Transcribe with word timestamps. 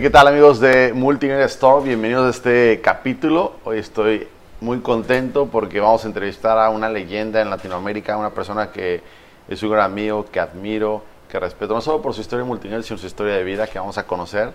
¿qué 0.00 0.10
tal 0.10 0.26
amigos 0.26 0.58
de 0.58 0.92
Multimedia 0.92 1.44
Store? 1.44 1.84
Bienvenidos 1.84 2.26
a 2.26 2.30
este 2.30 2.80
capítulo. 2.80 3.52
Hoy 3.62 3.78
estoy 3.78 4.26
muy 4.60 4.80
contento 4.80 5.46
porque 5.46 5.78
vamos 5.78 6.04
a 6.04 6.08
entrevistar 6.08 6.58
a 6.58 6.68
una 6.70 6.88
leyenda 6.88 7.40
en 7.40 7.48
Latinoamérica, 7.48 8.16
una 8.16 8.30
persona 8.30 8.72
que 8.72 9.02
es 9.48 9.62
un 9.62 9.70
gran 9.70 9.84
amigo, 9.84 10.26
que 10.32 10.40
admiro, 10.40 11.04
que 11.30 11.38
respeto, 11.38 11.74
no 11.74 11.80
solo 11.80 12.02
por 12.02 12.12
su 12.12 12.22
historia 12.22 12.44
multinivel, 12.44 12.82
sino 12.82 12.98
su 12.98 13.06
historia 13.06 13.34
de 13.34 13.44
vida 13.44 13.68
que 13.68 13.78
vamos 13.78 13.96
a 13.96 14.02
conocer. 14.02 14.50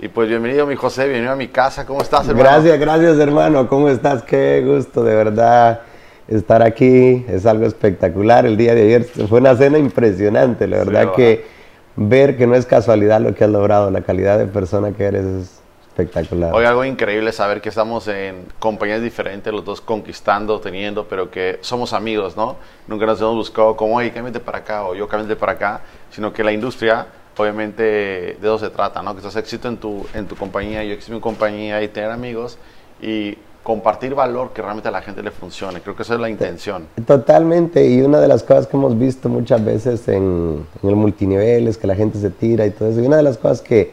Y 0.00 0.08
pues 0.08 0.28
bienvenido 0.28 0.66
mi 0.66 0.74
José, 0.74 1.04
bienvenido 1.04 1.34
a 1.34 1.36
mi 1.36 1.48
casa, 1.48 1.86
¿cómo 1.86 2.02
estás 2.02 2.26
hermano? 2.26 2.50
Gracias, 2.50 2.80
gracias 2.80 3.18
hermano, 3.18 3.68
¿cómo 3.68 3.88
estás? 3.88 4.24
Qué 4.24 4.64
gusto, 4.66 5.04
de 5.04 5.14
verdad 5.14 5.82
estar 6.26 6.64
aquí, 6.64 7.24
es 7.28 7.46
algo 7.46 7.64
espectacular. 7.64 8.44
El 8.44 8.56
día 8.56 8.74
de 8.74 8.82
ayer 8.82 9.04
fue 9.04 9.38
una 9.38 9.54
cena 9.54 9.78
impresionante, 9.78 10.66
la 10.66 10.78
verdad 10.78 11.12
que 11.14 11.59
ver 12.00 12.38
que 12.38 12.46
no 12.46 12.54
es 12.54 12.64
casualidad 12.64 13.20
lo 13.20 13.34
que 13.34 13.44
has 13.44 13.50
logrado, 13.50 13.90
la 13.90 14.00
calidad 14.00 14.38
de 14.38 14.46
persona 14.46 14.92
que 14.92 15.04
eres 15.04 15.24
es 15.26 15.60
espectacular. 15.88 16.54
Hoy 16.54 16.64
algo 16.64 16.82
increíble 16.82 17.30
saber 17.30 17.60
que 17.60 17.68
estamos 17.68 18.08
en 18.08 18.46
compañías 18.58 19.02
diferentes, 19.02 19.52
los 19.52 19.66
dos 19.66 19.82
conquistando, 19.82 20.60
teniendo, 20.60 21.06
pero 21.06 21.30
que 21.30 21.58
somos 21.60 21.92
amigos, 21.92 22.38
¿no? 22.38 22.56
Nunca 22.86 23.04
nos 23.04 23.20
hemos 23.20 23.34
buscado 23.34 23.76
como, 23.76 23.96
oye, 23.96 24.12
cámbiate 24.12 24.40
para 24.40 24.58
acá 24.58 24.86
o 24.86 24.94
yo 24.94 25.06
cámbiate 25.06 25.36
para 25.36 25.52
acá, 25.52 25.82
sino 26.10 26.32
que 26.32 26.42
la 26.42 26.52
industria, 26.52 27.06
obviamente, 27.36 27.82
de 27.82 28.38
eso 28.40 28.58
se 28.58 28.70
trata, 28.70 29.02
¿no? 29.02 29.12
Que 29.12 29.18
estás 29.18 29.36
éxito 29.36 29.68
en 29.68 29.76
tu, 29.76 30.06
en 30.14 30.26
tu 30.26 30.36
compañía, 30.36 30.82
yo 30.82 30.94
éxito 30.94 31.12
en 31.12 31.18
mi 31.18 31.20
compañía 31.20 31.82
y 31.82 31.88
tener 31.88 32.10
amigos 32.10 32.56
y 33.02 33.36
compartir 33.62 34.14
valor 34.14 34.50
que 34.52 34.62
realmente 34.62 34.88
a 34.88 34.92
la 34.92 35.02
gente 35.02 35.22
le 35.22 35.30
funcione. 35.30 35.80
Creo 35.80 35.94
que 35.94 36.02
esa 36.02 36.14
es 36.14 36.20
la 36.20 36.30
intención. 36.30 36.86
Totalmente. 37.06 37.86
Y 37.86 38.00
una 38.00 38.20
de 38.20 38.28
las 38.28 38.42
cosas 38.42 38.66
que 38.66 38.76
hemos 38.76 38.98
visto 38.98 39.28
muchas 39.28 39.64
veces 39.64 40.08
en, 40.08 40.66
el 40.82 40.96
multinivel 40.96 41.68
es 41.68 41.76
que 41.76 41.86
la 41.86 41.94
gente 41.94 42.18
se 42.18 42.30
tira 42.30 42.66
y 42.66 42.70
todo 42.70 42.88
eso. 42.88 43.00
Y 43.00 43.06
una 43.06 43.18
de 43.18 43.22
las 43.22 43.36
cosas 43.36 43.60
que 43.60 43.92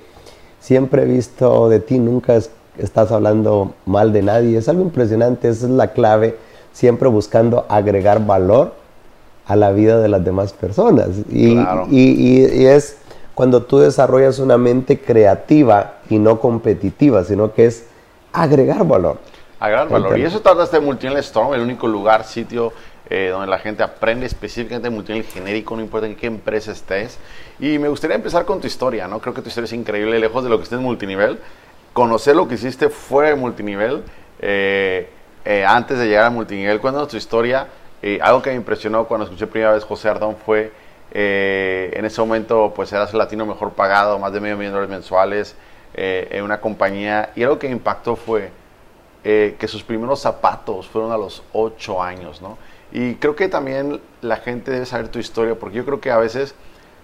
siempre 0.59 1.04
he 1.04 1.05
visto 1.05 1.70
de 1.70 1.79
ti, 1.79 1.99
nunca 1.99 2.40
estás 2.77 3.12
hablando 3.12 3.73
mal 3.85 4.13
de 4.13 4.21
nadie. 4.21 4.57
Es 4.57 4.70
algo 4.70 4.84
impresionante. 4.84 5.49
Esa 5.49 5.65
es 5.65 5.71
la 5.71 5.91
clave. 5.91 6.38
Siempre 6.71 7.10
buscando 7.10 7.65
agregar 7.68 8.26
valor 8.26 8.73
a 9.45 9.55
la 9.55 9.71
vida 9.71 9.99
de 9.99 10.07
las 10.07 10.23
demás 10.23 10.54
personas. 10.54 11.10
Y, 11.29 11.57
y, 11.90 12.45
y 12.45 12.65
es 12.65 12.98
cuando 13.34 13.63
tú 13.63 13.79
desarrollas 13.79 14.40
una 14.40 14.57
mente 14.57 14.99
creativa 14.99 15.95
y 16.10 16.20
no 16.20 16.40
competitiva, 16.40 17.23
sino 17.23 17.54
que 17.54 17.65
es 17.65 17.84
agregar 18.32 18.85
valor 18.88 19.18
gran 19.60 19.90
valor. 19.90 20.18
Y 20.20 20.24
eso 20.24 20.41
trata 20.41 20.63
este 20.63 20.80
Multinivel 20.80 21.20
Storm, 21.20 21.54
el 21.54 21.62
único 21.62 21.88
lugar, 21.88 22.24
sitio 22.24 22.74
eh, 23.10 23.30
donde 23.32 23.48
la 23.48 23.60
gente 23.60 23.84
aprende 23.84 24.26
específicamente 24.26 24.90
multinivel 24.90 25.26
genérico, 25.26 25.77
no 25.77 25.82
importa 25.82 26.08
en 26.08 26.16
qué 26.16 26.27
empresa 26.27 26.74
estés. 26.74 27.18
Y 27.58 27.80
me 27.80 27.88
gustaría 27.88 28.18
empezar 28.18 28.44
con 28.44 28.60
tu 28.60 28.68
historia, 28.68 29.08
¿no? 29.08 29.20
Creo 29.20 29.34
que 29.34 29.41
tu 29.41 29.48
historia 29.48 29.66
es 29.66 29.74
increíble, 29.74 30.20
lejos 30.20 30.44
de 30.44 30.50
lo 30.50 30.58
que 30.58 30.63
estés 30.63 30.78
en 30.78 30.84
multinivel. 30.84 31.40
Conocer 31.94 32.35
lo 32.35 32.50
que 32.50 32.55
hiciste 32.55 32.90
fuera 32.90 33.30
de 33.30 33.35
multinivel, 33.35 34.04
eh, 34.40 35.10
eh, 35.46 35.66
antes 35.66 35.98
de 36.00 36.08
llegar 36.08 36.26
a 36.26 36.30
multinivel. 36.30 36.82
Cuéntanos 36.82 37.08
tu 37.08 37.18
historia. 37.18 37.68
algo 38.22 38.41
que 38.41 38.50
me 38.52 38.58
impresionó 38.58 39.05
cuando 39.08 39.26
escuché 39.26 39.48
primera 39.48 39.72
vez 39.74 39.84
José 39.84 40.10
Ardón 40.10 40.35
fue, 40.46 40.72
en 41.12 42.05
ese 42.05 42.22
momento, 42.22 42.74
pues 42.76 42.91
eras 42.91 43.12
el 43.13 43.20
latino 43.20 43.46
mejor 43.46 43.72
pagado, 43.74 44.20
más 44.20 44.34
de 44.34 44.40
medio 44.40 44.58
millón 44.58 44.74
de 44.74 44.80
dólares 44.80 44.90
mensuales 44.90 45.55
en 45.94 46.44
una 46.44 46.60
compañía. 46.60 47.32
Y 47.35 47.44
algo 47.44 47.58
que 47.58 47.68
me 47.68 47.74
impactó 47.74 48.16
fue 48.16 48.52
eh, 49.23 49.55
que 49.60 49.68
sus 49.68 49.84
primeros 49.84 50.20
zapatos 50.20 50.87
fueron 50.87 51.12
a 51.12 51.18
los 51.18 51.43
8 51.54 52.01
años, 52.01 52.41
¿no? 52.41 52.57
Y 52.91 53.15
creo 53.15 53.35
que 53.35 53.49
también 53.49 53.99
la 54.21 54.37
gente 54.37 54.71
debe 54.71 54.85
saber 54.85 55.10
tu 55.10 55.20
historia, 55.20 55.55
porque 55.55 55.77
yo 55.77 55.85
creo 55.85 55.99
que 55.99 56.12
a 56.12 56.18
veces 56.18 56.55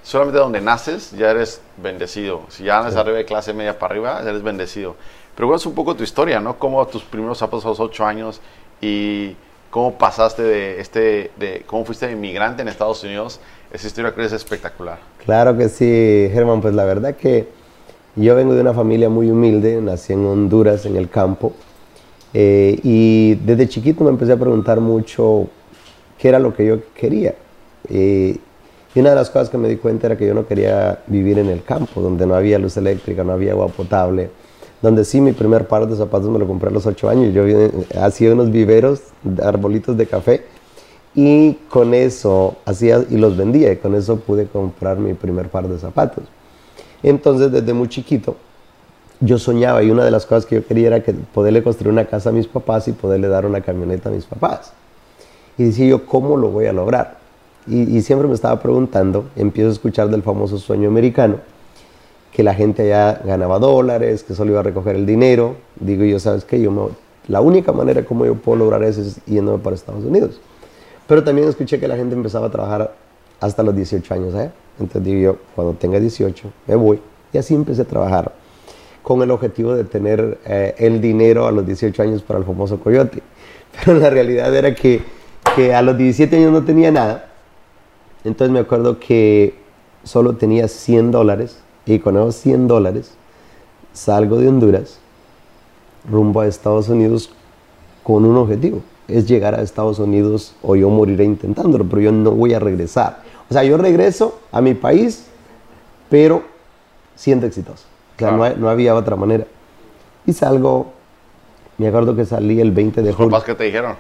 solamente 0.04 0.40
donde 0.40 0.62
naces 0.62 1.12
ya 1.12 1.32
eres 1.32 1.62
bendecido. 1.78 2.42
Si 2.50 2.64
ya 2.64 2.82
naces 2.82 2.98
arriba 2.98 3.18
de 3.18 3.26
clase 3.26 3.54
media 3.54 3.80
para 3.80 3.94
arriba, 3.94 4.22
ya 4.24 4.30
eres 4.30 4.44
bendecido. 4.44 4.96
Pero 5.36 5.48
cuéntanos 5.48 5.66
un 5.66 5.76
poco 5.76 5.96
tu 5.96 6.04
historia, 6.04 6.40
¿no? 6.40 6.58
Cómo 6.60 6.86
tus 6.88 7.04
primeros 7.04 7.38
zapatos 7.38 7.66
a 7.66 7.70
los 7.70 7.80
8 7.80 8.06
años 8.06 8.42
y 8.80 9.36
cómo 9.70 9.98
pasaste 9.98 10.44
de 10.44 10.80
este, 10.80 11.32
de 11.38 11.64
cómo 11.66 11.84
fuiste 11.84 12.12
inmigrante 12.12 12.62
en 12.62 12.68
Estados 12.68 13.04
Unidos. 13.04 13.40
Esa 13.72 13.88
historia 13.88 14.12
creo 14.12 14.24
que 14.24 14.28
es 14.28 14.42
espectacular. 14.42 15.00
Claro 15.26 15.58
que 15.58 15.68
sí, 15.68 16.30
Germán. 16.32 16.62
Pues 16.62 16.76
la 16.76 16.86
verdad 16.86 17.16
que 17.16 17.48
yo 18.16 18.36
vengo 18.36 18.54
de 18.54 18.62
una 18.62 18.74
familia 18.74 19.10
muy 19.10 19.32
humilde, 19.32 19.82
nací 19.82 20.14
en 20.14 20.26
Honduras, 20.26 20.86
en 20.86 20.96
el 20.96 21.10
campo. 21.10 21.54
Eh, 22.34 22.80
y 22.84 23.36
desde 23.36 23.70
chiquito 23.70 24.04
me 24.04 24.10
empecé 24.10 24.32
a 24.32 24.38
preguntar 24.38 24.80
mucho 24.80 25.48
qué 26.18 26.30
era 26.30 26.40
lo 26.40 26.54
que 26.54 26.66
yo 26.66 26.78
quería. 26.94 27.36
Eh, 27.90 28.38
y 28.96 29.00
una 29.00 29.12
de 29.12 29.16
las 29.16 29.30
cosas 29.30 29.50
que 29.50 29.58
me 29.58 29.68
di 29.70 29.78
cuenta 29.78 30.08
era 30.08 30.18
que 30.18 30.28
yo 30.28 30.34
no 30.34 30.46
quería 30.46 31.00
vivir 31.08 31.40
en 31.40 31.50
el 31.50 31.64
campo, 31.64 32.02
donde 32.02 32.26
no 32.26 32.36
había 32.36 32.60
luz 32.60 32.78
eléctrica, 32.78 33.24
no 33.24 33.34
había 33.34 33.52
agua 33.54 33.68
potable, 33.68 34.30
donde 34.82 35.04
sí 35.06 35.20
mi 35.22 35.32
primer 35.32 35.68
par 35.68 35.88
de 35.88 35.96
zapatos 35.96 36.30
me 36.30 36.38
lo 36.40 36.48
compré 36.48 36.70
a 36.70 36.72
los 36.72 36.86
8 36.86 37.10
años. 37.10 37.34
Yo 37.34 37.44
hacía 38.00 38.34
unos 38.34 38.52
viveros, 38.52 39.02
arbolitos 39.42 39.98
de 39.98 40.06
café, 40.06 40.44
y 41.16 41.54
con 41.70 41.94
eso 41.94 42.56
hacía 42.66 43.04
y 43.10 43.18
los 43.18 43.38
vendía, 43.38 43.72
y 43.72 43.78
con 43.78 43.96
eso 43.96 44.18
pude 44.18 44.48
comprar 44.48 44.98
mi 44.98 45.14
primer 45.14 45.50
par 45.50 45.68
de 45.68 45.80
zapatos. 45.80 46.24
Entonces, 47.02 47.52
desde 47.52 47.74
muy 47.74 47.88
chiquito, 47.88 48.36
yo 49.24 49.40
soñaba 49.40 49.84
y 49.84 49.92
una 49.92 50.04
de 50.04 50.12
las 50.12 50.26
cosas 50.26 50.46
que 50.46 50.56
yo 50.56 50.68
quería 50.68 50.88
era 50.88 51.04
que 51.04 51.14
poderle 51.14 51.64
construir 51.64 51.92
una 51.92 52.06
casa 52.06 52.30
a 52.30 52.32
mis 52.34 52.48
papás 52.48 52.88
y 52.88 52.92
poderle 52.92 53.28
dar 53.28 53.46
una 53.46 53.62
camioneta 53.62 54.10
a 54.10 54.12
mis 54.12 54.26
papás. 54.26 54.74
Y 55.58 55.66
decía 55.66 55.88
yo, 55.88 56.06
¿cómo 56.06 56.36
lo 56.36 56.50
voy 56.50 56.66
a 56.66 56.74
lograr? 56.74 57.18
Y, 57.66 58.02
siempre 58.02 58.28
me 58.28 58.34
estaba 58.34 58.60
preguntando, 58.60 59.30
empiezo 59.38 59.70
a 59.70 59.72
escuchar 59.72 60.10
del 60.10 60.22
famoso 60.22 60.58
sueño 60.58 60.90
americano, 60.90 61.38
que 62.34 62.44
la 62.44 62.54
gente 62.54 62.82
allá 62.84 63.22
ganaba 63.24 63.58
dólares, 63.58 64.24
que 64.24 64.34
solo 64.34 64.52
iba 64.52 64.60
a 64.60 64.64
recoger 64.64 64.98
el 64.98 65.06
dinero. 65.06 65.56
Digo 65.80 66.04
yo, 66.04 66.20
¿sabes 66.20 66.44
qué? 66.44 66.60
Yo 66.60 66.92
la 67.30 67.40
única 67.40 67.72
manera 67.72 68.04
como 68.04 68.26
yo 68.26 68.36
puedo 68.36 68.58
lograr 68.58 68.84
eso 68.84 69.00
es 69.00 69.24
yéndome 69.26 69.60
para 69.60 69.76
Estados 69.76 70.04
Unidos. 70.04 70.42
Pero 71.08 71.24
también 71.24 71.48
escuché 71.48 71.80
que 71.80 71.88
la 71.88 71.96
gente 71.96 72.16
empezaba 72.16 72.48
a 72.48 72.50
trabajar 72.50 72.94
hasta 73.40 73.64
los 73.64 73.76
18 73.76 74.14
años 74.14 74.34
¿eh? 74.36 74.52
Entonces 74.80 75.04
digo 75.04 75.22
yo, 75.22 75.38
cuando 75.56 75.74
tenga 75.74 76.00
18, 76.00 76.52
me 76.68 76.76
voy. 76.76 77.00
Y 77.32 77.38
así 77.38 77.56
empecé 77.56 77.84
a 77.84 77.86
trabajar 77.86 78.34
con 79.04 79.22
el 79.22 79.30
objetivo 79.32 79.76
de 79.76 79.84
tener 79.84 80.40
eh, 80.46 80.74
el 80.78 81.02
dinero 81.02 81.46
a 81.46 81.52
los 81.52 81.66
18 81.68 82.02
años 82.02 82.24
para 82.24 82.40
el 82.40 82.46
famoso 82.46 82.80
coyote. 82.80 83.22
Pero 83.86 84.00
la 84.00 84.10
realidad 84.10 84.56
era 84.56 84.74
que, 84.74 85.04
que, 85.56 85.76
a 85.76 85.82
los 85.82 85.98
17 85.98 86.36
años 86.38 86.52
no 86.52 86.64
tenía 86.64 86.92
nada. 86.92 87.30
Entonces 88.24 88.52
me 88.52 88.60
acuerdo 88.60 89.00
que 89.00 89.56
solo 90.04 90.38
tenía 90.38 90.68
100 90.68 91.12
dólares 91.12 91.60
y 91.86 92.00
con 92.00 92.16
esos 92.16 92.36
100 92.36 92.68
dólares 92.68 93.12
salgo 93.92 94.38
de 94.38 94.48
Honduras 94.48 95.00
rumbo 96.10 96.42
a 96.42 96.48
Estados 96.48 96.88
Unidos 96.88 97.30
con 98.04 98.26
un 98.26 98.38
objetivo. 98.38 98.82
Es 99.10 99.28
llegar 99.28 99.54
a 99.54 99.62
Estados 99.62 100.00
Unidos 100.00 100.56
o 100.62 100.78
yo 100.78 100.90
moriré 100.90 101.26
intentándolo, 101.26 101.86
pero 101.86 102.02
yo 102.02 102.12
no 102.14 102.32
voy 102.32 102.54
a 102.54 102.60
regresar. 102.60 103.22
O 103.50 103.54
sea, 103.54 103.66
yo 103.66 103.78
regreso 103.78 104.40
a 104.52 104.62
mi 104.62 104.74
país, 104.74 105.26
pero 106.10 106.44
siendo 107.16 107.46
exitoso. 107.46 107.93
O 108.16 108.20
sea, 108.20 108.32
no, 108.32 108.70
había 108.70 108.96
otra 108.96 109.16
manera. 109.16 109.46
Y 110.26 110.34
salgo, 110.34 110.94
me 111.78 111.88
acuerdo 111.88 112.16
que 112.16 112.26
salí 112.26 112.60
el 112.60 112.72
20 112.72 113.02
de 113.02 113.14
julio. 113.14 113.44
qué 113.46 113.56
te 113.56 113.66
dijeron? 113.66 113.96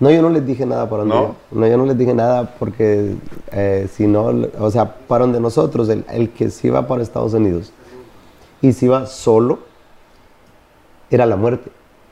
No, 0.00 0.10
yo 0.10 0.22
no 0.22 0.28
les 0.28 0.44
dije 0.44 0.66
nada 0.66 0.88
para 0.88 1.04
dónde 1.04 1.14
¿No? 1.14 1.36
no, 1.52 1.66
yo 1.68 1.76
no 1.76 1.86
les 1.86 1.96
dije 1.96 2.14
nada 2.14 2.56
porque 2.58 3.14
eh, 3.52 3.88
si 3.92 4.06
no, 4.06 4.32
o 4.58 4.70
sea, 4.70 4.92
para 4.92 5.24
donde 5.24 5.40
nosotros, 5.40 5.88
el, 5.88 6.04
el, 6.10 6.30
que 6.30 6.50
se 6.50 6.66
iba 6.66 6.86
para 6.86 7.02
Estados 7.02 7.32
Unidos 7.32 7.72
y 8.60 8.72
se 8.72 8.86
iba 8.86 9.06
solo, 9.06 9.60
era 11.10 11.26
la 11.26 11.36
muerte. 11.36 11.70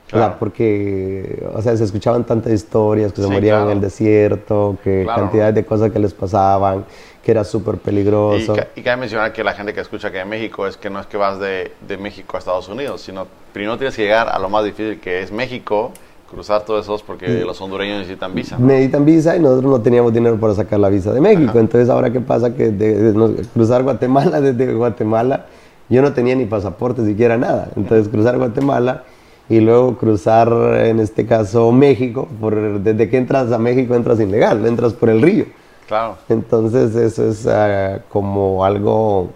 Claro. 0.09 0.35
porque, 0.37 1.43
o 1.55 1.61
sea, 1.61 1.75
se 1.75 1.83
escuchaban 1.83 2.23
tantas 2.23 2.53
historias 2.53 3.11
que 3.13 3.21
se 3.21 3.27
morían 3.27 3.63
en 3.63 3.69
el 3.71 3.81
desierto, 3.81 4.77
que 4.83 5.07
cantidades 5.07 5.55
de 5.55 5.65
cosas 5.65 5.91
que 5.91 5.97
les 5.97 6.13
pasaban, 6.13 6.85
que 7.23 7.31
era 7.31 7.43
súper 7.43 7.77
peligroso. 7.77 8.55
Y, 8.75 8.79
y, 8.79 8.83
cabe 8.83 8.97
mencionar 8.97 9.31
que 9.31 9.43
la 9.43 9.53
gente 9.53 9.73
que 9.73 9.79
escucha 9.79 10.11
que 10.11 10.19
en 10.19 10.29
México 10.29 10.67
es 10.67 10.75
que 10.75 10.89
no 10.89 10.99
es 10.99 11.07
que 11.07 11.15
vas 11.15 11.39
de, 11.39 11.71
de, 11.87 11.97
México 11.97 12.35
a 12.35 12.39
Estados 12.39 12.67
Unidos, 12.67 13.01
sino 13.01 13.25
primero 13.53 13.77
tienes 13.77 13.95
que 13.95 14.03
llegar 14.03 14.27
a 14.27 14.37
lo 14.39 14.49
más 14.49 14.65
difícil 14.65 14.99
que 14.99 15.21
es 15.21 15.31
México, 15.31 15.93
cruzar 16.29 16.65
todos 16.65 16.83
esos 16.83 17.01
porque 17.01 17.27
los 17.45 17.61
hondureños 17.61 17.99
necesitan 17.99 18.35
visa. 18.35 18.57
Necesitan 18.59 19.05
visa 19.05 19.37
y 19.37 19.39
nosotros 19.39 19.71
no 19.71 19.81
teníamos 19.81 20.13
dinero 20.13 20.37
para 20.37 20.53
sacar 20.53 20.79
la 20.79 20.89
visa 20.89 21.13
de 21.13 21.21
México. 21.21 21.57
Entonces, 21.59 21.89
ahora 21.89 22.11
qué 22.11 22.19
pasa 22.19 22.53
que 22.53 22.71
de, 22.71 23.45
cruzar 23.53 23.83
Guatemala 23.83 24.41
desde 24.41 24.73
Guatemala, 24.73 25.45
yo 25.87 26.01
no 26.01 26.11
tenía 26.11 26.35
ni 26.35 26.45
pasaporte 26.45 27.05
siquiera 27.05 27.37
nada. 27.37 27.69
Entonces, 27.77 28.09
cruzar 28.09 28.37
Guatemala 28.37 29.03
y 29.47 29.61
luego 29.61 29.97
cruzar, 29.97 30.51
en 30.85 30.99
este 30.99 31.25
caso, 31.25 31.71
México, 31.71 32.27
por, 32.41 32.81
desde 32.81 33.09
que 33.09 33.17
entras 33.17 33.49
a 33.53 33.57
México 33.57 33.95
entras 33.95 34.19
ilegal, 34.19 34.65
entras 34.65 34.93
por 34.93 35.09
el 35.09 35.21
río. 35.21 35.45
Claro. 35.93 36.15
Entonces 36.27 36.95
eso 36.95 37.29
es 37.29 37.45
ah, 37.45 37.99
como 38.09 38.65
algo 38.65 39.29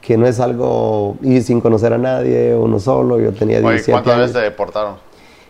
que 0.00 0.16
no 0.16 0.26
es 0.26 0.40
algo 0.40 1.16
y 1.20 1.42
sin 1.42 1.60
conocer 1.60 1.92
a 1.92 1.98
nadie, 1.98 2.54
uno 2.54 2.78
solo, 2.80 3.20
yo 3.20 3.32
tenía 3.32 3.60
17 3.60 3.92
¿Cuántas 3.92 4.16
veces 4.18 4.32
te 4.32 4.40
deportaron? 4.40 4.94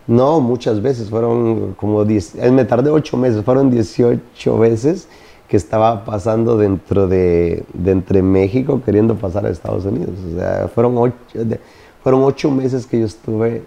No, 0.08 0.40
muchas 0.40 0.82
veces, 0.82 1.11
fueron 1.11 1.75
como 1.75 2.05
10, 2.05 2.34
me 2.52 2.64
tardé 2.64 2.90
8 2.90 3.17
meses, 3.17 3.44
fueron 3.44 3.70
18 3.70 4.58
veces 4.58 5.08
que 5.46 5.56
estaba 5.56 6.05
pasando 6.05 6.56
dentro 6.56 7.06
de, 7.06 7.62
de 7.73 7.90
entre 7.93 8.20
México 8.23 8.81
queriendo 8.84 9.14
pasar 9.14 9.46
a 9.46 9.50
Estados 9.50 9.84
Unidos. 9.84 10.14
O 10.34 10.38
sea, 10.40 10.69
fueron 10.75 10.99
ocho, 10.99 11.14
de- 11.34 11.61
fueron 12.02 12.25
ocho 12.25 12.50
meses 12.50 12.84
que 12.84 12.99
yo 12.99 13.06
estuve 13.06 13.62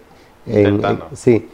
en, 0.45 0.83
en- 0.83 0.99
sí, 1.13 1.47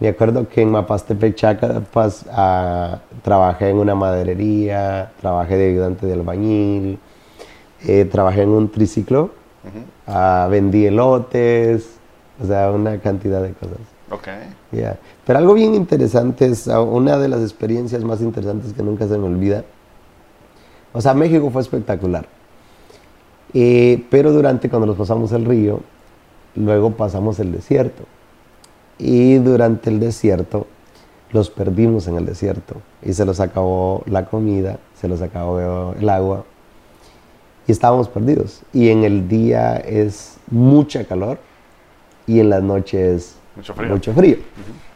me 0.00 0.08
acuerdo 0.08 0.48
que 0.48 0.62
en 0.62 0.70
Mapastepec, 0.70 1.34
Chiapas, 1.34 2.24
ah, 2.30 3.00
trabajé 3.22 3.70
en 3.70 3.78
una 3.78 3.94
maderería, 3.94 5.10
trabajé 5.20 5.56
de 5.56 5.70
ayudante 5.70 6.06
de 6.06 6.12
albañil, 6.12 6.98
eh, 7.86 8.04
trabajé 8.04 8.42
en 8.42 8.50
un 8.50 8.70
triciclo, 8.70 9.30
ah, 10.06 10.46
vendí 10.50 10.86
elotes, 10.86 11.98
o 12.40 12.46
sea, 12.46 12.70
una 12.70 12.98
cantidad 12.98 13.42
de 13.42 13.52
cosas. 13.52 13.78
Ok. 14.10 14.28
Pero 15.26 15.38
algo 15.38 15.54
bien 15.54 15.74
interesante 15.74 16.46
es 16.46 16.68
ah, 16.68 16.80
una 16.80 17.18
de 17.18 17.28
las 17.28 17.40
experiencias 17.40 18.02
más 18.04 18.20
interesantes 18.20 18.72
que 18.72 18.82
nunca 18.82 19.08
se 19.08 19.18
me 19.18 19.26
olvida. 19.26 19.64
O 20.92 21.00
sea, 21.00 21.12
México 21.12 21.50
fue 21.50 21.60
espectacular. 21.62 22.26
Eh, 23.52 24.04
pero 24.10 24.32
durante 24.32 24.68
cuando 24.68 24.86
nos 24.86 24.96
pasamos 24.96 25.32
el 25.32 25.44
río, 25.44 25.80
luego 26.54 26.92
pasamos 26.92 27.40
el 27.40 27.52
desierto. 27.52 28.04
Y 28.98 29.36
durante 29.38 29.90
el 29.90 30.00
desierto 30.00 30.66
los 31.32 31.50
perdimos 31.50 32.06
en 32.08 32.16
el 32.16 32.26
desierto. 32.26 32.76
Y 33.02 33.12
se 33.12 33.24
los 33.24 33.40
acabó 33.40 34.02
la 34.06 34.26
comida, 34.26 34.78
se 35.00 35.08
los 35.08 35.20
acabó 35.20 35.94
el 35.98 36.08
agua. 36.08 36.44
Y 37.66 37.72
estábamos 37.72 38.08
perdidos. 38.08 38.62
Y 38.72 38.88
en 38.88 39.04
el 39.04 39.28
día 39.28 39.76
es 39.76 40.36
mucha 40.50 41.04
calor 41.04 41.38
y 42.26 42.40
en 42.40 42.50
la 42.50 42.60
noche 42.60 43.14
es 43.14 43.36
Mucho 43.56 43.74
frío. 43.74 43.88
mucho 43.90 44.12
frío. 44.12 44.36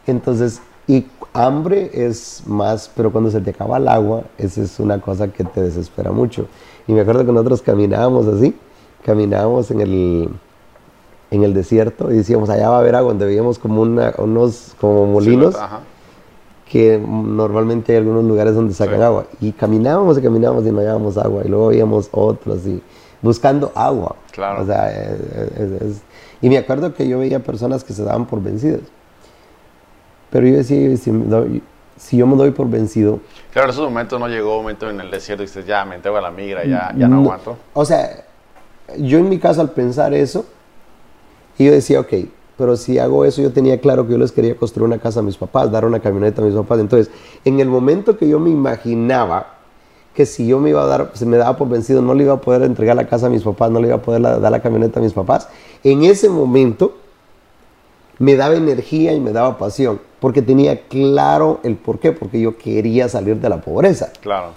Entonces, 0.07 0.61
y 0.87 1.05
hambre 1.33 1.89
es 1.93 2.43
más, 2.45 2.89
pero 2.95 3.11
cuando 3.11 3.29
se 3.31 3.41
te 3.41 3.51
acaba 3.51 3.77
el 3.77 3.87
agua, 3.87 4.23
esa 4.37 4.61
es 4.61 4.79
una 4.79 4.99
cosa 4.99 5.27
que 5.27 5.43
te 5.43 5.61
desespera 5.61 6.11
mucho. 6.11 6.47
Y 6.87 6.93
me 6.93 7.01
acuerdo 7.01 7.25
que 7.25 7.31
nosotros 7.31 7.61
caminábamos 7.61 8.27
así, 8.27 8.55
caminábamos 9.05 9.71
en 9.71 9.81
el, 9.81 10.29
en 11.33 11.43
el 11.43 11.53
desierto 11.53 12.11
y 12.11 12.17
decíamos, 12.17 12.49
allá 12.49 12.69
va 12.69 12.75
a 12.77 12.79
haber 12.79 12.95
agua, 12.95 13.09
donde 13.09 13.25
veíamos 13.25 13.57
como 13.57 13.81
una, 13.81 14.13
unos 14.19 14.75
como 14.79 15.07
molinos, 15.07 15.55
Ajá. 15.55 15.79
que 16.69 16.99
normalmente 17.03 17.91
hay 17.93 17.97
algunos 17.97 18.23
lugares 18.23 18.53
donde 18.53 18.73
sacan 18.75 18.97
Sí. 18.97 19.01
agua. 19.03 19.25
Y 19.41 19.51
caminábamos 19.51 20.17
y 20.17 20.21
caminábamos 20.21 20.63
y 20.65 20.71
no 20.71 20.79
hallábamos 20.79 21.17
agua. 21.17 21.41
Y 21.43 21.47
luego 21.49 21.67
veíamos 21.67 22.07
otros 22.11 22.65
y 22.67 22.81
buscando 23.21 23.71
agua. 23.73 24.15
Claro. 24.31 24.61
O 24.61 24.65
sea, 24.65 24.91
es- 24.91 25.59
es- 25.59 25.81
es- 25.81 26.01
y 26.41 26.49
me 26.49 26.57
acuerdo 26.59 26.93
que 26.93 27.07
yo 27.07 27.17
veía 27.19 27.39
personas 27.39 27.83
que 27.83 27.93
se 27.93 28.03
daban 28.03 28.27
por 28.27 28.41
vencidas. 28.41 28.81
Pero 30.29 30.47
yo 30.47 30.55
decía, 30.57 30.95
si, 30.97 31.61
si 31.97 32.17
yo 32.17 32.27
me 32.27 32.35
doy 32.35 32.51
por 32.51 32.69
vencido, 32.69 33.19
Claro, 33.51 33.67
en 33.69 33.73
esos 33.73 33.83
momentos 33.89 34.19
no 34.19 34.27
llegó 34.27 34.57
un 34.57 34.63
momento 34.63 34.87
en 34.89 34.99
el 34.99 35.09
desierto 35.09 35.41
y 35.43 35.47
dices, 35.47 35.65
ya, 35.65 35.83
me 35.85 35.95
entrego 35.95 36.17
a 36.17 36.21
la 36.21 36.31
migra, 36.31 36.63
ya, 36.65 36.91
ya 36.95 37.07
no, 37.07 37.15
No. 37.17 37.21
aguanto. 37.23 37.57
O 37.73 37.85
sea, 37.85 38.23
yo 38.97 39.17
en 39.19 39.29
mi 39.29 39.39
caso 39.39 39.61
al 39.61 39.71
pensar 39.71 40.13
eso, 40.13 40.45
y 41.57 41.65
yo 41.65 41.71
decía, 41.71 41.99
ok, 41.99 42.13
pero 42.57 42.77
si 42.77 42.99
hago 42.99 43.25
eso, 43.25 43.41
yo 43.41 43.51
tenía 43.51 43.79
claro 43.79 44.05
que 44.05 44.13
yo 44.13 44.17
les 44.17 44.31
quería 44.31 44.55
construir 44.55 44.85
una 44.87 44.99
casa 44.99 45.19
a 45.19 45.23
mis 45.23 45.37
papás, 45.37 45.71
dar 45.71 45.85
una 45.85 45.99
camioneta 45.99 46.41
a 46.41 46.45
mis 46.45 46.53
papás. 46.53 46.79
Entonces, 46.79 47.11
en 47.45 47.59
el 47.59 47.67
momento 47.67 48.17
que 48.17 48.27
yo 48.27 48.39
me 48.39 48.49
imaginaba 48.51 49.47
que 50.13 50.27
si 50.27 50.45
yo 50.45 50.59
me 50.59 50.69
iba 50.69 50.83
a 50.83 50.85
dar, 50.85 51.11
se 51.15 51.25
me 51.25 51.37
daba 51.37 51.57
por 51.57 51.67
vencido, 51.67 52.01
no 52.03 52.13
le 52.13 52.23
iba 52.25 52.33
a 52.33 52.41
poder 52.41 52.61
entregar 52.61 52.95
la 52.95 53.07
casa 53.07 53.25
a 53.25 53.29
mis 53.29 53.41
papás, 53.41 53.71
no 53.71 53.79
le 53.79 53.87
iba 53.87 53.95
a 53.95 54.01
poder 54.01 54.21
la- 54.21 54.37
dar 54.37 54.51
la 54.51 54.61
camioneta 54.61 54.99
a 54.99 55.03
mis 55.03 55.13
papás, 55.13 55.47
en 55.83 56.03
ese 56.03 56.29
momento 56.29 56.93
me 58.19 58.35
daba 58.35 58.55
energía 58.55 59.13
y 59.13 59.19
me 59.19 59.31
daba 59.31 59.57
pasión, 59.57 59.99
porque 60.19 60.43
tenía 60.43 60.81
claro 60.87 61.59
el 61.63 61.75
por 61.75 61.99
qué, 61.99 62.11
porque 62.11 62.39
yo 62.39 62.57
quería 62.57 63.09
salir 63.09 63.37
de 63.37 63.49
la 63.49 63.61
pobreza. 63.61 64.11
Claro. 64.21 64.49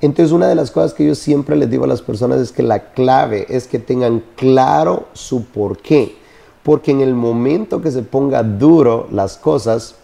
Entonces, 0.00 0.32
una 0.32 0.48
de 0.48 0.56
las 0.56 0.72
cosas 0.72 0.92
que 0.92 1.06
yo 1.06 1.14
siempre 1.14 1.54
les 1.56 1.70
digo 1.70 1.84
a 1.84 1.86
las 1.86 2.02
personas 2.02 2.40
es 2.40 2.50
que 2.50 2.62
la 2.64 2.90
clave 2.90 3.46
es 3.48 3.68
que 3.68 3.78
tengan 3.78 4.22
claro 4.36 5.04
su 5.12 5.44
por 5.46 5.78
qué. 5.78 6.16
Porque 6.64 6.90
en 6.90 7.00
el 7.02 7.14
momento 7.14 7.80
que 7.80 7.90
se 7.92 8.02
ponga 8.02 8.42
duro 8.42 9.06
las 9.12 9.36
cosas, 9.36 9.96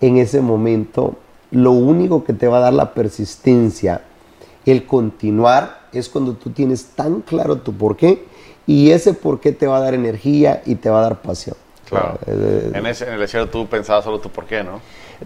en 0.00 0.18
ese 0.18 0.40
momento, 0.40 1.14
lo 1.52 1.70
único 1.72 2.24
que 2.24 2.32
te 2.34 2.46
va 2.48 2.58
a 2.58 2.60
dar 2.60 2.72
la 2.74 2.92
persistencia, 2.92 4.02
el 4.66 4.84
continuar, 4.84 5.84
es 5.92 6.08
cuando 6.08 6.34
tú 6.34 6.50
tienes 6.50 6.86
tan 6.96 7.20
claro 7.20 7.56
tu 7.58 7.72
por 7.72 7.96
qué 7.96 8.24
y 8.66 8.90
ese 8.90 9.14
por 9.14 9.40
qué 9.40 9.52
te 9.52 9.66
va 9.66 9.76
a 9.76 9.80
dar 9.80 9.94
energía 9.94 10.62
y 10.66 10.74
te 10.74 10.90
va 10.90 10.98
a 10.98 11.02
dar 11.02 11.22
pasión. 11.22 11.56
Claro. 11.88 12.18
Eh, 12.26 12.72
En, 12.74 12.86
ese, 12.86 13.06
en 13.06 13.12
el 13.14 13.20
desierto 13.20 13.50
tú 13.50 13.66
pensabas 13.68 14.04
solo 14.04 14.18
tú 14.18 14.30
por 14.30 14.46
qué, 14.46 14.64
¿no? 14.64 14.80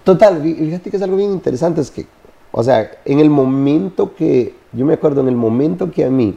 Total, 0.04 0.42
fí- 0.42 0.56
fíjate 0.58 0.90
que 0.90 0.96
es 0.98 1.02
algo 1.02 1.16
bien 1.16 1.32
interesante, 1.32 1.80
es 1.80 1.90
que, 1.90 2.06
o 2.50 2.62
sea, 2.62 2.90
en 3.04 3.20
el 3.20 3.30
momento 3.30 4.14
que, 4.14 4.54
yo 4.72 4.84
me 4.84 4.94
acuerdo, 4.94 5.20
en 5.22 5.28
el 5.28 5.36
momento 5.36 5.90
que 5.90 6.04
a 6.04 6.10
mí, 6.10 6.36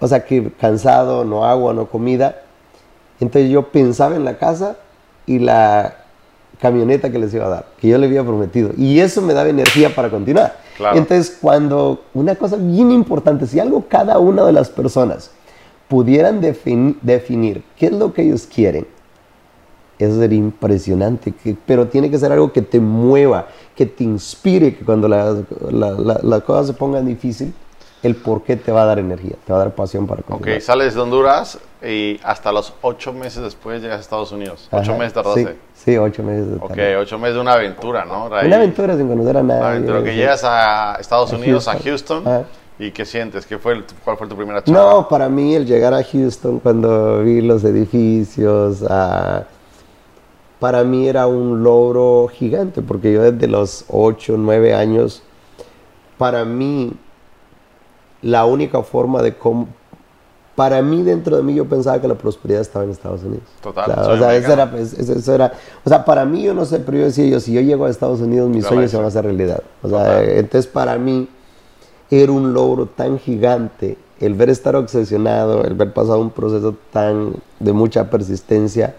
o 0.00 0.08
sea, 0.08 0.24
que 0.24 0.50
cansado, 0.60 1.24
no 1.24 1.44
agua, 1.44 1.72
no 1.74 1.86
comida, 1.86 2.42
entonces 3.20 3.50
yo 3.50 3.68
pensaba 3.68 4.16
en 4.16 4.24
la 4.24 4.38
casa 4.38 4.76
y 5.26 5.38
la 5.38 5.96
camioneta 6.60 7.10
que 7.10 7.18
les 7.18 7.32
iba 7.34 7.46
a 7.46 7.48
dar, 7.48 7.66
que 7.80 7.88
yo 7.88 7.98
le 7.98 8.06
había 8.06 8.22
prometido, 8.22 8.70
y 8.76 9.00
eso 9.00 9.22
me 9.22 9.34
daba 9.34 9.48
energía 9.48 9.94
para 9.94 10.10
continuar. 10.10 10.56
Claro. 10.76 10.96
Entonces, 10.98 11.38
cuando, 11.40 12.02
una 12.14 12.34
cosa 12.36 12.56
bien 12.56 12.90
importante, 12.90 13.46
si 13.46 13.60
algo 13.60 13.84
cada 13.88 14.18
una 14.18 14.44
de 14.44 14.52
las 14.52 14.70
personas 14.70 15.30
pudieran 15.88 16.40
defini- 16.40 16.96
definir 17.02 17.62
qué 17.76 17.86
es 17.86 17.92
lo 17.92 18.12
que 18.12 18.22
ellos 18.22 18.48
quieren, 18.52 18.86
eso 19.98 20.18
sería 20.18 20.38
impresionante, 20.38 21.32
que- 21.32 21.56
pero 21.66 21.86
tiene 21.86 22.10
que 22.10 22.18
ser 22.18 22.32
algo 22.32 22.52
que 22.52 22.62
te 22.62 22.80
mueva, 22.80 23.46
que 23.76 23.86
te 23.86 24.02
inspire, 24.02 24.74
que 24.74 24.84
cuando 24.84 25.06
las 25.06 25.36
la, 25.70 25.90
la- 25.92 26.20
las 26.22 26.42
cosas 26.42 26.66
se 26.68 26.72
pongan 26.72 27.06
difícil, 27.06 27.54
el 28.06 28.16
por 28.16 28.42
qué 28.42 28.56
te 28.56 28.70
va 28.72 28.82
a 28.82 28.86
dar 28.86 28.98
energía, 28.98 29.36
te 29.46 29.52
va 29.52 29.58
a 29.60 29.64
dar 29.64 29.74
pasión 29.74 30.06
para 30.06 30.20
Ok, 30.20 30.26
continuar. 30.28 30.60
sales 30.60 30.94
de 30.94 31.00
Honduras 31.00 31.58
y 31.82 32.20
hasta 32.22 32.52
los 32.52 32.74
ocho 32.82 33.12
meses 33.12 33.42
después 33.42 33.80
llegas 33.82 33.98
a 33.98 34.00
Estados 34.00 34.30
Unidos. 34.32 34.68
Ocho 34.70 34.92
meses 34.96 35.12
tardaste. 35.14 35.56
Sí, 35.74 35.92
sí, 35.92 35.96
ocho 35.98 36.22
meses. 36.22 36.48
de 36.50 36.56
Ok, 36.56 36.78
ocho 37.00 37.18
meses 37.18 37.34
de 37.36 37.40
una 37.40 37.54
aventura, 37.54 38.04
¿no? 38.04 38.34
Ahí- 38.34 38.46
Una 38.46 38.56
aventura 38.56 38.96
sin 38.96 39.08
conocer 39.08 39.36
a 39.36 39.40
Una 39.40 39.54
nadie. 39.54 39.66
aventura 39.76 40.02
que 40.02 40.10
sí. 40.10 40.16
llegas 40.16 40.42
a 40.44 40.96
Estados 41.00 41.32
A 41.32 41.36
Unidos, 41.36 41.66
a 41.68 41.78
Houston. 41.78 42.26
Ajá. 42.26 42.44
¿Y 42.78 42.90
qué 42.90 43.04
sientes? 43.04 43.46
¿Qué 43.46 43.56
fue 43.58 43.74
el- 43.74 43.84
¿Cuál 44.04 44.16
fue 44.16 44.26
tu 44.26 44.34
primera 44.36 44.62
charla? 44.62 44.80
No, 44.80 45.08
para 45.08 45.28
mí 45.28 45.54
el 45.54 45.64
llegar 45.64 45.94
a 45.94 46.02
Houston 46.02 46.58
cuando 46.58 47.22
vi 47.22 47.40
los 47.40 47.62
edificios, 47.64 48.84
ah, 48.90 49.44
para 50.58 50.82
mí 50.82 51.06
era 51.08 51.26
un 51.26 51.62
logro 51.62 52.28
gigante, 52.32 52.82
porque 52.82 53.12
yo 53.12 53.22
desde 53.22 53.46
los 53.46 53.84
8, 53.88 54.34
9 54.38 54.74
años, 54.74 55.22
para 56.18 56.44
mí 56.44 56.92
la 58.24 58.44
única 58.46 58.82
forma 58.82 59.22
de 59.22 59.34
cómo... 59.36 59.68
Para 60.56 60.82
mí, 60.82 61.02
dentro 61.02 61.36
de 61.36 61.42
mí, 61.42 61.52
yo 61.54 61.64
pensaba 61.68 62.00
que 62.00 62.06
la 62.06 62.14
prosperidad 62.14 62.60
estaba 62.60 62.84
en 62.84 62.92
Estados 62.92 63.24
Unidos. 63.24 63.42
Total, 63.60 63.90
o 63.90 64.16
sea, 64.18 64.36
eso 64.36 64.52
era, 64.52 64.70
pues, 64.70 64.92
eso- 64.92 65.12
eso 65.14 65.34
era- 65.34 65.52
o 65.84 65.88
sea, 65.88 66.04
para 66.04 66.24
mí, 66.24 66.44
yo 66.44 66.54
no 66.54 66.64
sé, 66.64 66.78
pero 66.78 66.98
yo 66.98 67.04
decía 67.06 67.26
yo, 67.26 67.40
si 67.40 67.52
yo 67.52 67.60
llego 67.60 67.86
a 67.86 67.90
Estados 67.90 68.20
Unidos, 68.20 68.48
mis 68.48 68.64
sueños 68.64 68.90
se 68.92 68.96
van 68.96 69.06
a 69.06 69.08
hacer 69.08 69.24
realidad. 69.24 69.62
O 69.82 69.88
sea, 69.88 69.98
Total. 69.98 70.28
entonces 70.28 70.68
para 70.70 70.96
mí 70.96 71.28
era 72.08 72.30
un 72.30 72.52
logro 72.54 72.86
tan 72.86 73.18
gigante 73.18 73.98
el 74.20 74.34
ver 74.34 74.48
estar 74.48 74.76
obsesionado, 74.76 75.64
el 75.64 75.74
ver 75.74 75.92
pasado 75.92 76.20
un 76.20 76.30
proceso 76.30 76.76
tan 76.92 77.32
de 77.58 77.72
mucha 77.72 78.08
persistencia, 78.08 78.94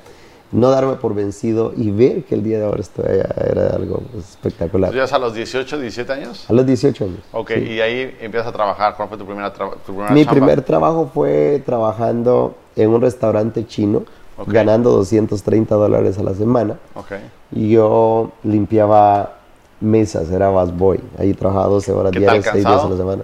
no 0.56 0.70
darme 0.70 0.94
por 0.96 1.14
vencido 1.14 1.74
y 1.76 1.92
ver 1.92 2.24
que 2.24 2.36
el 2.36 2.44
día 2.44 2.60
de 2.60 2.66
ahora 2.66 2.80
estoy 2.82 3.06
allá 3.06 3.30
era 3.52 3.68
algo 3.76 4.02
espectacular. 4.18 4.90
¿Tú 4.90 4.96
llegas 4.96 5.12
a 5.14 5.20
los 5.20 5.34
18, 5.34 5.78
17 5.80 6.14
años? 6.14 6.46
A 6.50 6.54
los 6.54 6.66
18 6.66 7.04
años. 7.04 7.20
Ok, 7.34 7.52
sí. 7.56 7.64
y 7.74 7.82
ahí 7.82 8.16
empiezas 8.22 8.48
a 8.48 8.52
trabajar. 8.54 8.96
¿Cuál 8.96 9.10
fue 9.10 9.18
tu 9.18 9.26
primera, 9.26 9.54
tra- 9.54 9.72
tu 9.86 9.92
primera 9.94 10.12
Mi 10.12 10.22
chamba? 10.24 10.32
primer 10.40 10.62
trabajo 10.62 11.12
fue 11.14 11.62
trabajando 11.66 12.56
en 12.76 12.90
un 12.90 13.02
restaurante 13.02 13.66
chino, 13.68 14.04
Ok. 14.38 14.48
ganando 14.52 14.92
230 14.92 15.76
dólares 15.76 16.18
a 16.20 16.24
la 16.24 16.34
semana. 16.34 16.78
Ok, 16.96 17.12
Y 17.52 17.70
yo 17.72 18.32
limpiaba 18.44 19.34
mesas, 19.82 20.32
era 20.32 20.50
busboy. 20.50 21.00
Ahí 21.18 21.34
trabajaba 21.34 21.68
12 21.68 21.92
horas 21.92 22.12
¿Qué 22.12 22.20
tal, 22.22 22.36
diarias, 22.42 22.54
6 22.54 22.66
días 22.66 22.82
a 22.84 22.90
la 22.90 22.98
semana. 22.98 23.24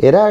Era, 0.00 0.28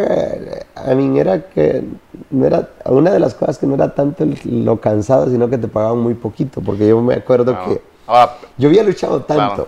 a 0.76 0.96
mí 0.96 1.20
era 1.20 1.42
que, 1.50 1.84
no 2.32 2.46
era, 2.46 2.70
una 2.86 3.12
de 3.12 3.20
las 3.20 3.34
cosas 3.34 3.58
que 3.58 3.68
no 3.68 3.76
era 3.76 3.94
tanto 3.94 4.26
lo 4.46 4.80
cansado, 4.80 5.30
sino 5.30 5.50
que 5.50 5.58
te 5.58 5.68
pagaban 5.68 6.00
muy 6.00 6.14
poquito, 6.14 6.62
porque 6.62 6.88
yo 6.88 7.02
me 7.02 7.16
acuerdo 7.16 7.52
claro. 7.54 7.74
que 7.74 7.82
Ahora, 8.08 8.32
yo 8.58 8.70
había 8.70 8.84
luchado 8.84 9.22
tanto 9.24 9.44
Claro. 9.56 9.68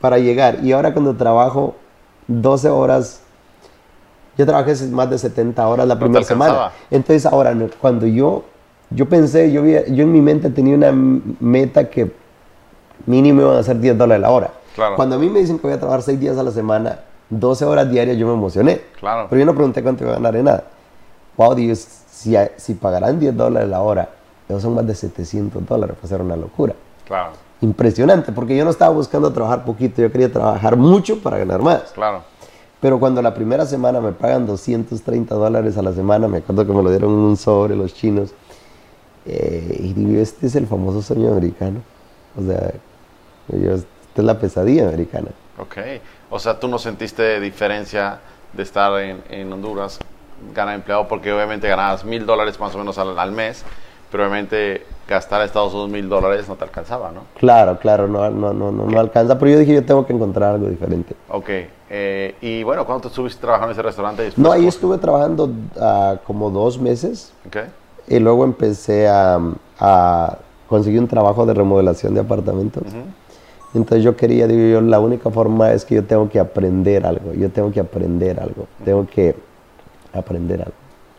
para 0.00 0.18
llegar, 0.18 0.58
y 0.64 0.70
ahora 0.70 0.92
cuando 0.92 1.16
trabajo 1.16 1.74
12 2.28 2.68
horas, 2.68 3.20
yo 4.38 4.46
trabajé 4.46 4.74
más 4.92 5.10
de 5.10 5.18
70 5.18 5.66
horas 5.66 5.88
la 5.88 5.94
te 5.96 6.00
primera 6.04 6.24
semana. 6.24 6.70
Entonces 6.90 7.26
ahora, 7.26 7.52
no, 7.52 7.66
cuando 7.80 8.06
yo, 8.06 8.44
yo 8.90 9.08
pensé, 9.08 9.50
yo, 9.50 9.62
vi- 9.62 9.92
yo 9.92 10.04
en 10.04 10.12
mi 10.12 10.20
mente 10.20 10.50
tenía 10.50 10.76
una 10.76 10.92
meta 11.40 11.90
que 11.90 12.12
mínimo 13.06 13.40
iban 13.40 13.56
a 13.56 13.62
ser 13.64 13.80
10 13.80 13.98
dólares 13.98 14.22
la 14.22 14.30
hora. 14.30 14.50
Claro. 14.76 14.94
Cuando 14.94 15.16
a 15.16 15.18
mí 15.18 15.28
me 15.28 15.40
dicen 15.40 15.58
que 15.58 15.66
voy 15.66 15.74
a 15.74 15.78
trabajar 15.78 16.02
6 16.02 16.20
días 16.20 16.38
a 16.38 16.44
la 16.44 16.50
semana, 16.52 17.00
12 17.30 17.64
horas 17.64 17.90
diarias, 17.90 18.16
yo 18.16 18.26
me 18.26 18.34
emocioné. 18.34 18.80
Claro. 18.98 19.26
Pero 19.28 19.40
yo 19.40 19.46
no 19.46 19.54
pregunté 19.54 19.82
cuánto 19.82 20.04
iba 20.04 20.12
a 20.12 20.16
ganar 20.16 20.36
en 20.36 20.44
nada. 20.44 20.64
Wow, 21.36 21.54
Dios, 21.54 21.86
si, 22.10 22.34
si 22.56 22.74
pagarán 22.74 23.18
10 23.18 23.36
dólares 23.36 23.68
la 23.68 23.80
hora, 23.80 24.08
eso 24.48 24.60
son 24.60 24.74
más 24.74 24.86
de 24.86 24.94
700 24.94 25.66
dólares, 25.66 25.96
va 25.96 26.04
a 26.04 26.08
ser 26.08 26.20
una 26.20 26.36
locura. 26.36 26.74
claro. 27.06 27.32
impresionante, 27.60 28.32
porque 28.32 28.56
yo 28.56 28.64
no 28.64 28.70
estaba 28.70 28.92
buscando 28.92 29.32
trabajar 29.32 29.64
poquito, 29.64 30.02
yo 30.02 30.12
quería 30.12 30.30
trabajar 30.30 30.76
mucho 30.76 31.20
para 31.20 31.38
ganar 31.38 31.62
más. 31.62 31.92
Claro. 31.94 32.22
Pero 32.80 33.00
cuando 33.00 33.22
la 33.22 33.34
primera 33.34 33.64
semana 33.64 34.00
me 34.00 34.12
pagan 34.12 34.46
230 34.46 35.34
dólares 35.34 35.78
a 35.78 35.82
la 35.82 35.92
semana, 35.92 36.28
me 36.28 36.38
acuerdo 36.38 36.66
que 36.66 36.72
me 36.72 36.82
lo 36.82 36.90
dieron 36.90 37.10
en 37.10 37.18
un 37.18 37.36
sobre 37.36 37.74
los 37.74 37.94
chinos, 37.94 38.34
eh, 39.24 39.76
y 39.80 39.92
digo, 39.92 40.20
este 40.20 40.46
es 40.46 40.54
el 40.54 40.66
famoso 40.66 41.02
sueño 41.02 41.30
americano. 41.30 41.80
O 42.38 42.42
sea, 42.42 42.72
yo, 43.48 43.72
esta 43.72 43.86
es 44.16 44.24
la 44.24 44.38
pesadilla 44.38 44.88
americana. 44.88 45.28
Ok. 45.58 45.76
O 46.30 46.38
sea, 46.38 46.58
tú 46.58 46.68
no 46.68 46.78
sentiste 46.78 47.40
diferencia 47.40 48.18
de 48.52 48.62
estar 48.62 49.00
en, 49.00 49.22
en 49.30 49.52
Honduras, 49.52 49.98
ganar 50.54 50.74
empleado, 50.74 51.06
porque 51.08 51.32
obviamente 51.32 51.68
ganabas 51.68 52.04
mil 52.04 52.26
dólares 52.26 52.58
más 52.58 52.74
o 52.74 52.78
menos 52.78 52.98
al, 52.98 53.18
al 53.18 53.32
mes, 53.32 53.64
pero 54.10 54.24
obviamente 54.24 54.84
gastar 55.08 55.40
a 55.40 55.44
Estados 55.44 55.72
Unidos 55.72 55.90
mil 55.90 56.08
dólares 56.08 56.48
no 56.48 56.56
te 56.56 56.64
alcanzaba, 56.64 57.10
¿no? 57.12 57.22
Claro, 57.38 57.78
claro, 57.78 58.08
no, 58.08 58.28
no, 58.30 58.52
no, 58.52 58.72
no, 58.72 58.86
no 58.86 59.00
alcanza, 59.00 59.38
pero 59.38 59.52
yo 59.52 59.58
dije, 59.58 59.74
yo 59.74 59.84
tengo 59.84 60.04
que 60.06 60.12
encontrar 60.12 60.54
algo 60.54 60.68
diferente. 60.68 61.14
Ok. 61.28 61.48
Eh, 61.88 62.34
y 62.40 62.64
bueno, 62.64 62.84
¿cuándo 62.84 63.02
te 63.02 63.08
estuviste 63.08 63.40
trabajando 63.40 63.70
en 63.70 63.72
ese 63.74 63.82
restaurante? 63.82 64.32
No, 64.36 64.50
ahí 64.50 64.66
estuve 64.66 64.98
trabajando 64.98 65.48
ah, 65.80 66.16
como 66.26 66.50
dos 66.50 66.78
meses 66.80 67.32
Ok. 67.46 67.58
y 68.08 68.18
luego 68.18 68.44
empecé 68.44 69.08
a, 69.08 69.38
a 69.78 70.38
conseguir 70.68 70.98
un 71.00 71.06
trabajo 71.06 71.46
de 71.46 71.54
remodelación 71.54 72.12
de 72.14 72.20
apartamentos. 72.20 72.82
Entonces 73.76 74.02
yo 74.02 74.16
quería, 74.16 74.46
digo 74.46 74.66
yo, 74.72 74.80
la 74.80 74.98
única 75.00 75.30
forma 75.30 75.72
es 75.72 75.84
que 75.84 75.96
yo 75.96 76.04
tengo 76.04 76.28
que 76.28 76.40
aprender 76.40 77.04
algo, 77.06 77.34
yo 77.34 77.50
tengo 77.50 77.70
que 77.70 77.80
aprender 77.80 78.40
algo, 78.40 78.66
tengo 78.84 79.06
que 79.06 79.36
aprender 80.12 80.60
algo. 80.60 80.72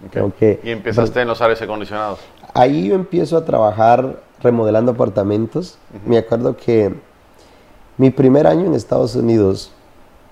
ok. 0.07 0.11
Tengo 0.11 0.33
que, 0.37 0.59
Y 0.63 0.71
empezaste 0.71 1.21
en 1.21 1.27
los 1.27 1.39
aires 1.41 1.61
acondicionados. 1.61 2.19
Ahí 2.53 2.87
yo 2.87 2.95
empiezo 2.95 3.37
a 3.37 3.45
trabajar 3.45 4.21
remodelando 4.41 4.91
apartamentos. 4.93 5.77
Me 6.05 6.17
acuerdo 6.17 6.57
que 6.57 6.93
mi 7.97 8.09
primer 8.09 8.47
año 8.47 8.65
en 8.65 8.73
Estados 8.73 9.15
Unidos 9.15 9.71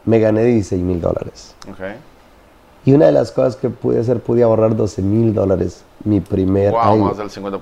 me 0.03 0.19
gané 0.19 0.43
16 0.43 0.81
mil 0.81 1.01
dólares. 1.01 1.55
Ok. 1.69 1.79
Y 2.85 2.93
una 2.93 3.07
de 3.07 3.11
las 3.11 3.31
cosas 3.31 3.55
que 3.55 3.69
pude 3.69 3.99
hacer, 3.99 4.19
pude 4.19 4.43
ahorrar 4.43 4.75
12 4.75 5.01
mil 5.01 5.33
dólares 5.33 5.83
mi 6.03 6.21
primer 6.21 6.71
Wow, 6.71 6.81
año. 6.81 7.03
más 7.05 7.17
del 7.17 7.29
50%. 7.29 7.59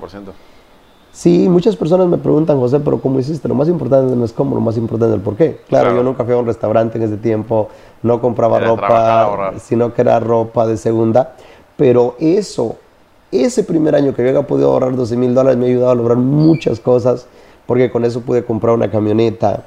Sí, 1.14 1.48
muchas 1.48 1.76
personas 1.76 2.08
me 2.08 2.18
preguntan, 2.18 2.60
José, 2.60 2.80
pero 2.80 3.00
¿cómo 3.00 3.20
hiciste? 3.20 3.48
Lo 3.48 3.54
más 3.54 3.70
importante 3.70 4.16
no 4.16 4.26
es 4.26 4.34
cómo, 4.34 4.56
lo 4.56 4.62
más 4.62 4.78
importante 4.78 5.14
es 5.14 5.20
el 5.20 5.22
por 5.24 5.36
qué. 5.36 5.62
Claro, 5.70 5.86
Claro. 5.86 5.98
yo 5.98 6.04
nunca 6.04 6.24
fui 6.26 6.34
a 6.34 6.38
un 6.38 6.48
restaurante 6.48 6.98
en 6.98 7.04
ese 7.04 7.18
tiempo, 7.18 7.70
no 8.02 8.20
compraba 8.20 8.58
Era 8.58 8.68
ropa, 8.68 9.54
sino 9.60 9.94
que 9.94 10.02
era 10.02 10.20
ropa 10.20 10.66
de 10.66 10.76
segunda. 10.76 11.36
Pero 11.78 12.16
eso, 12.20 12.78
ese 13.32 13.64
primer 13.64 13.94
año 13.94 14.14
que 14.16 14.24
yo 14.24 14.30
había 14.30 14.42
podido 14.48 14.72
ahorrar 14.74 14.96
12 14.96 15.16
mil 15.16 15.36
dólares 15.36 15.58
me 15.60 15.66
ha 15.68 15.70
ayudado 15.70 15.92
a 15.92 15.96
lograr 15.96 16.18
muchas 16.18 16.80
cosas, 16.80 17.28
porque 17.68 17.92
con 17.92 18.06
eso 18.06 18.22
pude 18.22 18.44
comprar 18.44 18.74
una 18.74 18.90
camioneta 18.90 19.64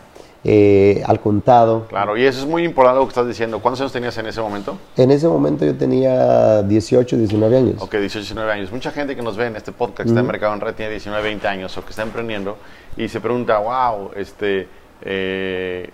eh, 0.48 1.02
al 1.06 1.18
contado. 1.18 1.86
Claro, 1.88 2.16
y 2.16 2.24
eso 2.24 2.38
es 2.38 2.46
muy 2.46 2.62
importante 2.64 3.00
lo 3.00 3.06
que 3.06 3.08
estás 3.10 3.26
diciendo. 3.26 3.58
¿Cuántos 3.58 3.80
años 3.80 3.92
tenías 3.92 4.16
en 4.18 4.26
ese 4.26 4.40
momento? 4.40 4.78
En 4.96 5.10
ese 5.10 5.26
momento 5.26 5.64
yo 5.64 5.74
tenía 5.76 6.62
18, 6.62 7.16
19 7.16 7.56
años. 7.56 7.82
Ok, 7.82 7.92
18, 7.96 8.18
19 8.20 8.52
años. 8.52 8.70
Mucha 8.70 8.92
gente 8.92 9.16
que 9.16 9.22
nos 9.22 9.36
ve 9.36 9.46
en 9.46 9.56
este 9.56 9.72
podcast, 9.72 10.02
que 10.04 10.08
está 10.10 10.20
en 10.20 10.26
Mercado 10.28 10.54
en 10.54 10.60
Red, 10.60 10.74
tiene 10.76 10.92
19, 10.92 11.20
20 11.24 11.48
años 11.48 11.76
o 11.76 11.84
que 11.84 11.90
está 11.90 12.02
emprendiendo 12.02 12.56
y 12.96 13.08
se 13.08 13.20
pregunta, 13.20 13.58
wow, 13.58 14.12
este, 14.14 14.68
eh, 15.02 15.90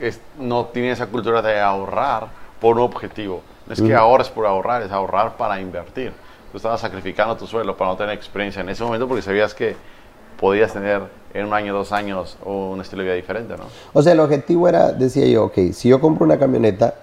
es- 0.00 0.20
no 0.38 0.64
tiene 0.66 0.90
esa 0.90 1.06
cultura 1.06 1.40
de 1.40 1.60
ahorrar 1.60 2.26
por 2.60 2.76
un 2.76 2.82
objetivo. 2.82 3.42
No 3.68 3.72
es 3.74 3.80
que 3.80 3.94
ahorres 3.94 4.28
por 4.30 4.46
ahorrar, 4.46 4.82
es 4.82 4.90
ahorrar 4.90 5.36
para 5.36 5.60
invertir. 5.60 6.12
Tú 6.50 6.56
estabas 6.58 6.80
sacrificando 6.80 7.36
tu 7.36 7.46
sueldo 7.46 7.76
para 7.76 7.90
no 7.92 7.96
tener 7.96 8.14
experiencia 8.14 8.62
en 8.62 8.68
ese 8.68 8.82
momento 8.84 9.06
porque 9.06 9.22
sabías 9.22 9.54
que 9.54 9.76
podías 10.38 10.72
tener 10.72 11.02
en 11.34 11.46
un 11.46 11.52
año, 11.52 11.74
dos 11.74 11.92
años 11.92 12.38
o 12.44 12.70
un 12.70 12.80
estilo 12.80 13.02
de 13.02 13.08
vida 13.08 13.16
diferente, 13.16 13.56
¿no? 13.56 13.64
O 13.92 14.02
sea, 14.02 14.12
el 14.12 14.20
objetivo 14.20 14.68
era, 14.68 14.92
decía 14.92 15.26
yo, 15.26 15.46
ok, 15.46 15.72
si 15.72 15.88
yo 15.88 16.00
compro 16.00 16.24
una 16.24 16.38
camioneta, 16.38 16.94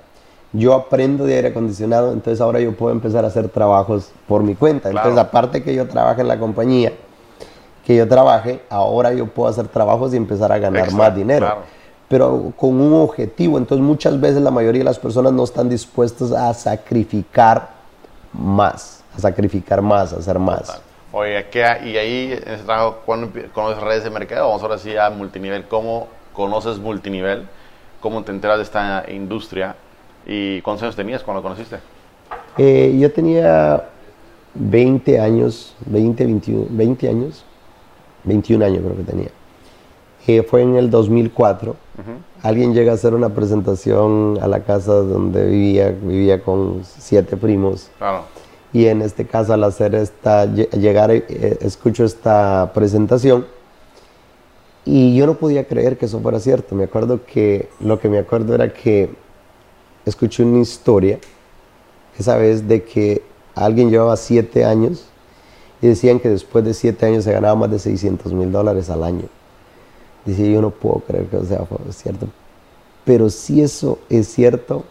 yo 0.53 0.73
aprendo 0.73 1.25
de 1.25 1.35
aire 1.35 1.47
acondicionado, 1.49 2.11
entonces 2.11 2.41
ahora 2.41 2.59
yo 2.59 2.73
puedo 2.75 2.93
empezar 2.93 3.23
a 3.23 3.27
hacer 3.27 3.49
trabajos 3.49 4.09
por 4.27 4.43
mi 4.43 4.55
cuenta. 4.55 4.89
Claro. 4.89 5.09
Entonces, 5.09 5.29
aparte 5.29 5.63
que 5.63 5.73
yo 5.73 5.87
trabaje 5.87 6.21
en 6.21 6.27
la 6.27 6.39
compañía, 6.39 6.93
que 7.85 7.95
yo 7.95 8.07
trabaje, 8.07 8.61
ahora 8.69 9.13
yo 9.13 9.27
puedo 9.27 9.49
hacer 9.49 9.67
trabajos 9.67 10.13
y 10.13 10.17
empezar 10.17 10.51
a 10.51 10.59
ganar 10.59 10.91
más 10.91 11.15
dinero. 11.15 11.45
claro. 11.45 11.81
Pero 12.07 12.51
con 12.57 12.81
un 12.81 12.93
objetivo. 13.01 13.57
Entonces, 13.57 13.85
muchas 13.85 14.19
veces 14.19 14.41
la 14.41 14.51
mayoría 14.51 14.79
de 14.79 14.85
las 14.85 14.99
personas 14.99 15.31
no 15.31 15.45
están 15.45 15.69
dispuestas 15.69 16.33
a 16.33 16.53
sacrificar 16.53 17.69
más, 18.33 19.01
a 19.15 19.21
sacrificar 19.21 19.81
más, 19.81 20.11
a 20.11 20.17
hacer 20.17 20.37
más. 20.37 20.81
Oye, 21.13 21.45
¿qué 21.51 21.59
y 21.83 21.97
ahí 21.97 22.31
en 22.31 22.53
ese 22.53 22.63
trabajo, 22.63 23.01
¿cuándo 23.05 23.31
conoces 23.53 23.83
redes 23.83 24.03
de 24.05 24.09
mercado? 24.09 24.47
Vamos 24.47 24.61
ahora 24.63 24.77
sí 24.77 24.95
a 24.95 25.09
multinivel. 25.09 25.65
¿Cómo 25.67 26.07
conoces 26.31 26.77
multinivel? 26.79 27.47
¿Cómo 27.99 28.23
te 28.23 28.31
enteras 28.31 28.57
de 28.57 28.63
esta 28.63 29.03
industria? 29.11 29.75
¿Y 30.25 30.61
cuántos 30.61 30.83
años 30.83 30.95
tenías 30.95 31.21
cuando 31.21 31.41
lo 31.41 31.43
conociste? 31.43 31.79
Eh, 32.57 32.95
yo 32.97 33.11
tenía 33.11 33.89
20 34.53 35.19
años, 35.19 35.75
20, 35.85 36.25
21, 36.25 36.67
20 36.69 37.09
años, 37.09 37.45
21 38.23 38.65
años 38.65 38.81
creo 38.81 38.95
que 38.95 39.03
tenía. 39.03 39.29
Eh, 40.27 40.43
fue 40.43 40.61
en 40.61 40.77
el 40.77 40.89
2004. 40.89 41.75
Alguien 42.41 42.73
llega 42.73 42.93
a 42.93 42.95
hacer 42.95 43.13
una 43.13 43.29
presentación 43.29 44.39
a 44.41 44.47
la 44.47 44.61
casa 44.61 44.93
donde 44.93 45.45
vivía, 45.45 45.89
vivía 45.89 46.41
con 46.41 46.83
siete 46.83 47.35
primos. 47.35 47.89
Claro. 47.97 48.23
Y 48.73 48.85
en 48.87 49.01
este 49.01 49.25
caso, 49.25 49.53
al 49.53 49.63
hacer 49.63 49.95
esta, 49.95 50.45
lle- 50.45 50.69
llegar, 50.71 51.11
eh, 51.11 51.57
escucho 51.61 52.05
esta 52.05 52.71
presentación 52.73 53.45
y 54.85 55.15
yo 55.15 55.27
no 55.27 55.35
podía 55.35 55.67
creer 55.67 55.97
que 55.97 56.05
eso 56.05 56.19
fuera 56.19 56.39
cierto. 56.39 56.75
Me 56.75 56.85
acuerdo 56.85 57.23
que, 57.25 57.69
lo 57.79 57.99
que 57.99 58.09
me 58.09 58.17
acuerdo 58.17 58.55
era 58.55 58.73
que 58.73 59.09
escuché 60.05 60.43
una 60.43 60.61
historia, 60.61 61.19
esa 62.17 62.37
vez 62.37 62.67
de 62.67 62.83
que 62.83 63.21
alguien 63.55 63.89
llevaba 63.91 64.17
siete 64.17 64.65
años 64.65 65.05
y 65.81 65.87
decían 65.87 66.19
que 66.19 66.29
después 66.29 66.65
de 66.65 66.73
siete 66.73 67.05
años 67.05 67.23
se 67.23 67.33
ganaba 67.33 67.55
más 67.55 67.71
de 67.71 67.79
600 67.79 68.33
mil 68.33 68.51
dólares 68.51 68.89
al 68.89 69.03
año. 69.03 69.25
Decía, 70.25 70.47
yo 70.47 70.61
no 70.61 70.69
puedo 70.69 70.99
creer 71.01 71.25
que 71.27 71.39
sea 71.45 71.65
fue 71.65 71.79
cierto. 71.91 72.27
Pero 73.05 73.29
si 73.29 73.61
eso 73.61 73.99
es 74.09 74.27
cierto, 74.27 74.85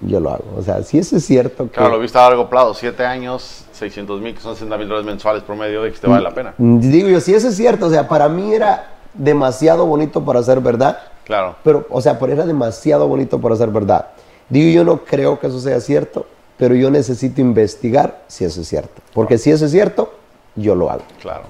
yo 0.00 0.20
lo 0.20 0.30
hago. 0.30 0.44
O 0.56 0.62
sea, 0.62 0.82
si 0.82 0.98
eso 0.98 1.16
es 1.16 1.24
cierto 1.24 1.64
que... 1.64 1.70
Claro, 1.72 1.90
lo 1.90 1.98
viste 2.00 2.18
a 2.18 2.22
largo 2.28 2.48
plazo. 2.48 2.74
Siete 2.74 3.04
años, 3.04 3.64
600 3.72 4.20
mil, 4.20 4.34
que 4.34 4.40
son 4.40 4.54
60 4.54 4.76
mil 4.78 4.86
dólares 4.88 5.06
mensuales 5.06 5.42
promedio, 5.42 5.82
dijiste, 5.84 6.06
vale 6.06 6.22
la 6.22 6.32
pena. 6.34 6.54
Mm, 6.58 6.78
Digo 6.80 7.08
yo, 7.08 7.20
si 7.20 7.34
eso 7.34 7.48
es 7.48 7.56
cierto, 7.56 7.86
o 7.86 7.90
sea, 7.90 8.06
para 8.08 8.28
mí 8.28 8.52
era 8.54 8.92
demasiado 9.14 9.86
bonito 9.86 10.24
para 10.24 10.42
ser 10.42 10.60
verdad, 10.60 10.98
Claro. 11.24 11.56
pero, 11.64 11.86
o 11.90 12.00
sea, 12.00 12.18
pero 12.18 12.32
era 12.32 12.46
demasiado 12.46 13.08
bonito 13.08 13.40
para 13.40 13.56
ser 13.56 13.68
verdad. 13.70 14.06
Digo, 14.48 14.70
yo 14.74 14.84
no 14.84 15.04
creo 15.04 15.38
que 15.38 15.48
eso 15.48 15.58
sea 15.60 15.80
cierto, 15.80 16.26
pero 16.56 16.74
yo 16.74 16.90
necesito 16.90 17.40
investigar 17.40 18.22
si 18.28 18.44
eso 18.44 18.60
es 18.62 18.68
cierto. 18.68 19.02
Porque 19.12 19.36
si 19.38 19.50
eso 19.50 19.64
es 19.66 19.70
cierto, 19.72 20.12
yo 20.54 20.74
lo 20.74 20.90
hago. 20.90 21.02
Claro. 21.20 21.42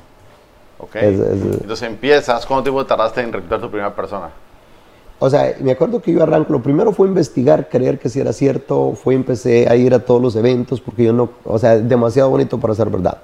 Ok. 0.78 0.97
Es- 0.97 1.19
es- 1.19 1.61
Entonces 1.61 1.83
empiezas. 1.88 2.45
¿Cuánto 2.47 2.64
tiempo 2.64 2.85
tardaste 2.87 3.21
en 3.21 3.33
reclutar 3.33 3.61
tu 3.61 3.71
primera 3.71 3.95
persona? 3.95 4.31
O 5.21 5.29
sea, 5.29 5.57
me 5.61 5.73
acuerdo 5.73 6.01
que 6.01 6.13
yo 6.13 6.23
arranco, 6.23 6.53
lo 6.53 6.63
primero 6.63 6.93
fue 6.93 7.09
investigar, 7.09 7.69
creer 7.69 7.99
que 7.99 8.09
si 8.09 8.21
era 8.21 8.33
cierto, 8.33 8.93
fue 8.95 9.15
empecé 9.15 9.69
a 9.69 9.75
ir 9.75 9.93
a 9.93 9.99
todos 10.05 10.23
los 10.23 10.37
eventos, 10.37 10.81
porque 10.81 11.05
yo 11.05 11.13
no, 11.13 11.31
o 11.45 11.59
sea, 11.59 11.77
demasiado 11.79 12.31
bonito 12.31 12.59
para 12.59 12.75
ser 12.75 12.89
verdad. 12.89 13.19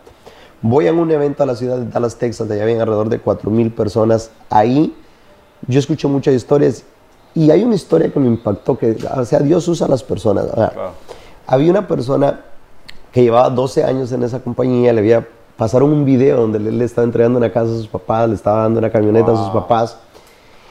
Voy 0.60 0.88
a 0.88 0.92
un 0.92 1.10
evento 1.10 1.42
a 1.42 1.46
la 1.46 1.54
ciudad 1.54 1.78
de 1.78 1.86
Dallas, 1.90 2.16
Texas, 2.16 2.48
de 2.48 2.54
allá 2.54 2.64
habían 2.64 2.80
alrededor 2.80 3.08
de 3.08 3.22
4.000 3.22 3.70
personas. 3.72 4.30
Ahí 4.50 4.94
yo 5.68 5.78
escucho 5.78 6.08
muchas 6.08 6.34
historias 6.34 6.84
y 7.34 7.50
hay 7.50 7.62
una 7.62 7.74
historia 7.76 8.12
que 8.12 8.18
me 8.18 8.26
impactó, 8.26 8.76
que, 8.76 8.96
o 9.16 9.24
sea, 9.24 9.38
Dios 9.40 9.68
usa 9.68 9.86
a 9.86 9.90
las 9.90 10.02
personas. 10.02 10.46
O 10.46 10.54
sea, 10.56 10.70
Claro. 10.70 10.90
Había 11.46 11.70
una 11.70 11.86
persona 11.86 12.40
que 13.12 13.22
llevaba 13.22 13.50
12 13.50 13.84
años 13.84 14.10
en 14.12 14.22
esa 14.22 14.40
compañía, 14.40 14.92
le 14.92 15.00
había 15.00 15.28
pasaron 15.56 15.92
un 15.92 16.04
video 16.04 16.40
donde 16.40 16.58
él 16.58 16.78
le 16.78 16.84
estaba 16.84 17.04
entregando 17.04 17.38
una 17.38 17.52
casa 17.52 17.66
a 17.70 17.76
sus 17.76 17.86
papás, 17.86 18.28
le 18.28 18.34
estaba 18.34 18.62
dando 18.62 18.80
una 18.80 18.90
camioneta 18.90 19.30
a 19.32 19.36
sus 19.36 19.52
Wow. 19.52 19.62
papás. 19.62 19.98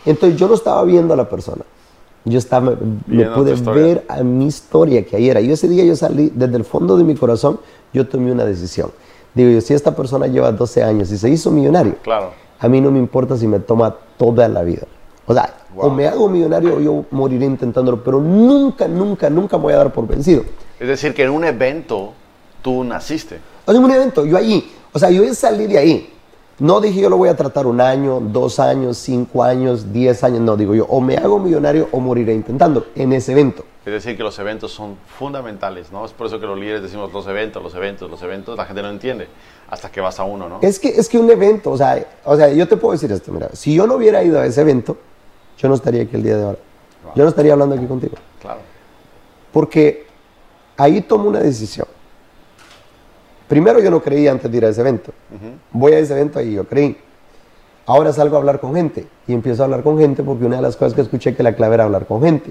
Entonces 0.06 0.40
yo 0.40 0.48
no 0.48 0.56
estaba 0.56 0.84
viendo 0.84 1.14
a 1.14 1.18
la 1.18 1.30
persona. 1.30 1.64
Yo 2.26 2.40
estaba, 2.40 2.76
me, 3.06 3.26
pude 3.26 3.54
ver 3.74 4.06
a 4.08 4.24
mi 4.24 4.46
historia 4.46 5.06
que 5.06 5.18
ahí 5.18 5.30
era. 5.30 5.42
Y 5.42 5.52
ese 5.52 5.68
día 5.68 5.84
yo 5.84 5.96
salí, 5.96 6.32
desde 6.34 6.56
el 6.56 6.64
fondo 6.64 6.96
de 6.98 7.04
mi 7.04 7.16
corazón, 7.16 7.60
yo 7.94 8.08
tomé 8.08 8.32
una 8.32 8.46
decisión. 8.46 8.92
Digo 9.34 9.50
yo, 9.50 9.60
si 9.62 9.74
esta 9.74 9.96
persona 9.96 10.28
lleva 10.28 10.52
12 10.52 10.84
años 10.84 11.12
y 11.12 11.18
se 11.18 11.30
hizo 11.30 11.52
millonario, 11.52 11.96
Claro. 12.02 12.32
a 12.60 12.68
mí 12.70 12.80
no 12.80 12.92
me 12.92 13.00
importa 13.00 13.36
si 13.36 13.48
me 13.48 13.60
toma 13.60 13.96
toda 14.18 14.48
la 14.48 14.62
vida. 14.62 14.84
O 15.26 15.34
sea, 15.34 15.54
o 15.76 15.90
me 15.90 16.08
hago 16.08 16.30
millonario 16.30 16.76
o 16.76 16.80
yo 16.80 17.06
moriré 17.12 17.46
intentándolo, 17.46 18.04
pero 18.04 18.20
nunca, 18.22 18.88
nunca, 18.88 19.30
nunca 19.30 19.58
me 19.58 19.64
voy 19.64 19.74
a 19.74 19.78
dar 19.78 19.94
por 19.94 20.08
vencido. 20.08 20.44
Es 20.80 20.88
decir, 20.88 21.14
que 21.14 21.24
en 21.24 21.32
un 21.32 21.44
evento 21.44 22.14
tú 22.62 22.84
naciste. 22.84 23.40
O 23.66 23.72
sea, 23.72 23.80
en 23.80 23.86
un 23.86 23.92
evento, 23.92 24.26
yo 24.26 24.38
allí, 24.38 24.72
o 24.92 25.00
sea, 25.00 25.10
yo 25.10 25.34
salí 25.34 25.68
de 25.68 25.78
ahí. 25.78 26.14
No 26.60 26.80
dije 26.82 27.02
yo 27.02 27.10
lo 27.10 27.18
voy 27.18 27.30
a 27.30 27.36
tratar 27.36 27.66
un 27.66 27.82
año, 27.82 28.20
dos 28.20 28.60
años, 28.60 28.98
cinco 28.98 29.44
años, 29.44 29.92
diez 29.92 30.24
años. 30.24 30.42
No, 30.42 30.56
digo 30.56 30.76
yo, 30.76 30.86
o 30.86 31.02
me 31.02 31.18
hago 31.18 31.40
millonario 31.40 31.90
o 31.92 32.00
moriré 32.00 32.34
intentándolo 32.34 32.86
en 32.96 33.12
ese 33.14 33.32
evento. 33.32 33.66
Es 33.86 33.92
decir, 33.92 34.16
que 34.16 34.24
los 34.24 34.38
eventos 34.40 34.72
son 34.72 34.96
fundamentales, 35.18 35.92
¿no? 35.92 36.06
Es 36.06 36.14
por 36.14 36.28
eso 36.28 36.40
que 36.40 36.46
los 36.46 36.58
líderes 36.58 36.84
decimos 36.84 37.12
los 37.12 37.28
eventos, 37.28 37.62
los 37.62 37.76
eventos, 37.76 38.10
los 38.10 38.22
eventos. 38.22 38.56
La 38.58 38.66
gente 38.66 38.82
no 38.82 38.90
entiende 38.90 39.28
hasta 39.70 39.92
que 39.92 40.00
vas 40.00 40.20
a 40.20 40.24
uno, 40.24 40.48
¿no? 40.48 40.60
Es 40.62 40.80
que, 40.80 40.90
es 40.90 41.10
que 41.10 41.18
un 41.18 41.30
evento, 41.30 41.72
o 41.72 41.78
sea, 41.78 42.06
o 42.24 42.38
sea, 42.38 42.50
yo 42.54 42.68
te 42.68 42.78
puedo 42.78 42.94
decir 42.94 43.12
esto, 43.12 43.32
mira, 43.32 43.50
si 43.54 43.74
yo 43.74 43.86
no 43.86 43.96
hubiera 43.96 44.24
ido 44.24 44.40
a 44.40 44.46
ese 44.46 44.62
evento, 44.62 44.96
yo 45.58 45.68
no 45.68 45.76
estaría 45.76 46.04
aquí 46.04 46.16
el 46.16 46.24
día 46.24 46.38
de 46.38 46.44
ahora. 46.44 46.60
Yo 47.16 47.24
no 47.24 47.30
estaría 47.30 47.54
hablando 47.54 47.76
aquí 47.76 47.86
contigo. 47.86 48.14
Claro. 48.42 48.62
Porque 49.52 50.06
ahí 50.78 51.02
tomo 51.02 51.30
una 51.30 51.40
decisión. 51.40 51.88
Primero 53.54 53.80
yo 53.80 53.92
no 53.92 54.02
creía 54.02 54.32
antes 54.32 54.50
de 54.50 54.58
ir 54.58 54.66
a 54.66 54.70
ese 54.70 54.82
evento. 54.82 55.12
Voy 55.72 55.92
a 55.92 56.00
ese 56.00 56.14
evento 56.14 56.42
y 56.42 56.54
yo 56.54 56.64
creí. 56.64 56.98
Ahora 57.86 58.12
salgo 58.12 58.36
a 58.36 58.40
hablar 58.40 58.60
con 58.60 58.74
gente 58.74 59.06
y 59.28 59.34
empiezo 59.34 59.62
a 59.62 59.66
hablar 59.66 59.84
con 59.84 60.00
gente 60.00 60.24
porque 60.24 60.44
una 60.44 60.56
de 60.56 60.64
las 60.64 60.76
cosas 60.76 60.96
que 60.96 61.02
escuché 61.02 61.36
que 61.36 61.44
la 61.44 61.54
clave 61.54 61.76
era 61.76 61.84
hablar 61.84 62.08
con 62.08 62.24
gente. 62.24 62.50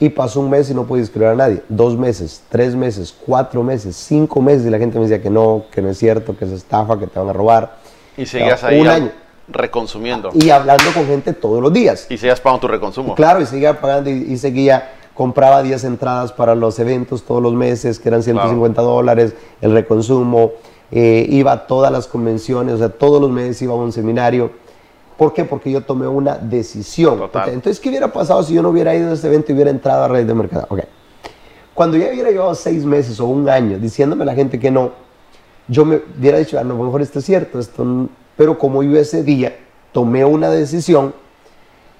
Y 0.00 0.08
pasó 0.08 0.40
un 0.40 0.48
mes 0.48 0.70
y 0.70 0.74
no 0.74 0.84
pude 0.84 1.02
escribir 1.02 1.28
a 1.28 1.34
nadie. 1.34 1.62
Dos 1.68 1.98
meses, 1.98 2.42
tres 2.48 2.74
meses, 2.74 3.14
cuatro 3.26 3.62
meses, 3.62 3.96
cinco 3.96 4.40
meses 4.40 4.64
y 4.64 4.70
la 4.70 4.78
gente 4.78 4.98
me 4.98 5.06
decía 5.06 5.20
que 5.20 5.28
no, 5.28 5.64
que 5.70 5.82
no 5.82 5.90
es 5.90 5.98
cierto, 5.98 6.34
que 6.34 6.46
es 6.46 6.52
estafa, 6.52 6.98
que 6.98 7.06
te 7.06 7.18
van 7.18 7.28
a 7.28 7.34
robar. 7.34 7.76
Y 8.16 8.24
seguías 8.24 8.64
ahí 8.64 8.80
un 8.80 8.88
año. 8.88 9.10
reconsumiendo. 9.46 10.30
Y 10.32 10.48
hablando 10.48 10.90
con 10.94 11.04
gente 11.06 11.34
todos 11.34 11.60
los 11.60 11.70
días. 11.70 12.06
Y 12.08 12.16
seguías 12.16 12.40
pagando 12.40 12.62
tu 12.62 12.68
reconsumo. 12.68 13.14
Claro, 13.14 13.42
y 13.42 13.44
seguía 13.46 13.78
pagando 13.78 14.08
y, 14.08 14.38
seguía, 14.38 14.90
compraba 15.18 15.62
10 15.62 15.84
entradas 15.84 16.32
para 16.32 16.54
los 16.54 16.78
eventos 16.78 17.24
todos 17.24 17.42
los 17.42 17.52
meses, 17.52 17.98
que 17.98 18.08
eran 18.08 18.22
150 18.22 18.80
dólares, 18.80 19.34
el 19.60 19.72
reconsumo. 19.72 20.52
Eh, 20.90 21.26
iba 21.28 21.52
a 21.52 21.66
todas 21.66 21.92
las 21.92 22.06
convenciones, 22.06 22.76
o 22.76 22.78
sea, 22.78 22.88
todos 22.88 23.20
los 23.20 23.30
meses 23.30 23.60
iba 23.60 23.74
a 23.74 23.76
un 23.76 23.92
seminario 23.92 24.50
¿Por 25.18 25.34
qué? 25.34 25.44
Porque 25.44 25.72
yo 25.72 25.80
tomé 25.80 26.06
una 26.06 26.36
decisión. 26.36 27.20
Entonces, 27.46 27.80
¿qué 27.80 27.88
hubiera 27.88 28.12
pasado 28.12 28.40
si 28.44 28.54
yo 28.54 28.62
no 28.62 28.68
hubiera 28.68 28.94
ido 28.94 29.10
a 29.10 29.14
este 29.14 29.26
evento 29.26 29.50
y 29.50 29.56
hubiera 29.56 29.72
entrado 29.72 30.04
a 30.04 30.08
red 30.08 30.24
de 30.24 30.32
mercado? 30.32 30.66
Okay. 30.70 30.84
Cuando 31.74 31.96
ya 31.96 32.08
hubiera 32.08 32.30
llevado 32.30 32.54
seis 32.54 32.84
meses 32.84 33.18
o 33.18 33.26
un 33.26 33.48
año 33.48 33.78
diciéndome 33.80 34.22
a 34.22 34.26
la 34.26 34.34
gente 34.34 34.60
que 34.60 34.70
no, 34.70 34.92
yo 35.66 35.84
me 35.84 36.00
hubiera 36.16 36.38
dicho, 36.38 36.56
a 36.56 36.62
lo 36.62 36.76
mejor 36.76 37.02
esto 37.02 37.18
es 37.18 37.24
cierto, 37.24 37.58
esto 37.58 38.08
pero 38.36 38.56
como 38.56 38.84
yo 38.84 38.96
ese 38.96 39.24
día 39.24 39.58
tomé 39.90 40.24
una 40.24 40.50
decisión, 40.50 41.12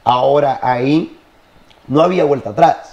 ahora 0.04 0.60
ahí 0.62 1.18
no 1.88 2.02
había 2.02 2.24
vuelta 2.24 2.50
atrás. 2.50 2.87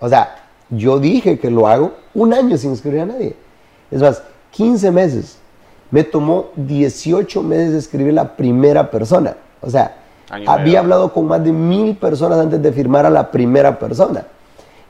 O 0.00 0.08
sea, 0.08 0.44
yo 0.70 0.98
dije 0.98 1.38
que 1.38 1.50
lo 1.50 1.66
hago 1.66 1.92
un 2.14 2.34
año 2.34 2.56
sin 2.56 2.72
escribir 2.72 3.00
a 3.00 3.06
nadie. 3.06 3.36
Es 3.90 4.00
más, 4.00 4.22
15 4.52 4.90
meses 4.90 5.38
me 5.90 6.04
tomó 6.04 6.48
18 6.56 7.42
meses 7.42 7.74
escribir 7.74 8.14
la 8.14 8.36
primera 8.36 8.90
persona. 8.90 9.36
O 9.60 9.70
sea, 9.70 9.96
había 10.46 10.80
hablado 10.80 11.12
con 11.12 11.26
más 11.26 11.42
de 11.42 11.52
mil 11.52 11.96
personas 11.96 12.38
antes 12.38 12.60
de 12.60 12.72
firmar 12.72 13.06
a 13.06 13.10
la 13.10 13.30
primera 13.30 13.78
persona. 13.78 14.26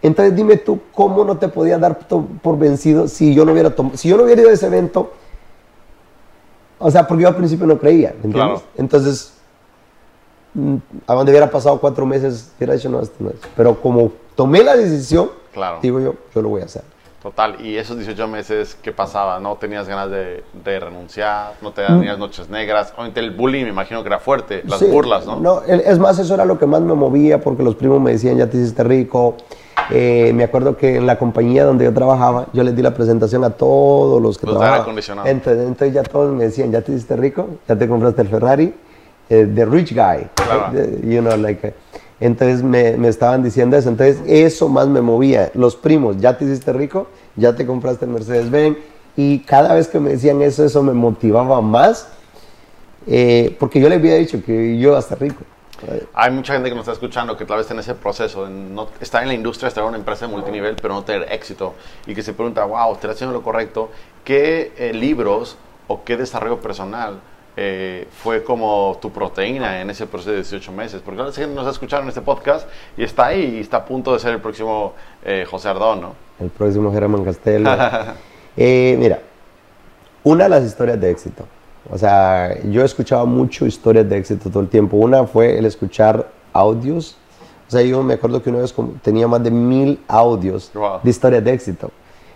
Entonces 0.03 0.35
dime 0.35 0.57
tú, 0.57 0.81
¿cómo 0.93 1.25
no 1.25 1.38
te 1.38 1.49
podía 1.49 1.79
dar 1.79 1.99
por 1.99 2.59
vencido 2.59 3.09
si 3.09 3.35
yo 3.35 3.45
no 3.45 3.53
hubiera 3.53 3.75
si 3.95 4.09
yo 4.09 4.17
no 4.17 4.25
hubiera 4.25 4.43
ido 4.43 4.50
a 4.50 4.55
ese 4.55 4.67
evento? 4.67 5.12
O 6.79 6.91
sea, 6.91 7.07
porque 7.07 7.23
yo 7.23 7.29
al 7.29 7.37
principio 7.37 7.67
no 7.67 7.79
creía, 7.79 8.15
entiendes? 8.23 8.62
Entonces, 8.77 9.33
mm, 10.55 10.77
a 11.09 11.15
donde 11.15 11.33
hubiera 11.33 11.50
pasado 11.50 11.81
cuatro 11.81 12.07
meses, 12.07 12.53
hubiera 12.57 12.75
dicho, 12.75 12.88
no, 12.88 13.00
esto 13.00 13.17
no 13.19 13.31
es. 13.31 13.37
Pero 13.57 13.81
como 13.81 14.12
tomé 14.38 14.62
la 14.62 14.76
decisión, 14.76 15.30
digo 15.83 15.99
yo, 15.99 16.14
yo 16.33 16.42
lo 16.42 16.50
voy 16.50 16.62
a 16.62 16.66
hacer. 16.66 16.83
Total, 17.21 17.61
y 17.61 17.76
esos 17.76 17.97
18 17.97 18.28
meses, 18.28 18.78
¿qué 18.80 18.92
pasaba? 18.92 19.40
¿No 19.40 19.57
tenías 19.57 19.88
ganas 19.88 20.12
de, 20.12 20.45
renunciar? 20.78 21.54
¿No 21.61 21.73
te 21.73 21.85
tenías 21.85 22.16
mm. 22.16 22.21
noches 22.21 22.49
negras? 22.49 22.92
Obviamente 22.95 23.18
el 23.18 23.33
bullying 23.33 23.64
me 23.64 23.71
imagino 23.71 24.00
que 24.04 24.09
era 24.09 24.21
fuerte, 24.21 24.62
las 24.64 24.88
burlas, 24.88 25.26
¿no? 25.26 25.40
No, 25.40 25.62
es 25.64 25.99
más, 25.99 26.21
eso 26.21 26.35
era 26.35 26.45
lo 26.45 26.57
que 26.57 26.66
más 26.66 26.80
me 26.83 26.95
movía 26.95 27.40
porque 27.40 27.64
los 27.64 27.75
primos 27.75 28.00
me 28.00 28.12
decían, 28.12 28.38
ya 28.38 28.49
te 28.49 28.59
hiciste 28.59 28.85
rico. 28.85 29.35
Eh, 29.90 30.30
me 30.33 30.45
acuerdo 30.45 30.76
que 30.76 30.95
en 30.95 31.07
la 31.07 31.18
compañía 31.18 31.64
donde 31.64 31.87
yo 31.87 31.92
trabajaba, 31.92 32.47
yo 32.52 32.62
les 32.62 32.76
di 32.76 32.83
la 32.83 32.95
presentación 32.95 33.42
a 33.42 33.50
todos 33.50 34.23
los 34.23 34.38
que 34.38 34.47
los 34.47 34.57
trabajaban. 34.57 34.97
Entonces, 35.26 35.66
entonces 35.66 35.95
ya 35.95 36.04
todos 36.04 36.33
me 36.33 36.45
decían, 36.45 36.71
ya 36.71 36.80
te 36.80 36.92
hiciste 36.92 37.16
rico, 37.16 37.49
ya 37.66 37.75
te 37.75 37.88
compraste 37.88 38.23
el 38.23 38.28
Ferrari, 38.28 38.73
eh, 39.28 39.50
the 39.52 39.64
rich 39.64 39.92
guy. 39.92 40.28
Claro. 40.37 40.73
You 41.02 41.23
know, 41.23 41.37
like... 41.37 41.75
Entonces 42.21 42.63
me, 42.63 42.97
me, 42.97 43.09
estaban 43.09 43.43
diciendo 43.43 43.77
eso. 43.77 43.89
Entonces 43.89 44.21
eso 44.27 44.69
más 44.69 44.89
me 44.89 45.01
movía. 45.01 45.51
Los 45.55 45.77
primos, 45.77 46.17
ya 46.19 46.37
te 46.37 46.45
hiciste 46.45 46.73
rico, 46.73 47.09
ya 47.37 47.55
te 47.55 47.67
compraste 47.67 48.05
el 48.05 48.11
Mercedes-Benz. 48.11 48.79
Y 49.16 49.40
cada 49.40 49.75
vez 49.75 49.88
que 49.88 49.99
me 49.99 50.11
decían 50.11 50.42
eso, 50.42 50.64
eso 50.64 50.83
me 50.83 50.92
motivaba 50.92 51.61
más. 51.61 52.09
Eh, 53.07 53.57
porque 53.59 53.81
yo 53.81 53.88
les 53.88 53.99
había 53.99 54.16
dicho 54.16 54.42
que 54.45 54.79
yo 54.79 54.90
iba 54.90 54.97
a 54.97 55.01
estar 55.01 55.21
rico. 55.21 55.45
Hay 56.12 56.33
mucha 56.33 56.55
gente 56.55 56.69
que 56.69 56.75
nos 56.75 56.83
está 56.83 56.92
escuchando 56.92 57.37
que 57.37 57.45
tal 57.45 57.59
vez 57.59 57.64
está 57.64 57.75
en 57.75 57.81
ese 57.81 57.95
proceso, 57.95 58.47
de 58.47 58.51
no, 58.51 58.88
está 59.01 59.23
en 59.23 59.29
la 59.29 59.35
industria, 59.35 59.69
estar 59.69 59.85
en 59.85 59.90
una 59.90 59.99
empresa 59.99 60.27
de 60.27 60.33
multinivel, 60.33 60.75
pero 60.75 60.95
no 60.95 61.05
tener 61.05 61.33
éxito. 61.33 61.75
Y 62.07 62.14
que 62.14 62.23
se 62.23 62.33
pregunta, 62.33 62.64
wow, 62.64 62.95
¿estoy 62.95 63.11
haciendo 63.11 63.33
lo 63.33 63.42
correcto? 63.42 63.90
¿Qué 64.25 64.73
eh, 64.77 64.92
libros 64.92 65.57
o 65.87 66.03
qué 66.03 66.16
desarrollo 66.16 66.61
personal 66.61 67.21
eh, 67.61 68.07
fue 68.23 68.44
como 68.44 68.97
tu 69.03 69.11
proteína 69.11 69.81
en 69.81 69.90
ese 69.90 70.07
proceso 70.07 70.31
de 70.31 70.37
18 70.37 70.71
meses. 70.71 71.03
Porque 71.05 71.21
la 71.21 71.33
gente 71.33 71.57
nos 71.57 71.66
ha 71.66 71.71
escuchado 71.71 72.05
en 72.05 72.09
este 72.09 72.21
podcast 72.21 72.68
y 72.97 73.03
está 73.03 73.27
ahí 73.27 73.57
y 73.57 73.61
está 73.61 73.79
a 73.79 73.85
punto 73.85 74.12
de 74.12 74.21
ser 74.21 74.33
el 74.35 74.40
próximo 74.40 74.92
eh, 75.25 75.44
José 75.51 75.68
Ardón, 75.68 76.01
¿no? 76.01 76.14
El 76.38 76.51
próximo 76.51 76.92
Germán 76.92 77.25
Castelo. 77.25 77.71
Eh, 78.61 78.97
mira, 78.99 79.21
una 80.25 80.44
de 80.44 80.51
las 80.51 80.64
historias 80.64 81.01
de 81.01 81.12
éxito. 81.12 81.44
O 81.88 81.97
sea, 81.97 82.61
yo 82.64 82.83
he 82.83 82.85
escuchado 82.85 83.25
mucho 83.25 83.66
historias 83.66 84.09
de 84.09 84.18
éxito 84.18 84.51
todo 84.51 84.64
el 84.64 84.68
tiempo. 84.68 84.97
Una 84.97 85.29
fue 85.29 85.57
el 85.57 85.64
escuchar 85.64 86.29
audios. 86.53 87.16
O 87.68 87.71
sea, 87.71 87.83
yo 87.83 88.03
me 88.03 88.14
acuerdo 88.14 88.42
que 88.42 88.51
una 88.51 88.59
vez 88.59 88.75
tenía 89.01 89.29
más 89.29 89.44
de 89.44 89.53
mil 89.53 90.01
audios 90.09 90.73
de 91.05 91.09
historias 91.09 91.44
de 91.44 91.53
éxito. 91.53 91.92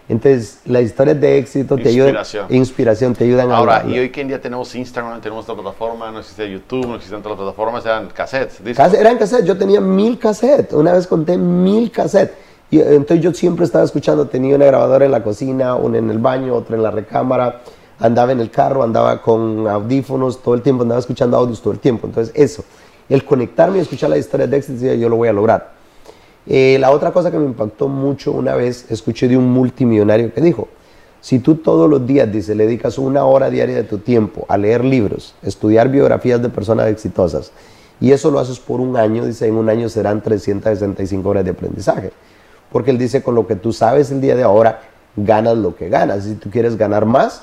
Entonces, 0.09 0.61
las 0.67 0.83
historias 0.83 1.21
de 1.21 1.39
éxito 1.39 1.77
te 1.77 1.89
ayudan, 1.89 2.17
inspiración, 2.51 3.15
te 3.15 3.25
ayudan 3.25 3.53
Ahora, 3.53 3.77
a 3.77 3.81
Ahora, 3.83 3.95
y 3.95 3.99
hoy 3.99 4.11
que 4.11 4.21
en 4.21 4.29
día 4.29 4.41
tenemos 4.41 4.75
Instagram, 4.75 5.21
tenemos 5.21 5.49
otra 5.49 5.63
plataforma, 5.63 6.11
no 6.11 6.19
existe 6.19 6.51
YouTube, 6.51 6.87
no 6.87 6.97
existen 6.97 7.21
otras 7.21 7.37
plataformas, 7.37 7.85
eran 7.87 8.09
cassettes. 8.09 8.63
Discos. 8.65 8.95
Eran 8.95 9.17
cassettes, 9.17 9.47
yo 9.47 9.57
tenía 9.57 9.81
mil 9.81 10.19
cassettes, 10.19 10.73
una 10.73 10.93
vez 10.93 11.07
conté 11.07 11.39
mil 11.39 11.91
cassettes. 11.91 12.35
Y 12.71 12.81
entonces 12.81 13.21
yo 13.21 13.33
siempre 13.33 13.65
estaba 13.65 13.85
escuchando, 13.85 14.27
tenía 14.27 14.57
una 14.57 14.65
grabadora 14.65 15.05
en 15.05 15.13
la 15.13 15.23
cocina, 15.23 15.77
una 15.77 15.99
en 15.99 16.11
el 16.11 16.19
baño, 16.19 16.55
otra 16.55 16.75
en 16.75 16.83
la 16.83 16.91
recámara, 16.91 17.61
andaba 17.99 18.33
en 18.33 18.41
el 18.41 18.51
carro, 18.51 18.83
andaba 18.83 19.21
con 19.23 19.69
audífonos, 19.69 20.43
todo 20.43 20.55
el 20.55 20.63
tiempo 20.63 20.83
andaba 20.83 20.99
escuchando 20.99 21.37
audios 21.37 21.61
todo 21.61 21.75
el 21.75 21.79
tiempo. 21.79 22.07
Entonces 22.07 22.35
eso, 22.35 22.65
el 23.09 23.25
conectarme 23.25 23.79
y 23.79 23.83
escuchar 23.83 24.11
las 24.11 24.19
historias 24.19 24.51
de 24.51 24.57
éxito, 24.57 24.95
yo 24.95 25.09
lo 25.09 25.17
voy 25.17 25.29
a 25.29 25.33
lograr. 25.33 25.82
Eh, 26.47 26.77
la 26.81 26.91
otra 26.91 27.13
cosa 27.13 27.31
que 27.31 27.39
me 27.39 27.47
impactó 27.47 27.89
mucho 27.89 28.33
una 28.33 28.55
vez, 28.55 28.91
escuché 28.91 29.29
de 29.29 29.37
un 29.37 29.51
multimillonario 29.53 30.33
que 30.33 30.41
dijo, 30.41 30.69
si 31.21 31.39
tú 31.39 31.57
todos 31.57 31.89
los 31.89 32.05
días, 32.07 32.31
dice, 32.33 32.55
le 32.55 32.67
dedicas 32.67 32.99
una 32.99 33.25
hora 33.25 33.49
diaria 33.49 33.77
de 33.77 33.85
tu 33.85 33.99
tiempo 33.99 34.45
a 34.49 34.59
leer 34.59 34.85
libros, 34.85 35.35
estudiar 35.43 35.89
biografías 35.89 36.43
de 36.43 36.49
personas 36.49 36.89
exitosas, 36.89 37.53
y 38.01 38.11
eso 38.11 38.33
lo 38.33 38.41
haces 38.41 38.59
por 38.59 38.81
un 38.81 38.97
año, 38.97 39.25
dice, 39.25 39.47
en 39.47 39.55
un 39.55 39.69
año 39.69 39.89
serán 39.89 40.21
365 40.21 41.29
horas 41.29 41.45
de 41.45 41.53
aprendizaje. 41.53 42.11
Porque 42.73 42.91
él 42.91 42.99
dice, 42.99 43.23
con 43.23 43.37
lo 43.37 43.47
que 43.47 43.55
tú 43.55 43.73
sabes 43.73 44.11
el 44.11 44.21
día 44.21 44.35
de 44.35 44.43
ahora, 44.43 44.81
ganas 45.15 45.57
lo 45.57 45.77
que 45.77 45.89
ganas. 45.89 46.25
Si 46.25 46.35
tú 46.35 46.51
quieres 46.51 46.77
ganar 46.77 47.07
más, 47.07 47.43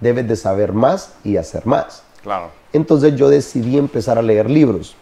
debes 0.00 0.26
de 0.26 0.36
saber 0.36 0.72
más 0.72 1.12
y 1.24 1.36
hacer 1.36 1.66
más. 1.66 2.04
Claro. 2.22 2.50
Entonces 2.72 3.16
yo 3.16 3.28
decidí 3.28 3.76
empezar 3.76 4.18
a 4.18 4.22
leer 4.22 4.48
libros. 4.48 4.96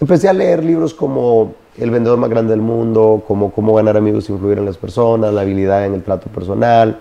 Empecé 0.00 0.30
a 0.30 0.32
leer 0.32 0.64
libros 0.64 0.94
como 0.94 1.54
El 1.76 1.90
vendedor 1.90 2.18
más 2.18 2.30
grande 2.30 2.52
del 2.52 2.62
mundo, 2.62 3.22
como 3.28 3.52
Cómo 3.52 3.74
ganar 3.74 3.98
amigos 3.98 4.28
e 4.28 4.32
influir 4.32 4.56
en 4.56 4.64
las 4.64 4.78
personas, 4.78 5.34
La 5.34 5.42
habilidad 5.42 5.84
en 5.84 5.92
el 5.92 6.02
trato 6.02 6.30
personal, 6.30 7.00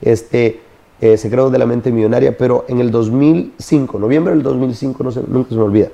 este, 0.00 0.60
eh, 1.00 1.16
Secretos 1.16 1.50
de 1.50 1.58
la 1.58 1.66
mente 1.66 1.90
millonaria, 1.90 2.38
pero 2.38 2.64
en 2.68 2.78
el 2.78 2.92
2005, 2.92 3.98
noviembre 3.98 4.32
del 4.32 4.44
2005, 4.44 5.02
no 5.02 5.10
nunca 5.26 5.50
se 5.50 5.56
me 5.56 5.62
olvida, 5.62 5.88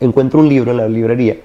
encuentro 0.00 0.40
un 0.40 0.48
libro 0.48 0.72
en 0.72 0.78
la 0.78 0.88
librería 0.88 1.36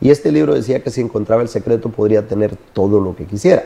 y 0.00 0.10
este 0.10 0.30
libro 0.30 0.54
decía 0.54 0.82
que 0.82 0.90
si 0.90 1.00
encontraba 1.00 1.42
el 1.42 1.48
secreto 1.48 1.90
podría 1.90 2.26
tener 2.26 2.56
todo 2.72 3.00
lo 3.00 3.14
que 3.14 3.26
quisiera. 3.26 3.64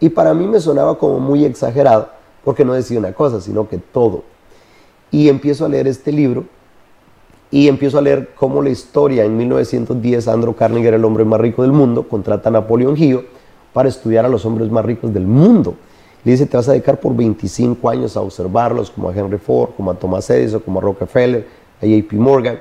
Y 0.00 0.08
para 0.08 0.32
mí 0.32 0.46
me 0.46 0.60
sonaba 0.60 0.96
como 0.96 1.18
muy 1.18 1.44
exagerado, 1.44 2.08
porque 2.44 2.64
no 2.64 2.72
decía 2.72 2.98
una 2.98 3.12
cosa, 3.12 3.40
sino 3.40 3.68
que 3.68 3.78
todo. 3.78 4.22
Y 5.10 5.28
empiezo 5.28 5.66
a 5.66 5.68
leer 5.68 5.88
este 5.88 6.10
libro 6.10 6.44
y 7.52 7.68
empiezo 7.68 7.98
a 7.98 8.00
leer 8.00 8.30
cómo 8.34 8.62
la 8.62 8.70
historia 8.70 9.24
en 9.24 9.36
1910 9.36 10.26
Andrew 10.26 10.54
Carnegie 10.54 10.88
era 10.88 10.96
el 10.96 11.04
hombre 11.04 11.26
más 11.26 11.38
rico 11.38 11.60
del 11.60 11.70
mundo, 11.70 12.08
contrata 12.08 12.48
a 12.48 12.52
Napoleón 12.52 12.96
Hill 12.96 13.20
para 13.74 13.90
estudiar 13.90 14.24
a 14.24 14.28
los 14.30 14.46
hombres 14.46 14.70
más 14.70 14.82
ricos 14.84 15.12
del 15.12 15.26
mundo. 15.26 15.76
Le 16.24 16.32
dice, 16.32 16.46
te 16.46 16.56
vas 16.56 16.66
a 16.68 16.72
dedicar 16.72 16.98
por 16.98 17.14
25 17.14 17.90
años 17.90 18.16
a 18.16 18.22
observarlos, 18.22 18.90
como 18.90 19.10
a 19.10 19.14
Henry 19.14 19.36
Ford, 19.36 19.70
como 19.76 19.90
a 19.90 19.94
Thomas 19.94 20.30
Edison, 20.30 20.60
como 20.60 20.78
a 20.78 20.82
Rockefeller, 20.82 21.46
a 21.82 21.84
JP 21.84 22.12
Morgan, 22.14 22.58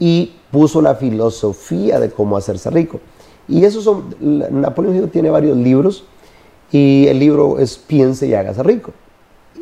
y 0.00 0.34
puso 0.50 0.82
la 0.82 0.96
filosofía 0.96 2.00
de 2.00 2.10
cómo 2.10 2.36
hacerse 2.36 2.70
rico. 2.70 2.98
Y 3.46 3.64
esos 3.64 3.84
son, 3.84 4.12
Napoleón 4.20 4.96
Hill 4.96 5.08
tiene 5.08 5.30
varios 5.30 5.56
libros, 5.56 6.04
y 6.72 7.06
el 7.06 7.20
libro 7.20 7.60
es 7.60 7.78
Piense 7.78 8.26
y 8.26 8.34
hágase 8.34 8.64
rico. 8.64 8.90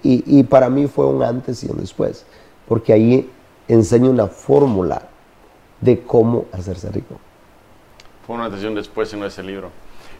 Y, 0.02 0.24
y 0.38 0.42
para 0.44 0.70
mí 0.70 0.86
fue 0.86 1.06
un 1.06 1.22
antes 1.22 1.62
y 1.64 1.70
un 1.70 1.78
después, 1.78 2.24
porque 2.66 2.94
ahí 2.94 3.30
enseño 3.72 4.10
una 4.10 4.26
fórmula 4.26 5.02
de 5.80 6.00
cómo 6.02 6.46
hacerse 6.52 6.90
rico. 6.90 7.16
Fue 8.26 8.36
una 8.36 8.46
un 8.48 8.74
después 8.74 9.12
en 9.14 9.24
ese 9.24 9.42
libro. 9.42 9.70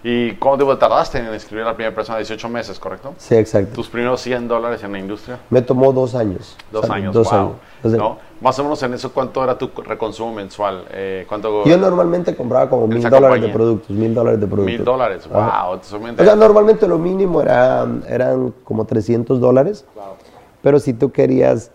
¿Y 0.05 0.33
cuánto 0.33 0.65
tiempo 0.65 0.77
tardaste 0.79 1.19
en 1.19 1.27
escribir 1.27 1.62
a 1.65 1.69
la 1.69 1.75
primera 1.77 1.95
persona? 1.95 2.19
18 2.19 2.49
meses, 2.49 2.77
¿correcto? 2.81 3.15
Sí, 3.19 3.37
exacto. 3.37 3.73
¿Tus 3.73 3.88
primeros 3.88 4.21
100 4.21 4.49
dólares 4.49 4.83
en 4.83 4.91
la 4.91 4.99
industria? 4.99 5.38
Me 5.49 5.62
tomó 5.62 5.93
dos 5.93 6.17
años. 6.17 6.57
Dos 6.73 6.83
O 6.83 6.87
sea, 6.88 6.97
años, 6.97 7.15
Dos 7.15 7.31
wow. 7.31 7.38
años. 7.38 7.53
O 7.85 7.88
sea, 7.88 7.99
¿No? 7.99 8.19
Más 8.41 8.59
o 8.59 8.65
menos 8.65 8.83
en 8.83 8.95
eso, 8.95 9.12
¿cuánto 9.12 9.45
era 9.45 9.57
tu 9.57 9.71
reconsumo 9.85 10.33
mensual? 10.35 10.87
Eh, 10.91 11.25
¿Cuánto? 11.29 11.65
Yo 11.65 11.79
normalmente 11.79 12.35
compraba 12.35 12.69
como 12.69 12.88
mil 12.88 13.01
dólares 13.09 13.43
de 13.43 13.49
productos, 13.51 13.91
mil 13.91 14.12
dólares 14.12 14.41
de 14.41 14.47
productos. 14.49 14.73
Mil 14.77 14.85
dólares, 14.85 15.29
wow. 15.29 15.79
O 15.79 16.25
sea, 16.25 16.35
normalmente 16.35 16.88
lo 16.88 16.99
mínimo 16.99 17.41
era, 17.41 17.87
eran 18.09 18.53
como 18.65 18.85
300 18.85 19.38
dólares, 19.41 19.85
Claro. 19.95 20.17
pero 20.61 20.81
si 20.81 20.93
tú 20.95 21.12
querías 21.12 21.71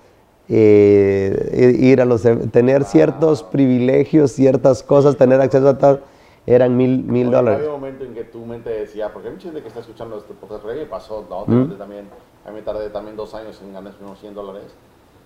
eh, 0.50 1.76
ir 1.80 2.02
a 2.02 2.06
los, 2.06 2.24
tener 2.52 2.84
ciertos 2.86 3.44
privilegios, 3.44 4.32
ciertas 4.32 4.84
cosas, 4.84 5.18
tener 5.18 5.42
acceso 5.42 5.68
a 5.70 5.78
tal, 5.78 6.02
eran 6.46 6.78
mil, 6.78 7.04
mil 7.04 7.30
dólares. 7.30 7.60
Había 7.60 7.74
un 7.74 7.82
momento 7.82 8.06
en 8.06 8.14
que 8.14 8.24
tu 8.24 8.46
mente 8.46 8.70
decía, 8.70 9.12
porque 9.12 9.28
hay 9.28 9.34
mucha 9.34 9.46
gente 9.46 9.62
que 9.62 9.68
está 9.68 9.82
escuchando 9.82 10.18
este 10.18 10.34
podcast, 10.34 10.64
me 10.66 10.86
pasó, 10.86 11.26
la 11.30 11.54
¿Mm? 11.54 11.78
también, 11.78 12.08
a 12.46 12.50
mí 12.50 12.56
me 12.56 12.62
tardé 12.62 12.90
también 12.90 13.16
dos 13.18 13.34
años 13.34 13.60
en 13.62 13.74
ganar 13.74 13.94
unos 14.02 14.20
100 14.20 14.34
dólares, 14.34 14.64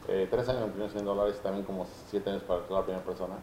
eh, 0.07 0.27
tres 0.31 0.49
años 0.49 0.63
en 0.63 0.69
primeros 0.69 0.91
100 0.93 1.05
dólares, 1.05 1.39
también 1.43 1.63
como 1.65 1.85
siete 2.09 2.31
años 2.31 2.41
para 2.43 2.61
la 2.69 2.81
primera 2.83 3.03
persona. 3.05 3.35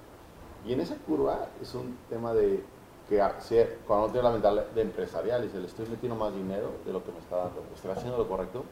Y 0.66 0.72
en 0.72 0.80
esa 0.80 0.96
curva 1.06 1.46
es 1.62 1.72
un 1.74 1.96
tema 2.10 2.34
de 2.34 2.60
que 3.08 3.20
a- 3.22 3.40
si- 3.40 3.56
cuando 3.86 4.06
uno 4.06 4.12
tiene 4.12 4.26
la 4.28 4.32
mentalidad 4.34 4.66
de 4.74 4.82
empresarial 4.82 5.42
y 5.44 5.46
dice, 5.46 5.60
le 5.60 5.66
estoy 5.66 5.86
metiendo 5.88 6.16
más 6.16 6.34
dinero 6.34 6.72
de 6.84 6.92
lo 6.92 7.02
que 7.04 7.12
me 7.12 7.18
está 7.20 7.36
dando, 7.36 7.62
estoy 7.74 7.92
haciendo 7.92 8.18
lo 8.18 8.28
correcto, 8.28 8.64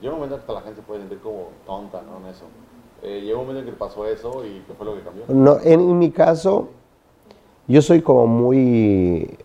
llega 0.00 0.12
un 0.14 0.20
momento 0.20 0.36
en 0.36 0.40
que 0.40 0.42
hasta 0.42 0.52
la 0.52 0.60
gente 0.60 0.80
se 0.80 0.86
puede 0.86 1.00
sentir 1.00 1.18
como 1.18 1.48
tonta 1.66 2.02
¿no? 2.02 2.24
en 2.24 2.34
eso. 2.34 2.44
Eh, 3.02 3.22
llegó 3.24 3.40
un 3.40 3.46
momento 3.46 3.66
en 3.66 3.74
que 3.74 3.78
pasó 3.78 4.06
eso 4.06 4.44
y 4.44 4.62
¿qué 4.66 4.74
fue 4.74 4.86
lo 4.86 4.94
que 4.96 5.02
cambió? 5.02 5.24
No, 5.28 5.58
en, 5.62 5.80
en 5.80 5.98
mi 5.98 6.10
caso, 6.10 6.68
yo 7.66 7.82
soy 7.82 8.02
como 8.02 8.26
muy... 8.26 9.38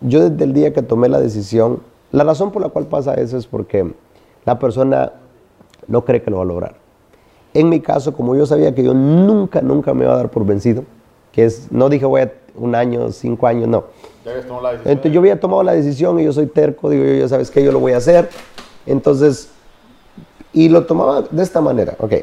Yo 0.00 0.28
desde 0.28 0.44
el 0.44 0.52
día 0.52 0.72
que 0.72 0.82
tomé 0.82 1.08
la 1.08 1.20
decisión, 1.20 1.80
la 2.12 2.24
razón 2.24 2.52
por 2.52 2.60
la 2.60 2.68
cual 2.68 2.86
pasa 2.86 3.14
eso 3.14 3.38
es 3.38 3.46
porque 3.46 3.94
la 4.44 4.58
persona 4.58 5.12
no 5.86 6.04
cree 6.04 6.22
que 6.22 6.30
lo 6.30 6.38
va 6.38 6.42
a 6.42 6.46
lograr. 6.46 6.74
En 7.54 7.68
mi 7.68 7.80
caso, 7.80 8.12
como 8.12 8.34
yo 8.34 8.46
sabía 8.46 8.74
que 8.74 8.82
yo 8.82 8.92
nunca, 8.92 9.62
nunca 9.62 9.94
me 9.94 10.04
iba 10.04 10.12
a 10.12 10.16
dar 10.16 10.30
por 10.30 10.44
vencido, 10.44 10.84
que 11.32 11.44
es, 11.44 11.70
no 11.72 11.88
dije 11.88 12.04
voy 12.04 12.22
a 12.22 12.32
un 12.56 12.74
año, 12.74 13.10
cinco 13.10 13.46
años, 13.46 13.68
no. 13.68 13.84
Ya 14.24 14.32
habías 14.32 14.46
tomado 14.46 14.62
la 14.62 14.70
decisión. 14.72 14.92
Entonces 14.92 15.12
yo 15.12 15.20
había 15.20 15.40
tomado 15.40 15.62
la 15.62 15.72
decisión 15.72 16.20
y 16.20 16.24
yo 16.24 16.32
soy 16.32 16.46
terco, 16.46 16.90
digo 16.90 17.04
yo, 17.04 17.14
ya 17.14 17.28
sabes 17.28 17.50
que 17.50 17.64
yo 17.64 17.72
lo 17.72 17.80
voy 17.80 17.92
a 17.92 17.98
hacer. 17.98 18.28
Entonces, 18.86 19.50
y 20.52 20.68
lo 20.68 20.86
tomaba 20.86 21.22
de 21.22 21.42
esta 21.42 21.60
manera, 21.60 21.96
ok. 21.98 22.14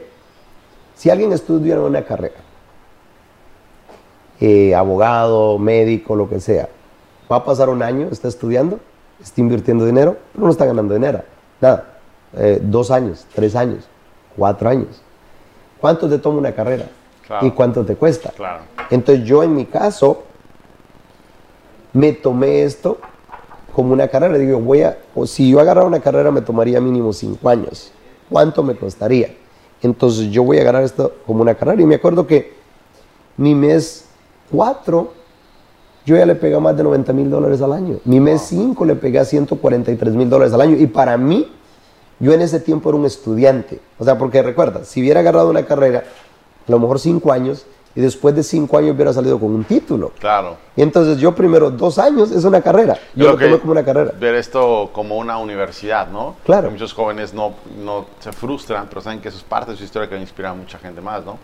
Si 0.96 1.10
alguien 1.10 1.34
estudia 1.34 1.80
una 1.80 2.04
carrera, 2.04 2.36
eh, 4.40 4.74
abogado, 4.74 5.58
médico, 5.58 6.16
lo 6.16 6.30
que 6.30 6.40
sea, 6.40 6.70
va 7.32 7.38
a 7.38 7.44
pasar 7.44 7.70
un 7.70 7.84
año, 7.84 8.08
está 8.12 8.28
estudiando, 8.28 8.80
está 9.22 9.42
invirtiendo 9.42 9.86
dinero, 9.86 10.18
pero 10.34 10.46
no 10.46 10.52
está 10.52 10.66
ganando 10.66 10.94
dinero, 10.94 11.22
nada. 11.60 11.86
Eh, 12.38 12.60
dos 12.62 12.92
años, 12.92 13.26
tres 13.36 13.56
años, 13.56 13.86
cuatro 14.38 14.70
años. 14.70 15.02
¿Cuánto 15.80 16.08
te 16.08 16.18
toma 16.20 16.40
una 16.40 16.54
carrera? 16.54 16.86
Claro. 17.26 17.46
¿Y 17.46 17.52
cuánto 17.52 17.84
te 17.84 17.96
cuesta? 17.96 18.30
Claro. 18.32 18.64
Entonces 18.90 19.26
yo 19.26 19.44
en 19.44 19.56
mi 19.56 19.66
caso 19.66 20.24
me 21.94 22.14
tomé 22.14 22.64
esto 22.64 23.00
como 23.72 23.94
una 23.94 24.08
carrera. 24.08 24.38
Digo, 24.38 24.60
voy 24.60 24.82
a, 24.82 24.98
o 25.16 25.26
si 25.26 25.50
yo 25.50 25.60
agarrara 25.60 25.88
una 25.88 26.00
carrera 26.00 26.32
me 26.32 26.42
tomaría 26.42 26.80
mínimo 26.80 27.14
cinco 27.14 27.50
años. 27.50 27.92
¿Cuánto 28.30 28.64
me 28.64 28.76
costaría? 28.76 29.36
Entonces 29.82 30.30
yo 30.30 30.44
voy 30.44 30.58
a 30.58 30.62
agarrar 30.62 30.84
esto 30.84 31.14
como 31.26 31.42
una 31.42 31.56
carrera. 31.56 31.82
Y 31.82 31.86
me 31.86 31.96
acuerdo 31.96 32.28
que 32.28 32.54
mi 33.38 33.56
mes 33.56 34.06
4 34.52 35.22
yo 36.06 36.16
ya 36.16 36.26
le 36.26 36.36
pegué 36.36 36.60
más 36.60 36.76
de 36.76 36.84
90 36.84 37.14
mil 37.14 37.30
dólares 37.30 37.62
al 37.62 37.74
año. 37.74 38.00
Mi 38.06 38.20
mes 38.20 38.42
5 38.44 38.86
le 38.86 38.96
pegué 38.96 39.20
a 39.20 39.26
143 39.26 40.14
mil 40.16 40.30
dólares 40.30 40.54
al 40.54 40.62
año. 40.62 40.76
Y 40.78 40.88
para 40.88 41.18
mí, 41.18 41.52
yo 42.20 42.34
en 42.34 42.42
ese 42.42 42.60
tiempo 42.60 42.90
era 42.90 42.98
un 42.98 43.06
estudiante. 43.06 43.80
O 44.00 44.04
sea, 44.04 44.18
porque 44.18 44.42
recuerda, 44.42 44.84
si 44.84 45.02
hubiera 45.02 45.20
agarrado 45.20 45.50
una 45.50 45.66
carrera, 45.66 46.04
a 46.68 46.72
lo 46.72 46.80
mejor 46.80 47.00
5 47.00 47.32
años, 47.32 47.66
y 47.96 48.02
después 48.02 48.34
de 48.36 48.44
5 48.44 48.78
años 48.78 48.96
hubiera 48.96 49.12
salido 49.14 49.40
con 49.40 49.52
un 49.52 49.64
título. 49.66 50.12
Claro. 50.20 50.58
Y 50.76 50.82
entonces 50.82 51.18
yo 51.18 51.36
primero 51.36 51.70
dos 51.72 51.98
años 52.00 52.32
es 52.32 52.44
una 52.46 52.62
carrera. 52.62 52.98
Yo 53.16 53.32
lo 53.32 53.38
tomé 53.38 53.60
como 53.60 53.74
una 53.74 53.84
carrera. 53.84 54.14
Ver 54.20 54.36
esto 54.36 54.90
como 54.94 55.18
una 55.18 55.38
universidad, 55.38 56.08
¿no? 56.08 56.36
Claro. 56.46 56.72
Muchos 56.72 56.94
jóvenes 56.94 57.34
no, 57.34 57.54
no 57.84 58.06
se 58.20 58.32
frustran, 58.32 58.88
pero 58.90 59.02
saben 59.02 59.20
que 59.20 59.28
eso 59.28 59.38
es 59.38 59.44
parte 59.44 59.72
de 59.72 59.78
su 59.78 59.84
historia 59.84 60.08
que 60.08 60.16
va 60.16 60.20
a 60.20 60.24
inspirar 60.24 60.52
a 60.52 60.56
mucha 60.56 60.78
gente 60.80 61.02
más, 61.02 61.26
¿no? 61.26 61.38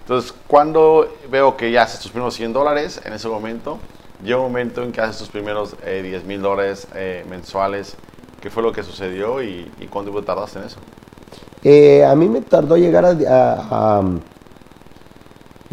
Entonces, 0.00 0.32
cuando 0.46 1.08
veo 1.30 1.56
que 1.56 1.72
ya 1.72 1.82
haces 1.82 1.98
tus 2.00 2.10
primeros 2.12 2.34
100 2.34 2.52
dólares, 2.52 3.00
en 3.04 3.12
ese 3.12 3.26
momento, 3.28 3.78
llega 4.22 4.36
un 4.36 4.44
momento 4.44 4.82
en 4.82 4.92
que 4.92 5.00
haces 5.00 5.18
tus 5.18 5.28
primeros 5.28 5.74
eh, 5.84 6.00
10 6.02 6.24
mil 6.24 6.40
dólares 6.42 6.86
eh, 6.94 7.24
mensuales. 7.28 7.96
¿Qué 8.40 8.50
fue 8.50 8.62
lo 8.62 8.70
que 8.70 8.82
sucedió 8.84 9.42
y, 9.42 9.68
y 9.80 9.86
cuánto 9.86 10.10
tiempo 10.12 10.22
tardaste 10.24 10.58
en 10.60 10.64
eso? 10.66 10.76
Eh, 11.64 12.04
a 12.04 12.14
mí 12.14 12.28
me 12.28 12.42
tardó 12.42 12.76
llegar 12.76 13.04
a, 13.04 13.08
a- 13.08 13.98
a- 13.98 14.02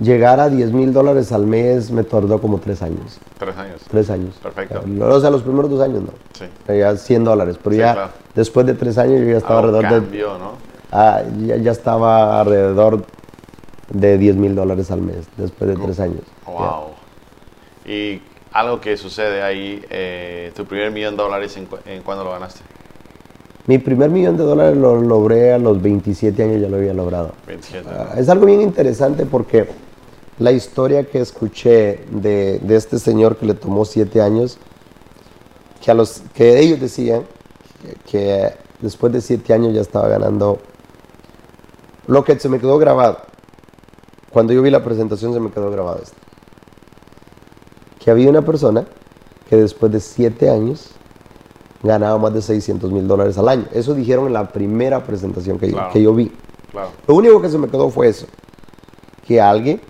llegar 0.02 0.40
a 0.40 0.50
10 0.50 0.72
mil 0.72 0.92
dólares 0.94 1.32
al 1.32 1.46
mes, 1.46 1.92
me 1.92 2.04
tardó 2.04 2.40
como 2.42 2.60
tres 2.60 2.82
años. 2.82 3.20
Tres 3.38 3.56
años. 3.58 3.82
Tres 3.90 4.10
años. 4.10 4.36
Perfecto. 4.42 4.84
O 5.02 5.20
sea, 5.20 5.30
los 5.30 5.44
primeros 5.44 5.70
dos 5.70 5.82
años 5.82 6.04
no. 6.04 6.10
Sí. 6.34 6.46
Ya 6.68 6.96
100 6.96 7.24
dólares. 7.24 7.58
Pero 7.64 7.74
Sí, 7.74 7.80
ya 7.80 7.94
claro. 7.94 8.12
después 8.36 8.66
de 8.66 8.74
tres 8.74 8.98
años 8.98 9.20
yo 9.22 9.26
ya 9.32 9.38
estaba 9.38 9.60
alrededor 9.60 9.84
de... 9.84 9.90
cambió, 9.90 10.38
¿no? 10.38 10.52
Ah, 10.92 11.22
ya, 11.46 11.58
ya 11.58 11.72
estaba 11.72 12.40
alrededor 12.40 13.04
de 13.90 14.18
10 14.18 14.36
mil 14.36 14.56
dólares 14.56 14.90
al 14.92 15.02
mes 15.02 15.28
después 15.38 15.70
de 15.70 15.76
tres 15.84 16.00
años. 16.00 16.22
Wow. 16.46 16.92
Y 17.86 18.22
algo 18.52 18.80
que 18.80 18.96
sucede 18.98 19.42
ahí, 19.42 19.84
eh, 19.90 20.52
tu 20.56 20.66
primer 20.66 20.92
millón 20.92 21.18
de 21.18 21.24
dólares, 21.24 21.58
¿en, 21.58 21.66
cu- 21.66 21.78
en 21.86 22.02
cuándo 22.04 22.24
lo 22.24 22.32
ganaste? 22.32 22.62
Mi 23.66 23.78
primer 23.78 24.10
millón 24.10 24.36
de 24.36 24.44
dólares 24.44 24.78
lo 24.78 25.02
logré 25.02 25.54
a 25.54 25.58
los 25.58 25.82
27 25.82 26.44
años, 26.44 26.62
ya 26.62 26.68
lo 26.68 26.78
había 26.78 26.94
logrado. 26.94 27.32
27. 27.48 27.90
Ah, 27.90 28.16
es 28.18 28.28
algo 28.28 28.46
bien 28.46 28.62
interesante 28.62 29.26
porque 29.26 29.70
la 30.40 30.52
historia 30.52 31.06
que 31.06 31.22
escuché 31.22 32.04
de, 32.12 32.60
de 32.60 32.76
este 32.76 33.00
señor 33.00 33.38
que 33.38 33.46
le 33.46 33.54
tomó 33.54 33.86
siete 33.86 34.22
años, 34.22 34.58
que, 35.82 35.92
a 35.92 35.94
los, 35.94 36.24
que 36.34 36.60
ellos 36.60 36.82
decían 36.82 37.24
que, 37.82 37.96
que 38.10 38.54
después 38.82 39.14
de 39.14 39.22
siete 39.22 39.54
años 39.54 39.74
ya 39.74 39.82
estaba 39.82 40.10
ganando, 40.10 40.60
lo 42.08 42.26
que 42.26 42.38
se 42.38 42.50
me 42.50 42.60
quedó 42.60 42.78
grabado, 42.78 43.20
cuando 44.30 44.52
yo 44.52 44.62
vi 44.62 44.72
la 44.72 44.84
presentación 44.84 45.34
se 45.34 45.40
me 45.40 45.52
quedó 45.52 45.72
grabado 45.72 46.02
esto, 46.04 46.18
que 48.00 48.12
había 48.12 48.30
una 48.30 48.42
persona 48.42 48.86
que 49.50 49.56
después 49.56 49.90
de 49.90 50.02
siete 50.02 50.50
años 50.50 50.90
ganaba 51.84 52.18
más 52.18 52.34
de 52.34 52.42
600 52.42 52.92
mil 52.92 53.08
dólares 53.08 53.38
al 53.38 53.50
año. 53.50 53.66
Eso 53.74 53.94
dijeron 53.94 54.28
en 54.28 54.34
la 54.34 54.48
primera 54.50 55.04
presentación 55.04 55.60
que, 55.60 55.68
yo- 55.68 55.74
Claro. 55.76 55.92
que 55.94 56.02
yo 56.02 56.14
vi. 56.16 56.32
Claro. 56.72 56.90
Lo 57.08 57.16
único 57.16 57.42
que 57.42 57.50
se 57.50 57.58
me 57.58 57.68
quedó 57.68 57.90
fue 57.90 58.08
eso, 58.08 58.26
que 59.28 59.40
alguien, 59.42 59.82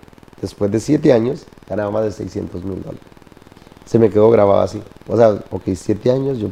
después 0.42 0.72
de 0.72 0.80
siete 0.80 1.14
años, 1.14 1.46
ganaba 1.70 1.92
más 1.92 2.04
de 2.04 2.12
600 2.12 2.64
mil 2.64 2.82
dólares. 2.82 3.02
Se 3.86 4.00
me 4.00 4.10
quedó 4.10 4.30
grabado 4.32 4.62
así. 4.62 4.82
O 5.08 5.16
sea, 5.16 5.32
ok, 5.52 5.64
siete 5.76 6.12
años 6.12 6.38
yo 6.40 6.48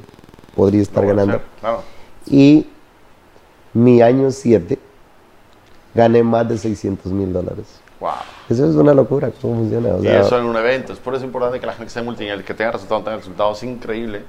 podría 0.55 0.81
estar 0.81 1.03
a 1.03 1.07
ganando. 1.07 1.41
Claro. 1.59 1.81
Y 2.27 2.67
mi 3.73 4.01
año 4.01 4.31
7 4.31 4.77
gané 5.95 6.23
más 6.23 6.47
de 6.47 6.57
600 6.57 7.11
mil 7.11 7.33
dólares. 7.33 7.65
Wow. 7.99 8.11
Eso 8.49 8.69
es 8.69 8.75
una 8.75 8.93
locura, 8.93 9.31
¿cómo 9.41 9.55
funciona? 9.55 9.89
O 9.89 9.99
Y 9.99 10.03
sea, 10.03 10.21
eso 10.21 10.37
en 10.37 10.45
un 10.45 10.55
evento. 10.55 10.91
Es 10.93 10.99
por 10.99 11.15
eso 11.15 11.23
importante 11.25 11.59
que 11.59 11.65
la 11.65 11.73
gente 11.73 11.91
sea 11.91 12.03
multinivel, 12.03 12.43
que 12.43 12.53
tenga 12.53 12.71
resultados, 12.71 13.03
tenga 13.03 13.17
resultados 13.17 13.63
increíbles. 13.63 14.23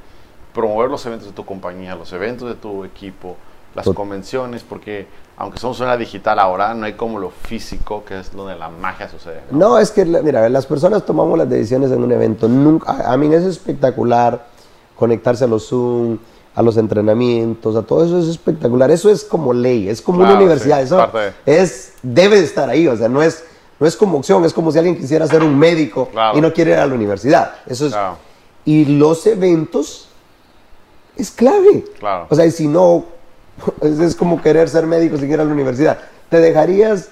Promover 0.54 0.90
los 0.90 1.04
eventos 1.06 1.28
de 1.28 1.34
tu 1.34 1.44
compañía, 1.44 1.94
los 1.94 2.12
eventos 2.12 2.48
de 2.48 2.54
tu 2.54 2.84
equipo, 2.84 3.36
las 3.74 3.88
convenciones, 3.88 4.62
porque 4.62 5.06
aunque 5.38 5.58
somos 5.58 5.80
una 5.80 5.96
digital 5.96 6.38
ahora, 6.38 6.74
no 6.74 6.84
hay 6.86 6.92
como 6.92 7.18
lo 7.18 7.30
físico, 7.30 8.04
que 8.04 8.20
es 8.20 8.30
donde 8.32 8.54
la 8.56 8.68
magia 8.68 9.08
sucede. 9.08 9.40
¿no? 9.50 9.58
No, 9.70 9.78
es 9.78 9.90
que, 9.90 10.04
mira, 10.04 10.46
las 10.50 10.66
personas 10.66 11.04
tomamos 11.06 11.38
las 11.38 11.48
decisiones 11.48 11.90
en 11.90 12.02
un 12.04 12.12
evento. 12.12 12.48
Nunca, 12.48 12.92
a, 12.92 13.12
a 13.14 13.16
mí 13.16 13.32
es 13.34 13.42
espectacular 13.44 14.46
conectarse 14.94 15.44
a 15.44 15.46
los 15.46 15.66
Zoom, 15.68 16.18
a 16.54 16.60
los 16.62 16.76
entrenamientos, 16.76 17.74
a 17.76 17.82
todo 17.82 18.04
eso 18.04 18.18
es 18.18 18.26
espectacular. 18.28 18.90
Eso 18.90 19.08
es 19.08 19.24
como 19.24 19.54
ley, 19.54 19.88
es 19.88 20.02
como 20.02 20.18
Claro, 20.18 20.34
una 20.34 20.42
universidad. 20.42 20.78
sí, 20.80 20.84
eso 20.84 21.08
es, 21.46 21.94
debe 22.02 22.38
de 22.38 22.44
estar 22.44 22.68
ahí. 22.68 22.86
O 22.86 22.96
sea, 22.96 23.08
no 23.08 23.22
es, 23.22 23.42
no 23.80 23.86
es 23.86 23.96
como 23.96 24.18
opción, 24.18 24.44
es 24.44 24.52
como 24.52 24.70
si 24.70 24.78
alguien 24.78 24.98
quisiera 24.98 25.26
ser 25.26 25.42
un 25.42 25.58
médico 25.58 26.08
Claro. 26.12 26.36
y 26.36 26.42
no 26.42 26.52
quiere 26.52 26.72
ir 26.72 26.76
a 26.76 26.86
la 26.86 26.94
universidad. 26.94 27.54
Eso 27.66 27.86
es. 27.86 27.92
Claro. 27.92 28.18
Y 28.66 28.84
los 28.84 29.26
eventos 29.26 30.08
es 31.16 31.30
clave. 31.30 31.84
Claro. 31.98 32.26
O 32.30 32.34
sea, 32.34 32.46
y 32.46 32.50
si 32.50 32.68
no, 32.68 33.04
es, 33.82 34.14
como 34.14 34.40
querer 34.40 34.68
ser 34.68 34.86
médico 34.86 35.16
sin 35.16 35.30
ir 35.30 35.40
a 35.40 35.44
la 35.44 35.52
universidad. 35.52 35.98
¿Te 36.28 36.38
dejarías 36.38 37.10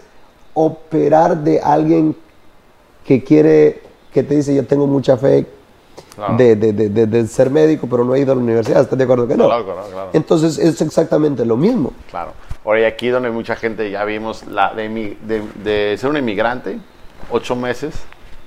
operar 0.55 1.37
de 1.37 1.61
alguien 1.61 2.17
que 3.05 3.23
quiere, 3.23 3.83
que 4.13 4.23
te 4.23 4.37
dice, 4.37 4.55
yo 4.55 4.67
tengo 4.67 4.87
mucha 4.87 5.17
fe, 5.17 5.47
de, 6.37 6.57
de, 6.57 6.73
de, 6.73 7.07
de, 7.07 7.27
ser 7.27 7.51
médico, 7.51 7.87
pero 7.89 8.05
no 8.05 8.15
he 8.15 8.21
ido 8.21 8.33
a 8.33 8.35
la 8.35 8.43
universidad. 8.43 8.83
¿Estás 8.83 8.99
de 8.99 9.05
acuerdo 9.05 9.27
que 9.27 9.37
no? 9.37 9.47
Claro, 9.47 9.65
claro, 9.65 9.83
claro. 9.91 10.11
Entonces 10.13 10.59
es 10.59 10.81
exactamente 10.81 11.45
lo 11.45 11.57
mismo. 11.57 11.93
Claro. 12.11 12.33
Ahora, 12.65 12.81
y 12.81 12.85
aquí 12.85 13.09
donde 13.09 13.31
mucha 13.31 13.57
gente 13.57 13.91
ya 13.91 14.05
vimos 14.05 14.47
la 14.47 14.75
de, 14.75 15.97
ser 15.99 16.11
un 16.11 16.17
inmigrante, 16.17 16.79
ocho 17.31 17.57
meses 17.57 17.95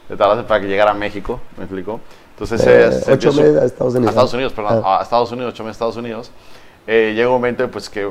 de 0.07 0.15
tardarse 0.15 0.43
para 0.43 0.61
que 0.61 0.67
llegara 0.67 0.91
a 0.91 0.93
México, 0.93 1.39
¿me 1.57 1.63
explico? 1.63 1.99
Entonces, 2.33 2.65
eh, 2.65 3.11
ocho 3.11 3.31
meses 3.33 3.57
a 3.57 3.65
Estados 3.65 3.93
Unidos. 3.93 4.07
A 4.07 4.09
Estados 4.09 4.33
Unidos, 4.33 4.53
perdón, 4.53 4.81
ah. 4.85 4.99
a 4.99 5.03
Estados 5.03 5.31
Unidos, 5.31 5.53
ocho 5.53 5.63
meses 5.63 5.75
a 5.75 5.77
Estados 5.85 5.97
Unidos. 5.97 6.31
Eh, 6.87 7.13
llega 7.15 7.29
un 7.29 7.35
momento 7.35 7.69
pues 7.69 7.89
que 7.89 8.09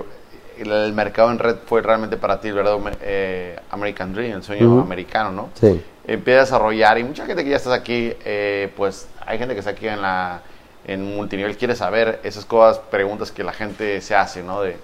el, 0.58 0.92
mercado 0.92 1.30
en 1.30 1.38
red 1.38 1.56
fue 1.66 1.82
realmente 1.82 2.16
para 2.16 2.40
ti, 2.40 2.50
¿verdad? 2.50 2.78
Eh, 3.00 3.58
American 3.70 4.14
Dream, 4.14 4.36
el 4.36 4.42
sueño 4.42 4.80
americano, 4.80 5.32
¿no? 5.32 5.48
Sí. 5.54 5.82
Empieza 6.06 6.38
a 6.38 6.42
desarrollar 6.44 6.98
y 6.98 7.04
mucha 7.04 7.26
gente 7.26 7.44
que 7.44 7.50
ya 7.50 7.56
estás 7.56 7.72
aquí, 7.72 8.12
eh, 8.24 8.72
pues 8.76 9.08
hay 9.26 9.38
gente 9.38 9.54
que 9.54 9.60
está 9.60 9.72
aquí 9.72 9.88
en 9.88 10.02
la 10.02 10.42
en 10.84 11.14
multinivel 11.16 11.56
quiere 11.56 11.76
saber 11.76 12.20
esas 12.24 12.44
cosas, 12.44 12.78
preguntas 12.90 13.30
que 13.30 13.44
la 13.44 13.52
gente 13.52 14.00
se 14.00 14.14
hace, 14.14 14.42
¿no? 14.42 14.62
De, 14.62 14.76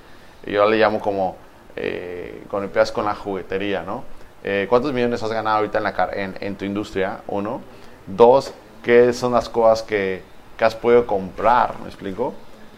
yo 0.46 0.68
le 0.68 0.76
llamo 0.76 1.00
como 1.00 1.36
eh, 1.74 2.44
cuando 2.48 2.66
empiezas 2.66 2.92
con 2.92 3.04
la 3.04 3.14
juguetería, 3.14 3.82
¿no? 3.82 4.04
Eh, 4.44 4.66
¿Cuántos 4.68 4.92
millones 4.92 5.22
has 5.22 5.32
ganado 5.32 5.56
ahorita 5.56 5.78
en, 5.78 5.84
la, 5.84 6.08
en, 6.12 6.34
en, 6.40 6.56
tu 6.56 6.64
industria? 6.64 7.20
Uno. 7.26 7.60
Dos, 8.06 8.54
¿qué 8.82 9.12
son 9.12 9.32
las 9.32 9.48
cosas 9.48 9.82
que, 9.82 10.22
que 10.56 10.64
has 10.64 10.74
podido 10.74 11.06
comprar? 11.06 11.78
¿Me 11.80 11.88
explico? 11.88 12.34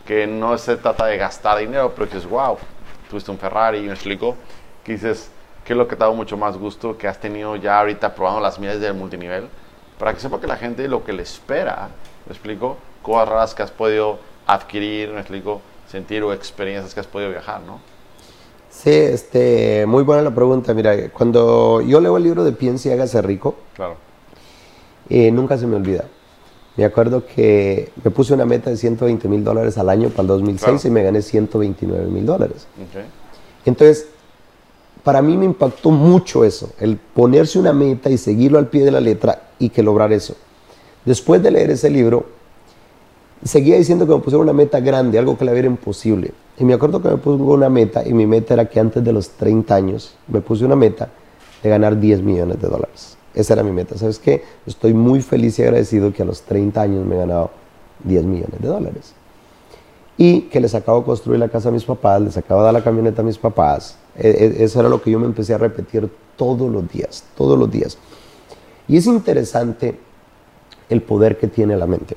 Que 0.06 0.26
no 0.26 0.56
se 0.58 0.76
trata 0.76 1.06
de 1.06 1.16
gastar 1.16 1.58
dinero, 1.58 1.92
pero 1.94 2.08
que 2.08 2.16
es 2.18 2.28
wow, 2.28 2.58
tuviste 3.08 3.30
un 3.30 3.38
Ferrari, 3.38 3.80
¿me 3.82 3.92
explico? 3.92 4.36
Que 4.84 4.92
dices, 4.92 5.30
¿qué 5.64 5.72
es 5.72 5.76
lo 5.76 5.86
que 5.86 5.96
te 5.96 6.02
ha 6.02 6.06
dado 6.06 6.16
mucho 6.16 6.36
más 6.36 6.56
gusto 6.56 6.96
que 6.96 7.08
has 7.08 7.20
tenido 7.20 7.56
ya 7.56 7.78
ahorita 7.78 8.14
probando 8.14 8.40
las 8.40 8.58
miles 8.58 8.80
del 8.80 8.94
multinivel? 8.94 9.48
Para 9.98 10.14
que 10.14 10.20
sepa 10.20 10.40
que 10.40 10.46
la 10.46 10.56
gente 10.56 10.88
lo 10.88 11.04
que 11.04 11.12
le 11.12 11.22
espera, 11.22 11.90
¿me 12.26 12.32
explico? 12.32 12.76
Cosas 13.02 13.28
raras 13.28 13.54
que 13.54 13.62
has 13.62 13.70
podido 13.70 14.18
adquirir, 14.46 15.10
¿me 15.10 15.20
explico? 15.20 15.60
Sentir 15.88 16.22
o 16.22 16.32
experiencias 16.32 16.94
que 16.94 17.00
has 17.00 17.06
podido 17.06 17.30
viajar, 17.30 17.60
¿no? 17.62 17.80
Sí, 18.70 18.90
este, 18.90 19.84
muy 19.86 20.04
buena 20.04 20.22
la 20.22 20.34
pregunta. 20.34 20.72
Mira, 20.72 21.10
cuando 21.10 21.80
yo 21.80 22.00
leo 22.00 22.16
el 22.16 22.22
libro 22.22 22.44
de 22.44 22.52
Piensa 22.52 22.88
y 22.88 22.92
hágase 22.92 23.20
rico, 23.20 23.56
claro. 23.74 23.96
Eh, 25.10 25.30
nunca 25.30 25.58
se 25.58 25.66
me 25.66 25.76
olvida. 25.76 26.04
Me 26.76 26.84
acuerdo 26.84 27.26
que 27.26 27.90
me 28.02 28.10
puse 28.10 28.32
una 28.32 28.46
meta 28.46 28.70
de 28.70 28.76
120 28.76 29.28
mil 29.28 29.44
dólares 29.44 29.76
al 29.76 29.90
año 29.90 30.08
para 30.08 30.22
el 30.22 30.28
2006 30.28 30.84
y 30.84 30.90
me 30.90 31.02
gané 31.02 31.20
129 31.20 32.06
mil 32.06 32.24
dólares. 32.24 32.66
Entonces, 33.66 34.06
para 35.02 35.20
mí 35.20 35.36
me 35.36 35.44
impactó 35.44 35.90
mucho 35.90 36.44
eso, 36.44 36.70
el 36.78 36.96
ponerse 36.96 37.58
una 37.58 37.72
meta 37.72 38.08
y 38.08 38.16
seguirlo 38.16 38.58
al 38.58 38.68
pie 38.68 38.84
de 38.84 38.92
la 38.92 39.00
letra 39.00 39.42
y 39.58 39.70
que 39.70 39.82
lograr 39.82 40.12
eso. 40.12 40.36
Después 41.04 41.42
de 41.42 41.50
leer 41.50 41.70
ese 41.70 41.90
libro, 41.90 42.26
seguía 43.44 43.76
diciendo 43.76 44.06
que 44.06 44.12
me 44.12 44.20
pusiera 44.20 44.42
una 44.42 44.52
meta 44.52 44.80
grande, 44.80 45.18
algo 45.18 45.36
que 45.36 45.44
la 45.44 45.52
era 45.52 45.66
imposible. 45.66 46.32
Y 46.58 46.64
me 46.64 46.74
acuerdo 46.74 47.02
que 47.02 47.08
me 47.08 47.16
puse 47.16 47.42
una 47.42 47.68
meta 47.68 48.06
y 48.06 48.12
mi 48.12 48.26
meta 48.26 48.54
era 48.54 48.68
que 48.68 48.78
antes 48.78 49.02
de 49.02 49.12
los 49.12 49.30
30 49.30 49.74
años 49.74 50.14
me 50.28 50.40
puse 50.40 50.64
una 50.64 50.76
meta 50.76 51.08
de 51.62 51.68
ganar 51.68 51.98
10 51.98 52.22
millones 52.22 52.60
de 52.60 52.68
dólares. 52.68 53.16
Esa 53.34 53.54
era 53.54 53.62
mi 53.62 53.70
meta. 53.70 53.96
¿Sabes 53.96 54.18
qué? 54.18 54.42
Estoy 54.66 54.92
muy 54.92 55.22
feliz 55.22 55.58
y 55.58 55.62
agradecido 55.62 56.12
que 56.12 56.22
a 56.22 56.24
los 56.24 56.42
30 56.42 56.80
años 56.80 57.06
me 57.06 57.14
he 57.14 57.18
ganado 57.18 57.50
10 58.04 58.24
millones 58.24 58.60
de 58.60 58.68
dólares. 58.68 59.12
Y 60.16 60.42
que 60.42 60.60
les 60.60 60.74
acabo 60.74 61.00
de 61.00 61.06
construir 61.06 61.38
la 61.38 61.48
casa 61.48 61.68
a 61.68 61.72
mis 61.72 61.84
papás, 61.84 62.20
les 62.20 62.36
acabo 62.36 62.60
de 62.60 62.66
dar 62.66 62.74
la 62.74 62.84
camioneta 62.84 63.22
a 63.22 63.24
mis 63.24 63.38
papás. 63.38 63.96
E, 64.16 64.28
e, 64.28 64.64
eso 64.64 64.80
era 64.80 64.88
lo 64.88 65.00
que 65.00 65.10
yo 65.10 65.18
me 65.18 65.26
empecé 65.26 65.54
a 65.54 65.58
repetir 65.58 66.10
todos 66.36 66.70
los 66.70 66.90
días, 66.90 67.24
todos 67.36 67.58
los 67.58 67.70
días. 67.70 67.96
Y 68.88 68.96
es 68.96 69.06
interesante 69.06 69.98
el 70.88 71.02
poder 71.02 71.38
que 71.38 71.46
tiene 71.46 71.76
la 71.76 71.86
mente. 71.86 72.16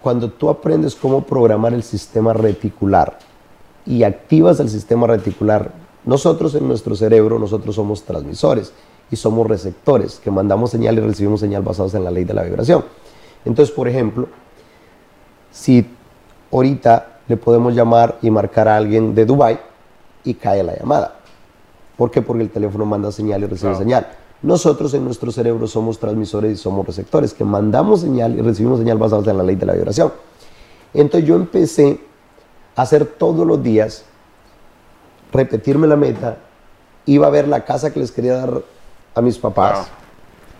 Cuando 0.00 0.30
tú 0.30 0.48
aprendes 0.48 0.94
cómo 0.94 1.22
programar 1.24 1.74
el 1.74 1.82
sistema 1.82 2.32
reticular 2.32 3.18
y 3.84 4.02
activas 4.02 4.58
el 4.60 4.70
sistema 4.70 5.06
reticular, 5.06 5.72
nosotros 6.06 6.54
en 6.54 6.66
nuestro 6.66 6.96
cerebro, 6.96 7.38
nosotros 7.38 7.74
somos 7.74 8.02
transmisores 8.04 8.72
y 9.10 9.16
somos 9.16 9.46
receptores, 9.46 10.20
que 10.22 10.30
mandamos 10.30 10.70
señal 10.70 10.98
y 10.98 11.00
recibimos 11.00 11.40
señal 11.40 11.62
basados 11.62 11.94
en 11.94 12.04
la 12.04 12.10
ley 12.10 12.24
de 12.24 12.34
la 12.34 12.42
vibración. 12.42 12.84
Entonces, 13.44 13.74
por 13.74 13.88
ejemplo, 13.88 14.28
si 15.50 15.86
ahorita 16.52 17.20
le 17.30 17.36
podemos 17.36 17.74
llamar 17.74 18.18
y 18.22 18.30
marcar 18.30 18.68
a 18.68 18.76
alguien 18.76 19.14
de 19.14 19.24
Dubai 19.24 19.60
y 20.24 20.34
cae 20.34 20.62
la 20.62 20.76
llamada. 20.76 21.14
¿Por 21.96 22.10
qué? 22.10 22.22
Porque 22.22 22.42
el 22.42 22.50
teléfono 22.50 22.84
manda 22.84 23.12
señal 23.12 23.42
y 23.42 23.46
recibe 23.46 23.76
señal. 23.76 24.08
Nosotros 24.42 24.94
en 24.94 25.04
nuestro 25.04 25.30
cerebro 25.30 25.66
somos 25.66 25.98
transmisores 25.98 26.52
y 26.52 26.56
somos 26.56 26.86
receptores, 26.86 27.34
que 27.34 27.44
mandamos 27.44 28.00
señal 28.00 28.36
y 28.36 28.40
recibimos 28.40 28.78
señal 28.78 28.98
basados 28.98 29.28
en 29.28 29.36
la 29.36 29.44
ley 29.44 29.54
de 29.54 29.66
la 29.66 29.74
vibración. 29.74 30.12
Entonces 30.94 31.28
yo 31.28 31.36
empecé 31.36 32.00
a 32.74 32.82
hacer 32.82 33.04
todos 33.04 33.46
los 33.46 33.62
días, 33.62 34.04
repetirme 35.32 35.86
la 35.86 35.96
meta, 35.96 36.38
iba 37.06 37.26
a 37.26 37.30
ver 37.30 37.46
la 37.46 37.64
casa 37.64 37.92
que 37.92 38.00
les 38.00 38.10
quería 38.10 38.34
dar 38.34 38.62
a 39.14 39.20
mis 39.20 39.38
papás. 39.38 39.88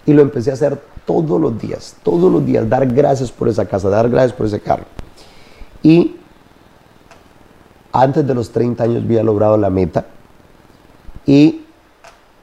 Y 0.07 0.13
lo 0.13 0.23
empecé 0.23 0.51
a 0.51 0.55
hacer 0.55 0.81
todos 1.05 1.41
los 1.41 1.61
días, 1.61 1.97
todos 2.03 2.31
los 2.31 2.45
días, 2.45 2.69
dar 2.69 2.87
gracias 2.87 3.31
por 3.31 3.49
esa 3.49 3.67
casa, 3.67 3.89
dar 3.89 4.09
gracias 4.09 4.33
por 4.33 4.47
ese 4.47 4.61
carro. 4.61 4.85
Y 5.83 6.17
antes 7.93 8.27
de 8.27 8.35
los 8.35 8.51
30 8.51 8.85
años 8.85 9.05
había 9.05 9.23
logrado 9.23 9.57
la 9.57 9.71
meta. 9.71 10.07
Y 11.27 11.63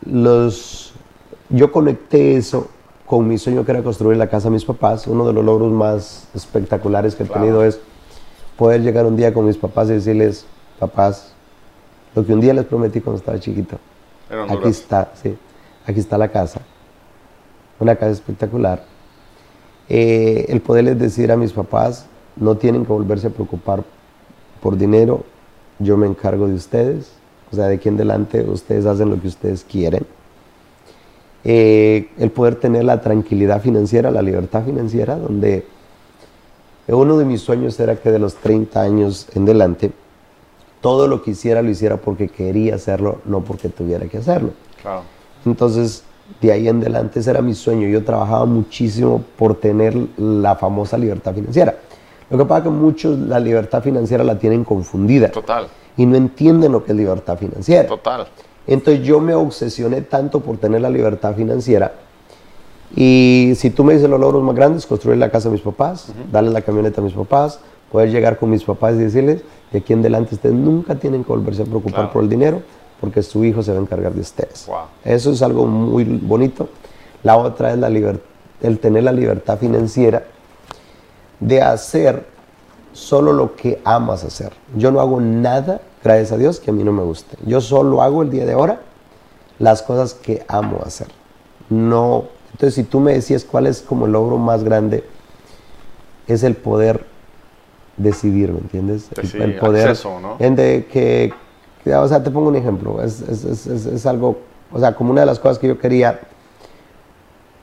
los, 0.05 0.93
yo 1.49 1.71
conecté 1.71 2.35
eso 2.35 2.69
con 3.05 3.27
mi 3.27 3.37
sueño 3.37 3.63
que 3.63 3.71
era 3.71 3.83
construir 3.83 4.17
la 4.17 4.27
casa 4.27 4.49
a 4.49 4.51
mis 4.51 4.65
papás. 4.65 5.07
Uno 5.07 5.25
de 5.25 5.33
los 5.33 5.43
logros 5.43 5.71
más 5.71 6.27
espectaculares 6.33 7.15
que 7.15 7.23
he 7.23 7.27
tenido 7.27 7.63
es 7.63 7.79
poder 8.57 8.81
llegar 8.81 9.05
un 9.05 9.15
día 9.15 9.33
con 9.33 9.45
mis 9.45 9.57
papás 9.57 9.89
y 9.89 9.93
decirles, 9.93 10.45
papás, 10.79 11.33
lo 12.15 12.25
que 12.25 12.33
un 12.33 12.41
día 12.41 12.53
les 12.53 12.65
prometí 12.65 13.01
cuando 13.01 13.19
estaba 13.19 13.39
chiquito, 13.39 13.77
aquí 14.49 14.69
está, 14.69 15.11
sí 15.21 15.37
aquí 15.87 15.99
está 15.99 16.17
la 16.17 16.27
casa, 16.27 16.61
una 17.79 17.95
casa 17.95 18.11
espectacular. 18.11 18.83
Eh, 19.89 20.45
el 20.49 20.61
poderles 20.61 20.99
decir 20.99 21.31
a 21.31 21.37
mis 21.37 21.53
papás, 21.53 22.05
no 22.35 22.57
tienen 22.57 22.85
que 22.85 22.91
volverse 22.91 23.27
a 23.27 23.29
preocupar 23.31 23.83
por 24.61 24.77
dinero, 24.77 25.23
yo 25.79 25.95
me 25.97 26.05
encargo 26.05 26.47
de 26.47 26.55
ustedes, 26.55 27.13
o 27.51 27.55
sea, 27.55 27.67
de 27.67 27.75
aquí 27.75 27.87
en 27.87 27.95
adelante 27.95 28.41
ustedes 28.41 28.85
hacen 28.85 29.09
lo 29.09 29.19
que 29.19 29.27
ustedes 29.27 29.63
quieren. 29.63 30.05
Eh, 31.43 32.09
el 32.17 32.31
poder 32.31 32.55
tener 32.55 32.83
la 32.83 32.99
tranquilidad 32.99 33.61
financiera, 33.61 34.11
la 34.11 34.21
libertad 34.21 34.65
financiera, 34.65 35.15
donde 35.15 35.65
uno 36.87 37.17
de 37.17 37.23
mis 37.23 37.41
sueños 37.41 37.79
era 37.79 37.95
que 37.95 38.11
de 38.11 38.19
los 38.19 38.35
30 38.35 38.81
años 38.81 39.27
en 39.33 39.43
adelante, 39.43 39.91
todo 40.81 41.07
lo 41.07 41.23
que 41.23 41.31
hiciera 41.31 41.61
lo 41.61 41.69
hiciera 41.69 41.97
porque 41.97 42.27
quería 42.27 42.75
hacerlo, 42.75 43.21
no 43.25 43.41
porque 43.41 43.69
tuviera 43.69 44.05
que 44.07 44.17
hacerlo. 44.17 44.51
Claro. 44.81 45.16
Entonces, 45.47 46.03
de 46.41 46.51
ahí 46.51 46.67
en 46.67 46.81
adelante 46.81 47.19
ese 47.19 47.31
era 47.31 47.41
mi 47.41 47.53
sueño. 47.53 47.87
Yo 47.87 48.03
trabajaba 48.03 48.45
muchísimo 48.45 49.23
por 49.37 49.55
tener 49.55 49.95
la 50.17 50.55
famosa 50.55 50.97
libertad 50.97 51.33
financiera. 51.33 51.75
Lo 52.29 52.37
que 52.37 52.45
pasa 52.45 52.59
es 52.59 52.63
que 52.65 52.69
muchos 52.69 53.17
la 53.17 53.39
libertad 53.39 53.81
financiera 53.81 54.23
la 54.23 54.37
tienen 54.37 54.63
confundida. 54.63 55.31
Total. 55.31 55.67
Y 55.95 56.05
no 56.05 56.15
entienden 56.17 56.71
lo 56.73 56.83
que 56.83 56.91
es 56.91 56.97
libertad 56.97 57.37
financiera. 57.37 57.87
Total. 57.87 58.27
Entonces 58.67 59.05
yo 59.05 59.19
me 59.19 59.33
obsesioné 59.33 60.01
tanto 60.01 60.41
por 60.41 60.57
tener 60.57 60.81
la 60.81 60.89
libertad 60.89 61.33
financiera. 61.35 61.93
Y 62.95 63.53
si 63.55 63.69
tú 63.69 63.83
me 63.83 63.93
dices 63.93 64.09
los 64.09 64.19
logros 64.19 64.43
más 64.43 64.55
grandes, 64.55 64.85
construir 64.85 65.17
la 65.17 65.29
casa 65.29 65.49
a 65.49 65.51
mis 65.51 65.61
papás, 65.61 66.07
darle 66.31 66.51
la 66.51 66.61
camioneta 66.61 67.01
a 67.01 67.03
mis 67.03 67.13
papás, 67.13 67.59
poder 67.91 68.11
llegar 68.11 68.37
con 68.37 68.49
mis 68.49 68.63
papás 68.63 68.95
y 68.95 68.99
decirles, 68.99 69.41
de 69.71 69.79
aquí 69.79 69.93
en 69.93 69.99
adelante 69.99 70.35
ustedes 70.35 70.55
nunca 70.55 70.95
tienen 70.95 71.23
que 71.23 71.29
volverse 71.29 71.63
a 71.63 71.65
preocupar 71.65 72.11
por 72.11 72.23
el 72.23 72.29
dinero, 72.29 72.61
porque 72.99 73.23
su 73.23 73.43
hijo 73.45 73.63
se 73.63 73.71
va 73.71 73.77
a 73.77 73.81
encargar 73.81 74.13
de 74.13 74.21
ustedes. 74.21 74.67
Eso 75.03 75.31
es 75.31 75.41
algo 75.41 75.65
muy 75.65 76.03
bonito. 76.03 76.69
La 77.23 77.37
otra 77.37 77.71
es 77.71 77.77
la 77.77 77.89
el 78.61 78.79
tener 78.79 79.03
la 79.03 79.11
libertad 79.11 79.57
financiera 79.57 80.23
de 81.39 81.61
hacer 81.61 82.25
solo 82.93 83.33
lo 83.33 83.55
que 83.55 83.79
amas 83.83 84.23
hacer. 84.23 84.53
Yo 84.75 84.91
no 84.91 84.99
hago 84.99 85.21
nada, 85.21 85.81
gracias 86.03 86.31
a 86.31 86.37
Dios, 86.37 86.59
que 86.59 86.71
a 86.71 86.73
mí 86.73 86.83
no 86.83 86.91
me 86.91 87.03
guste. 87.03 87.37
Yo 87.45 87.61
solo 87.61 88.01
hago 88.01 88.23
el 88.23 88.31
día 88.31 88.45
de 88.45 88.53
ahora 88.53 88.81
las 89.59 89.83
cosas 89.83 90.13
que 90.13 90.43
amo 90.47 90.79
hacer. 90.83 91.07
No, 91.69 92.25
entonces 92.51 92.75
si 92.75 92.83
tú 92.83 92.99
me 92.99 93.13
decías 93.13 93.43
cuál 93.43 93.67
es 93.67 93.81
como 93.81 94.05
el 94.05 94.13
logro 94.13 94.37
más 94.37 94.63
grande, 94.63 95.03
es 96.27 96.43
el 96.43 96.55
poder 96.55 97.05
decidir, 97.97 98.51
¿me 98.51 98.59
entiendes? 98.59 99.09
el, 99.33 99.57
poder 99.57 99.89
acceso, 99.89 100.19
¿no? 100.19 100.37
que 100.37 101.33
o 101.93 102.07
sea, 102.07 102.23
te 102.23 102.31
pongo 102.31 102.49
un 102.49 102.55
ejemplo, 102.55 103.01
es, 103.01 103.21
es, 103.21 103.43
es, 103.45 103.85
es, 103.85 104.05
algo, 104.05 104.37
o 104.71 104.79
sea, 104.79 104.95
como 104.95 105.11
una 105.11 105.21
de 105.21 105.27
las 105.27 105.39
cosas 105.39 105.59
que 105.59 105.67
yo 105.67 105.77
quería, 105.77 106.19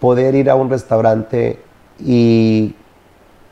poder 0.00 0.34
ir 0.34 0.50
a 0.50 0.54
un 0.54 0.68
restaurante 0.68 1.60
y 1.98 2.74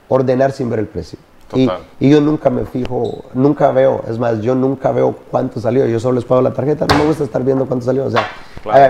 ordenar 0.08 0.52
sin 0.52 0.68
ver 0.68 0.80
el 0.80 0.86
precio. 0.86 1.18
Y, 1.54 1.68
y, 2.00 2.08
yo 2.08 2.20
nunca 2.20 2.48
me 2.48 2.64
fijo, 2.64 3.24
nunca 3.34 3.70
veo, 3.72 4.02
es 4.08 4.18
más, 4.18 4.40
yo 4.40 4.54
nunca 4.54 4.90
veo 4.90 5.14
cuánto 5.30 5.60
salió, 5.60 5.84
yo 5.86 6.00
solo 6.00 6.14
les 6.14 6.24
pago 6.24 6.40
la 6.40 6.52
tarjeta, 6.52 6.86
no 6.86 6.96
me 6.96 7.04
gusta 7.04 7.24
estar 7.24 7.44
viendo 7.44 7.66
cuánto 7.66 7.84
salió, 7.84 8.06
o 8.06 8.10
sea, 8.10 8.26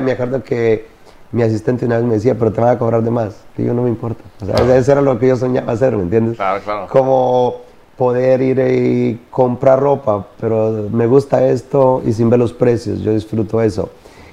me 0.00 0.12
acuerdo 0.12 0.44
que 0.44 0.86
mi 1.32 1.42
asistente 1.42 1.86
una 1.86 1.96
vez 1.96 2.04
me 2.04 2.14
decía, 2.14 2.36
pero 2.38 2.52
te 2.52 2.60
van 2.60 2.76
a 2.76 2.78
cobrar 2.78 3.02
de 3.02 3.10
más. 3.10 3.34
Y 3.56 3.64
yo 3.64 3.74
no 3.74 3.82
me 3.82 3.88
importa. 3.88 4.22
O 4.42 4.46
sea, 4.46 4.76
eso 4.76 4.92
era 4.92 5.00
lo 5.00 5.18
que 5.18 5.28
yo 5.28 5.36
soñaba 5.36 5.72
hacer, 5.72 5.96
¿me 5.96 6.02
entiendes? 6.02 6.36
Claro, 6.36 6.62
claro. 6.62 6.86
Como 6.88 7.62
poder 7.96 8.40
ir 8.40 8.58
y 8.58 9.20
comprar 9.30 9.80
ropa, 9.80 10.26
pero 10.40 10.88
me 10.90 11.06
gusta 11.06 11.46
esto 11.46 12.02
y 12.04 12.12
sin 12.12 12.30
ver 12.30 12.38
los 12.38 12.52
precios, 12.52 13.00
yo 13.00 13.12
disfruto 13.12 13.60
eso. 13.60 13.90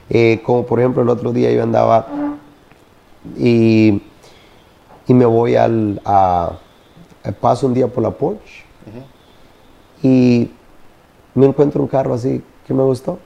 Eh, 0.10 0.41
como 0.43 0.65
por 0.65 0.80
ejemplo 0.80 1.04
el 1.04 1.10
otro 1.10 1.32
día 1.32 1.52
yo 1.52 1.62
andaba 1.62 2.08
y, 3.38 4.02
y 5.08 5.13
me 5.13 5.26
voy 5.26 5.56
al, 5.56 6.02
a, 6.04 6.54
paso 7.39 7.67
un 7.67 7.76
día 7.76 7.88
por 7.88 8.02
la 8.02 8.10
Porsche 8.10 8.63
y 10.02 10.50
me 11.36 11.45
encuentro 11.45 11.82
un 11.82 11.88
carro 11.88 12.13
así 12.13 12.41
que 12.65 12.74
me 12.74 12.84
gustó. 12.84 13.19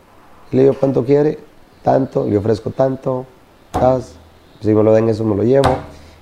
le 0.51 0.63
digo, 0.63 0.75
¿cuánto 0.79 1.05
quiere? 1.05 1.39
Tanto, 1.83 2.25
le 2.25 2.37
ofrezco 2.37 2.69
tanto, 2.71 3.25
si 4.61 4.73
me 4.73 4.83
lo 4.83 4.93
den 4.93 5.09
eso 5.09 5.23
me 5.23 5.35
lo 5.35 5.43
llevo 5.43 5.69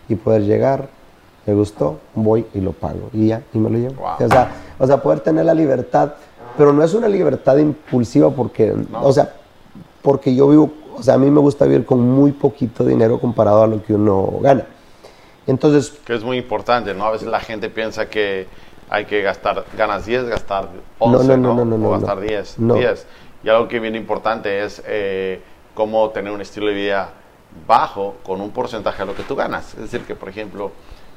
y 0.09 0.15
poder 0.15 0.43
llegar, 0.43 0.89
me 1.45 1.53
gustó, 1.53 1.99
voy 2.13 2.45
y 2.53 2.61
lo 2.61 2.71
pago 2.71 3.09
y 3.13 3.27
ya, 3.27 3.41
y 3.53 3.57
me 3.57 3.69
lo 3.69 3.77
llevo. 3.77 4.03
O, 4.03 4.27
sea, 4.27 4.51
o 4.77 4.87
sea, 4.87 5.01
poder 5.01 5.21
tener 5.21 5.45
la 5.45 5.53
libertad, 5.53 6.13
pero 6.57 6.73
no 6.73 6.83
es 6.83 6.93
una 6.93 7.07
libertad 7.07 7.57
impulsiva 7.57 8.29
porque, 8.29 8.73
o 8.93 9.11
sea, 9.11 9.33
porque 10.01 10.35
yo 10.35 10.47
vivo, 10.49 10.71
o 10.95 11.03
sea, 11.03 11.15
a 11.15 11.17
mí 11.17 11.29
me 11.29 11.39
gusta 11.39 11.65
vivir 11.65 11.85
con 11.85 11.99
muy 11.99 12.31
poquito 12.31 12.83
dinero 12.83 13.19
comparado 13.19 13.63
a 13.63 13.67
lo 13.67 13.83
que 13.83 13.93
uno 13.93 14.39
gana. 14.41 14.65
Entonces... 15.47 15.91
Que 16.05 16.15
es 16.15 16.23
muy 16.23 16.37
importante, 16.37 16.93
¿no? 16.93 17.05
A 17.05 17.11
veces 17.11 17.27
la 17.27 17.39
gente 17.39 17.69
piensa 17.69 18.07
que 18.07 18.47
hay 18.89 19.05
que 19.05 19.21
gastar, 19.21 19.65
ganas 19.77 20.05
10, 20.05 20.25
gastar 20.25 20.69
11, 20.99 21.37
no, 21.37 21.53
no, 21.53 21.65
no, 21.65 21.77
no, 21.77 21.87
o 21.87 21.91
gastar 21.91 22.19
10, 22.19 22.55
10. 22.57 23.07
Y 23.43 23.49
algo 23.49 23.67
que 23.67 23.79
viene 23.79 23.97
importante 23.97 24.63
es 24.63 24.83
eh, 24.85 25.41
cómo 25.73 26.09
tener 26.09 26.31
un 26.31 26.41
estilo 26.41 26.67
de 26.67 26.73
vida 26.73 27.09
bajo 27.67 28.15
con 28.23 28.41
un 28.41 28.51
porcentaje 28.51 28.99
de 28.99 29.05
lo 29.05 29.15
que 29.15 29.23
tú 29.23 29.35
ganas. 29.35 29.73
Es 29.73 29.81
decir, 29.81 30.01
que 30.01 30.15
por 30.15 30.29
ejemplo, 30.29 30.71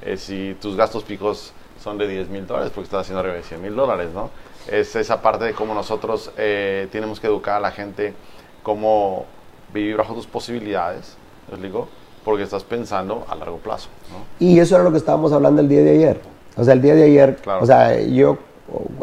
eh, 0.04 0.16
si 0.16 0.56
tus 0.60 0.76
gastos 0.76 1.04
fijos 1.04 1.52
son 1.82 1.98
de 1.98 2.06
10 2.06 2.28
mil 2.28 2.46
dólares, 2.46 2.70
porque 2.74 2.84
estás 2.84 3.02
haciendo 3.02 3.20
arriba 3.20 3.36
de 3.36 3.42
100 3.42 3.62
mil 3.62 3.74
dólares, 3.74 4.08
¿no? 4.14 4.30
Es 4.70 4.94
esa 4.96 5.20
parte 5.20 5.44
de 5.44 5.52
cómo 5.52 5.74
nosotros 5.74 6.30
eh, 6.36 6.88
tenemos 6.92 7.20
que 7.20 7.26
educar 7.26 7.56
a 7.56 7.60
la 7.60 7.70
gente 7.70 8.14
cómo 8.62 9.26
vivir 9.72 9.96
bajo 9.96 10.14
tus 10.14 10.26
posibilidades, 10.26 11.16
les 11.50 11.60
digo, 11.60 11.88
porque 12.24 12.42
estás 12.42 12.64
pensando 12.64 13.26
a 13.28 13.34
largo 13.34 13.58
plazo, 13.58 13.88
¿no? 14.10 14.46
Y 14.46 14.58
eso 14.58 14.76
era 14.76 14.84
lo 14.84 14.90
que 14.90 14.98
estábamos 14.98 15.32
hablando 15.32 15.60
el 15.60 15.68
día 15.68 15.82
de 15.82 15.90
ayer. 15.90 16.20
O 16.56 16.64
sea, 16.64 16.74
el 16.74 16.82
día 16.82 16.94
de 16.94 17.04
ayer, 17.04 17.38
o 17.60 17.66
sea, 17.66 18.00
yo, 18.00 18.38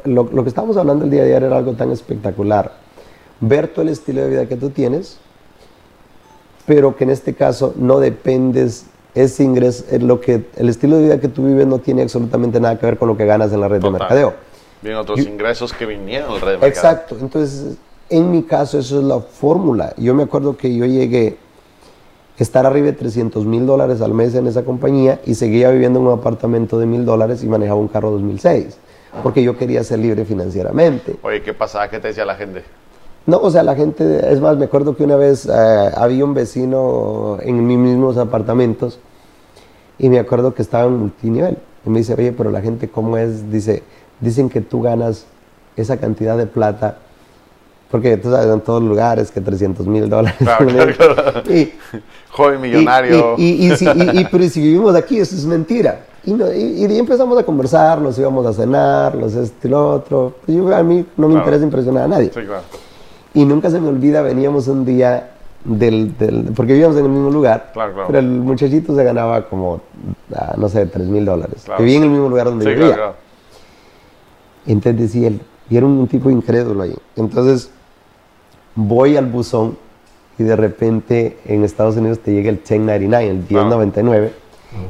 lo, 0.05 0.23
lo 0.23 0.43
que 0.43 0.49
estábamos 0.49 0.77
hablando 0.77 1.05
el 1.05 1.11
día 1.11 1.23
de 1.23 1.31
ayer 1.31 1.43
era 1.43 1.57
algo 1.57 1.73
tan 1.73 1.91
espectacular. 1.91 2.73
Ver 3.39 3.67
todo 3.67 3.81
el 3.83 3.89
estilo 3.89 4.21
de 4.21 4.29
vida 4.29 4.45
que 4.47 4.55
tú 4.55 4.69
tienes, 4.69 5.19
pero 6.65 6.95
que 6.95 7.03
en 7.03 7.09
este 7.09 7.33
caso 7.33 7.73
no 7.75 7.99
dependes 7.99 8.85
ese 9.15 9.43
ingreso, 9.43 9.86
lo 10.00 10.21
que, 10.21 10.45
el 10.56 10.69
estilo 10.69 10.97
de 10.97 11.04
vida 11.04 11.19
que 11.19 11.28
tú 11.28 11.45
vives 11.45 11.67
no 11.67 11.80
tiene 11.80 12.04
absolutamente 12.04 12.60
nada 12.60 12.78
que 12.80 12.86
ver 12.86 12.97
con 12.97 13.08
lo 13.08 13.17
que 13.17 13.26
ganas 13.26 13.52
en 13.52 13.62
la 13.62 13.67
red 13.67 13.82
de 13.82 13.89
mercadeo. 13.89 14.34
Vienen 14.82 15.00
otros 15.00 15.19
ingresos 15.19 15.74
que 15.74 15.86
vinieron 15.86 16.34
la 16.36 16.39
red 16.39 16.52
de 16.54 16.58
mercadeo. 16.58 16.67
Exacto, 16.67 17.17
entonces 17.19 17.78
en 18.10 18.32
mi 18.32 18.43
caso 18.43 18.80
eso 18.80 19.00
es 19.00 19.04
la 19.04 19.19
fórmula. 19.19 19.93
Yo 19.97 20.13
me 20.13 20.24
acuerdo 20.24 20.56
que 20.58 20.74
yo 20.74 20.86
llegué 20.86 21.38
a 22.39 22.43
estar 22.43 22.65
arriba 22.65 22.88
de 22.88 22.93
300 22.93 23.45
mil 23.45 23.65
dólares 23.65 24.02
al 24.02 24.13
mes 24.13 24.34
en 24.36 24.47
esa 24.47 24.63
compañía 24.63 25.19
y 25.26 25.36
seguía 25.36 25.69
viviendo 25.71 26.00
en 26.00 26.08
un 26.08 26.13
apartamento 26.13 26.80
de 26.80 26.86
mil 26.86 27.06
dólares 27.06 27.43
y 27.43 27.47
manejaba 27.47 27.80
un 27.80 27.88
carro 27.88 28.12
2006, 28.12 28.78
porque 29.24 29.43
yo 29.43 29.58
quería 29.58 29.84
ser 29.84 30.00
libre 30.00 30.26
financieramente. 30.26 31.15
Oye, 31.21 31.41
¿qué 31.41 31.54
pasaba? 31.54 31.89
¿Qué 31.89 32.00
te 32.00 32.10
decía 32.10 32.26
la 32.26 32.36
gente? 32.36 32.63
No, 33.25 33.38
o 33.38 33.51
sea, 33.51 33.63
la 33.63 33.75
gente, 33.75 34.31
es 34.31 34.41
más, 34.41 34.57
me 34.57 34.65
acuerdo 34.65 34.95
que 34.95 35.03
una 35.03 35.15
vez 35.15 35.45
eh, 35.45 35.91
había 35.95 36.25
un 36.25 36.34
vecino 36.34 37.38
en 37.41 37.65
mis 37.67 37.77
mismos 37.77 38.17
apartamentos 38.17 38.99
y 39.99 40.10
me 40.10 40.17
acuerdo 40.17 40.55
que 40.55 40.63
estaba 40.63 40.86
en 40.86 40.97
multinivel. 40.97 41.57
Y 41.86 41.89
me 41.89 41.99
dice, 41.99 42.15
oye, 42.15 42.31
pero 42.31 42.49
la 42.49 42.62
gente, 42.62 42.89
¿cómo 42.89 43.17
es? 43.17 43.51
Dice, 43.51 43.84
dicen 44.19 44.49
que 44.49 44.62
tú 44.62 44.81
ganas 44.81 45.25
esa 45.75 45.97
cantidad 45.97 46.38
de 46.38 46.47
plata, 46.47 46.97
porque 47.91 48.17
tú 48.17 48.31
sabes, 48.31 48.47
en 48.47 48.62
todos 48.62 48.81
lugares, 48.81 49.31
que 49.31 49.41
300 49.41 49.86
mil 49.86 50.10
dólares. 50.10 50.39
Claro, 50.39 50.67
claro, 50.67 51.43
Y, 51.53 51.73
Joven 52.31 52.62
millonario. 52.62 53.36
Y, 53.38 53.67
y, 53.67 53.73
y, 53.73 54.25
pero 54.31 54.47
si 54.49 54.62
vivimos 54.62 54.95
aquí, 54.95 55.19
eso 55.19 55.36
es 55.36 55.45
mentira. 55.45 56.05
Y, 56.23 56.31
y, 56.34 56.97
empezamos 56.97 57.38
a 57.38 57.43
conversar, 57.43 57.99
nos 57.99 58.17
íbamos 58.17 58.45
a 58.45 58.53
cenar, 58.53 59.15
los 59.15 59.36
este 59.36 59.67
y 59.67 59.71
lo 59.71 59.91
otro. 59.91 60.36
Pues 60.45 60.57
yo, 60.57 60.75
a 60.75 60.84
mí 60.84 61.05
no 61.17 61.27
me 61.27 61.36
interesa 61.36 61.63
impresionar 61.63 62.03
a 62.03 62.07
nadie. 62.07 62.31
Sí, 62.34 62.41
claro. 62.41 62.63
Y 63.33 63.45
nunca 63.45 63.69
se 63.69 63.79
me 63.79 63.87
olvida, 63.87 64.21
veníamos 64.21 64.67
un 64.67 64.83
día 64.83 65.31
del, 65.63 66.17
del 66.17 66.51
porque 66.55 66.73
vivíamos 66.73 66.97
en 66.97 67.05
el 67.05 67.11
mismo 67.11 67.29
lugar, 67.29 67.71
pero 67.73 68.19
el 68.19 68.27
muchachito 68.27 68.95
se 68.95 69.03
ganaba 69.03 69.47
como, 69.47 69.81
ah, 70.35 70.55
no 70.57 70.67
sé, 70.69 70.85
3 70.85 71.07
mil 71.07 71.23
dólares. 71.23 71.65
Vivía 71.77 71.97
en 71.97 72.03
el 72.03 72.09
mismo 72.09 72.29
lugar 72.29 72.47
donde 72.47 72.73
vivía. 72.73 73.13
Entonces 74.65 75.01
decía 75.01 75.27
él, 75.29 75.41
y 75.69 75.77
era 75.77 75.85
un, 75.85 76.07
tipo 76.07 76.29
incrédulo 76.29 76.83
ahí. 76.83 76.95
Entonces 77.15 77.71
voy 78.75 79.17
al 79.17 79.25
buzón 79.25 79.77
y 80.37 80.43
de 80.43 80.55
repente 80.55 81.37
en 81.45 81.63
Estados 81.63 81.97
Unidos 81.97 82.19
te 82.19 82.33
llega 82.33 82.49
el 82.49 82.57
1099, 82.57 83.29
el 83.29 83.37
1099, 83.37 84.33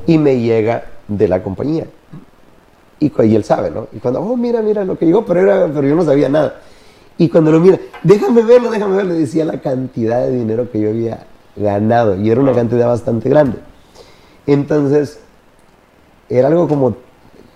y 0.07 0.17
me 0.17 0.39
llega 0.39 0.85
de 1.07 1.27
la 1.27 1.43
compañía. 1.43 1.85
Y, 2.99 3.11
y, 3.23 3.35
él 3.35 3.43
sabe, 3.43 3.71
¿no? 3.71 3.87
Y 3.91 3.97
cuando, 3.97 4.21
oh, 4.21 4.37
mira, 4.37 4.61
mira 4.61 4.85
lo 4.85 4.97
que 4.97 5.05
llegó, 5.05 5.25
pero, 5.25 5.41
era, 5.41 5.67
pero 5.73 5.87
yo 5.87 5.95
no 5.95 6.03
sabía 6.03 6.29
nada. 6.29 6.61
Y 7.17 7.29
cuando 7.29 7.51
lo 7.51 7.59
mira, 7.59 7.79
déjame 8.03 8.41
verlo, 8.41 8.71
déjame 8.71 8.97
verlo, 8.97 9.13
decía 9.13 9.45
la 9.45 9.61
cantidad 9.61 10.25
de 10.25 10.31
dinero 10.31 10.71
que 10.71 10.79
yo 10.79 10.89
había 10.89 11.25
ganado. 11.55 12.15
Y 12.19 12.29
era 12.29 12.41
una 12.41 12.53
cantidad 12.53 12.87
bastante 12.87 13.29
grande. 13.29 13.57
Entonces, 14.47 15.19
era 16.29 16.47
algo 16.47 16.67
como, 16.67 16.95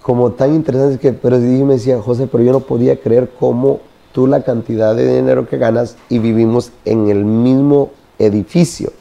como 0.02 0.32
tan 0.34 0.54
interesante 0.54 1.00
que, 1.00 1.14
pero 1.14 1.40
yo 1.40 1.66
me 1.66 1.76
decía, 1.76 2.02
José, 2.02 2.28
pero 2.28 2.44
yo 2.44 2.52
no 2.52 2.60
podía 2.60 3.00
creer 3.00 3.32
cómo 3.40 3.80
tú 4.12 4.28
la 4.28 4.44
cantidad 4.44 4.96
de 4.96 5.16
dinero 5.16 5.48
que 5.48 5.58
ganas 5.58 5.98
y 6.10 6.20
vivimos 6.20 6.72
en 6.86 7.10
el 7.10 7.26
mismo 7.26 7.92
edificio. 8.20 8.92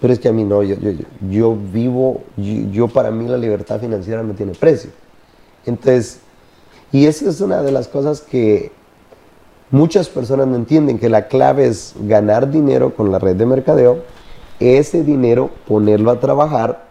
Pero 0.00 0.12
es 0.12 0.18
que 0.18 0.28
a 0.28 0.32
mí 0.32 0.42
no, 0.42 0.64
yo, 0.64 0.74
yo, 0.74 0.90
yo 1.30 1.56
vivo, 1.72 2.22
yo, 2.36 2.88
para 2.88 3.12
mí 3.12 3.28
la 3.28 3.38
libertad 3.38 3.78
financiera 3.78 4.24
no 4.24 4.34
tiene 4.34 4.52
precio. 4.52 4.90
Entonces, 5.64 6.18
y 6.92 7.06
esa 7.06 7.28
es 7.28 7.40
una 7.40 7.62
de 7.62 7.72
las 7.72 7.88
cosas 7.88 8.20
que 8.20 8.70
muchas 9.70 10.08
personas 10.08 10.46
no 10.46 10.56
entienden, 10.56 10.98
que 10.98 11.08
la 11.08 11.26
clave 11.26 11.66
es 11.66 11.94
ganar 12.02 12.50
dinero 12.50 12.94
con 12.94 13.10
la 13.10 13.18
red 13.18 13.34
de 13.34 13.46
mercadeo, 13.46 13.98
ese 14.60 15.02
dinero 15.02 15.50
ponerlo 15.66 16.10
a 16.10 16.20
trabajar 16.20 16.84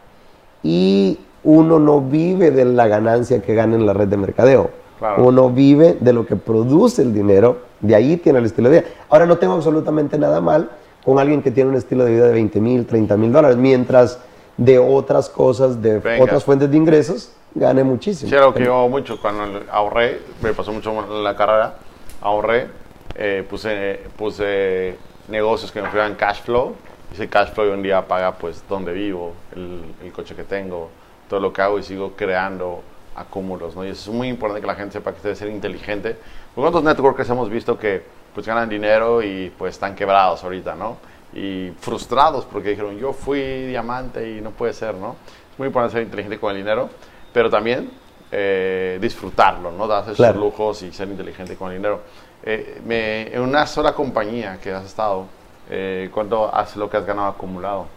y 0.64 1.20
uno 1.44 1.80
no 1.80 2.02
vive 2.02 2.52
de 2.52 2.66
la 2.66 2.88
ganancia 2.88 3.42
que 3.42 3.56
gana 3.56 3.76
en 3.76 3.86
la 3.86 3.94
red 3.94 4.08
de 4.08 4.18
mercadeo. 4.18 4.70
Uno 5.18 5.50
vive 5.50 5.98
de 6.00 6.14
lo 6.14 6.28
que 6.28 6.36
produce 6.36 7.02
el 7.02 7.14
dinero, 7.14 7.60
de 7.80 7.96
ahí 7.96 8.18
tiene 8.18 8.40
el 8.40 8.46
estilo 8.46 8.70
de 8.70 8.82
vida. 8.82 8.90
Ahora 9.10 9.26
no 9.26 9.38
tengo 9.38 9.54
absolutamente 9.54 10.20
nada 10.20 10.42
mal 10.42 10.70
con 11.04 11.18
alguien 11.18 11.42
que 11.42 11.50
tiene 11.50 11.72
un 11.72 11.76
estilo 11.76 12.06
de 12.06 12.12
vida 12.12 12.28
de 12.28 12.34
20 12.34 12.62
mil, 12.62 12.86
30 12.86 13.18
mil 13.18 13.32
dólares, 13.32 13.58
mientras 13.58 14.20
de 14.58 14.78
otras 14.78 15.30
cosas, 15.30 15.82
de 15.82 15.98
otras 16.20 16.44
fuentes 16.44 16.70
de 16.70 16.78
ingresos, 16.78 17.32
gane 17.56 17.84
muchísimo. 17.84 18.30
Sí, 18.30 18.36
lo 18.36 18.54
que 18.54 18.66
yo 18.66 18.88
mucho, 18.88 19.20
cuando 19.22 19.64
ahorré, 19.72 20.22
me 20.42 20.54
pasó 20.54 20.72
mucho 20.72 20.92
en 20.92 21.24
la 21.24 21.36
carrera, 21.36 21.76
ahorré, 22.22 22.68
eh, 23.16 23.46
puse, 23.50 24.02
puse 24.18 24.98
negocios 25.28 25.72
que 25.72 25.82
me 25.82 25.90
fueran 25.90 26.16
cash 26.16 26.42
flow, 26.42 26.76
ese 27.14 27.28
cash 27.28 27.50
flow 27.52 27.68
hoy 27.68 27.74
un 27.74 27.82
día 27.82 28.08
paga 28.08 28.34
pues 28.34 28.64
donde 28.70 28.94
vivo, 28.94 29.34
el, 29.56 29.82
el, 30.04 30.12
coche 30.12 30.36
que 30.36 30.44
tengo, 30.44 30.90
todo 31.30 31.40
lo 31.40 31.52
que 31.52 31.62
hago 31.62 31.80
y 31.80 31.84
sigo 31.84 32.14
creando 32.16 32.82
acúmulos, 33.16 33.76
¿no? 33.76 33.86
Y 33.86 33.90
eso 33.90 34.12
es 34.12 34.16
muy 34.16 34.30
importante 34.30 34.62
que 34.62 34.68
la 34.68 34.76
gente 34.76 34.94
sepa 34.94 35.14
que 35.14 35.22
debe 35.22 35.36
ser 35.36 35.50
inteligente. 35.50 36.16
¿Cuántos 36.56 36.84
networkers 36.84 37.30
hemos 37.30 37.50
visto 37.50 37.78
que 37.78 38.04
pues 38.34 38.48
ganan 38.48 38.70
dinero 38.70 39.22
y 39.22 39.52
pues 39.58 39.74
están 39.76 39.96
quebrados 39.96 40.44
ahorita, 40.44 40.76
¿no? 40.76 40.98
Y 41.34 41.72
frustrados 41.80 42.46
porque 42.46 42.70
dijeron, 42.70 42.98
yo 42.98 43.12
fui 43.14 43.66
diamante 43.68 44.38
y 44.38 44.42
no 44.42 44.52
puede 44.52 44.74
ser, 44.74 44.96
¿no? 44.96 45.16
Es 45.52 45.60
muy 45.60 45.68
importante 45.68 45.94
ser 45.94 46.04
inteligente 46.04 46.40
con 46.40 46.52
el 46.52 46.58
dinero 46.58 46.90
pero 47.34 47.50
también 47.50 47.90
eh, 48.32 48.98
disfrutarlo, 49.02 49.72
¿no? 49.72 49.88
Darse 49.88 50.16
sus 50.16 50.36
lujos 50.36 50.84
y 50.84 50.92
ser 50.92 51.08
inteligente 51.10 51.56
con 51.56 51.72
el 51.72 51.78
dinero. 51.78 52.02
Eh, 52.44 52.82
me, 52.86 53.34
en 53.34 53.42
una 53.42 53.68
sola 53.68 53.94
compañía 53.94 54.58
que 54.62 54.72
has 54.72 54.86
estado, 54.86 55.26
eh, 55.70 56.10
¿cuánto 56.14 56.54
hace 56.54 56.80
lo 56.80 56.90
que 56.90 56.98
has 56.98 57.06
ganado 57.06 57.28
acumulado? 57.28 57.88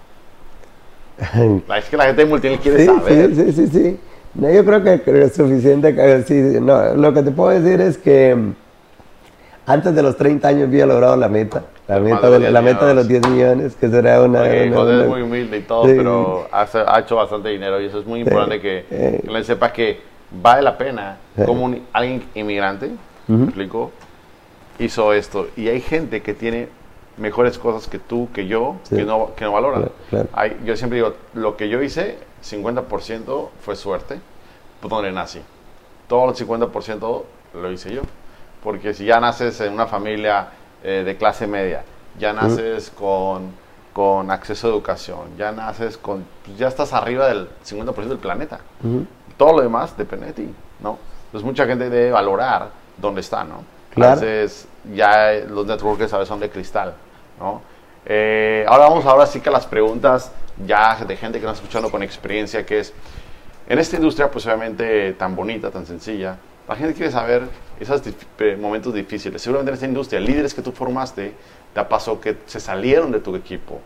es 1.77 1.85
que 1.89 1.97
la 1.97 2.07
gente 2.07 2.25
de 2.25 2.29
multinivel 2.29 2.61
quiere 2.61 2.85
saber. 2.85 3.35
Sí, 3.35 3.45
sí, 3.45 3.53
sí, 3.53 3.67
sí. 3.69 4.01
No, 4.35 4.51
yo 4.51 4.65
creo 4.65 4.83
que, 4.83 5.25
es 5.25 5.35
suficiente. 5.35 6.25
Sí, 6.25 6.59
no, 6.61 6.95
lo 6.95 7.15
que 7.15 7.23
te 7.23 7.31
puedo 7.31 7.51
decir 7.51 7.81
es 7.81 7.97
que 7.97 8.37
antes 9.67 9.95
de 9.95 10.03
los 10.03 10.17
30 10.17 10.49
años 10.49 10.69
había 10.69 10.87
logrado 10.87 11.17
la 11.17 11.29
meta. 11.29 11.65
La 11.87 12.01
meta, 12.01 12.31
de, 12.31 12.51
la 12.51 12.63
meta 12.63 12.87
de 12.87 12.95
los 12.95 13.07
10 13.07 13.29
millones, 13.29 13.77
que 13.77 13.89
será 13.89 14.23
una... 14.23 14.41
Okay, 14.41 14.71
una, 14.71 15.03
es 15.03 15.09
muy 15.09 15.23
humilde 15.23 15.59
y 15.59 15.63
todo, 15.63 15.83
pero 15.83 16.49
ha, 16.51 16.99
hecho 16.99 17.17
bastante 17.17 17.51
dinero 17.51 17.81
y 17.81 17.87
eso 17.87 18.01
es 18.01 18.07
muy 18.07 18.21
importante 18.21 18.61
que, 18.61 19.21
que 19.23 19.31
le 19.31 19.45
sepa 19.45 19.71
que 19.71 20.01
vale 20.31 20.63
la 20.63 20.79
pena 20.79 21.19
como 21.45 21.75
alguien 21.93 22.25
inmigrante, 22.35 22.91
explico, 23.29 23.93
hizo 24.79 25.13
esto. 25.13 25.49
Y 25.57 25.69
hay 25.69 25.81
gente 25.81 26.23
que 26.23 26.35
tiene 26.35 26.69
mejores 27.17 27.59
cosas 27.59 27.89
que 27.89 27.99
tú, 27.99 28.29
que 28.33 28.47
yo, 28.47 28.77
que, 28.89 29.05
no, 29.05 29.35
que 29.37 29.45
no 29.45 29.53
valoran. 29.53 29.91
yo 30.65 30.77
siempre 30.77 30.97
digo, 30.99 31.15
lo 31.35 31.57
que 31.57 31.69
yo 31.69 31.83
hice, 31.83 32.19
50% 32.43 33.49
fue 33.61 33.77
suerte, 33.77 34.19
pues 34.81 34.91
donde 34.91 35.13
nací. 35.13 35.41
Todo 36.09 36.31
el 36.31 36.35
50% 36.35 37.23
lo 37.55 37.73
hice 37.73 37.95
yo. 37.95 38.03
Porque 38.65 38.95
si 38.95 39.05
ya 39.05 39.21
naces 39.21 39.61
en 39.61 39.75
una 39.75 39.87
familia 39.87 40.49
eh, 40.83 41.03
de 41.05 41.17
clase 41.17 41.47
media, 41.47 41.85
ya 42.19 42.33
naces 42.33 42.91
con, 42.91 43.53
con, 43.93 44.31
acceso 44.31 44.67
a 44.67 44.71
educación, 44.71 45.37
ya 45.37 45.53
naces 45.53 45.99
con, 45.99 46.25
pues 46.45 46.57
ya 46.57 46.69
estás 46.69 46.95
arriba 46.95 47.29
del 47.29 47.49
50% 47.65 47.95
del 47.95 48.19
planeta. 48.19 48.61
Todo 49.37 49.53
lo 49.53 49.63
demás 49.63 49.97
depende 49.97 50.27
de 50.27 50.33
ti, 50.33 50.55
¿no? 50.81 50.99
Entonces 51.27 51.47
mucha 51.47 51.67
gente 51.67 51.91
debe 51.91 52.11
valorar 52.11 52.71
dónde 52.97 53.21
está, 53.21 53.45
¿no? 53.45 53.65
Entonces 53.95 54.67
ya 54.95 55.33
los 55.47 55.67
networkers 55.67 56.13
a 56.15 56.19
veces 56.19 56.29
son 56.29 56.41
de 56.41 56.49
cristal, 56.49 56.95
¿no? 57.39 57.61
Eh, 58.07 58.65
ahora 58.69 58.89
vamos 58.89 59.05
ahora 59.05 59.27
sí 59.27 59.41
que 59.41 59.49
a 59.51 59.53
las 59.53 59.67
preguntas 59.67 60.33
ya 60.67 60.97
de 61.05 61.17
gente 61.17 61.39
que 61.39 61.47
nos 61.47 61.55
está 61.55 61.65
escuchando 61.65 61.91
con 61.91 62.03
experiencia, 62.03 62.65
que 62.65 62.81
es, 62.81 62.95
en 63.69 63.79
esta 63.79 63.97
industria 63.97 64.31
pues 64.31 64.47
obviamente 64.47 65.13
tan 65.15 65.35
bonita, 65.35 65.71
tan 65.71 65.85
sencilla, 65.85 66.37
la 66.69 66.77
gente 66.77 66.95
quiere 66.95 67.11
saber 67.11 67.43
esos 67.81 68.03
momentos 68.59 68.95
difíciles. 68.95 69.43
Seguramente 69.43 69.71
en 69.71 69.75
esta 69.75 69.87
industria, 69.87 70.21
líderes 70.21 70.55
que 70.55 70.63
tú 70.63 70.73
formaste, 70.73 71.33
te 71.73 71.85
pasó 71.85 72.21
que 72.21 72.37
se 72.47 72.61
salieron 72.61 73.11
de 73.11 73.21
tu 73.21 73.35
equipo. 73.37 73.81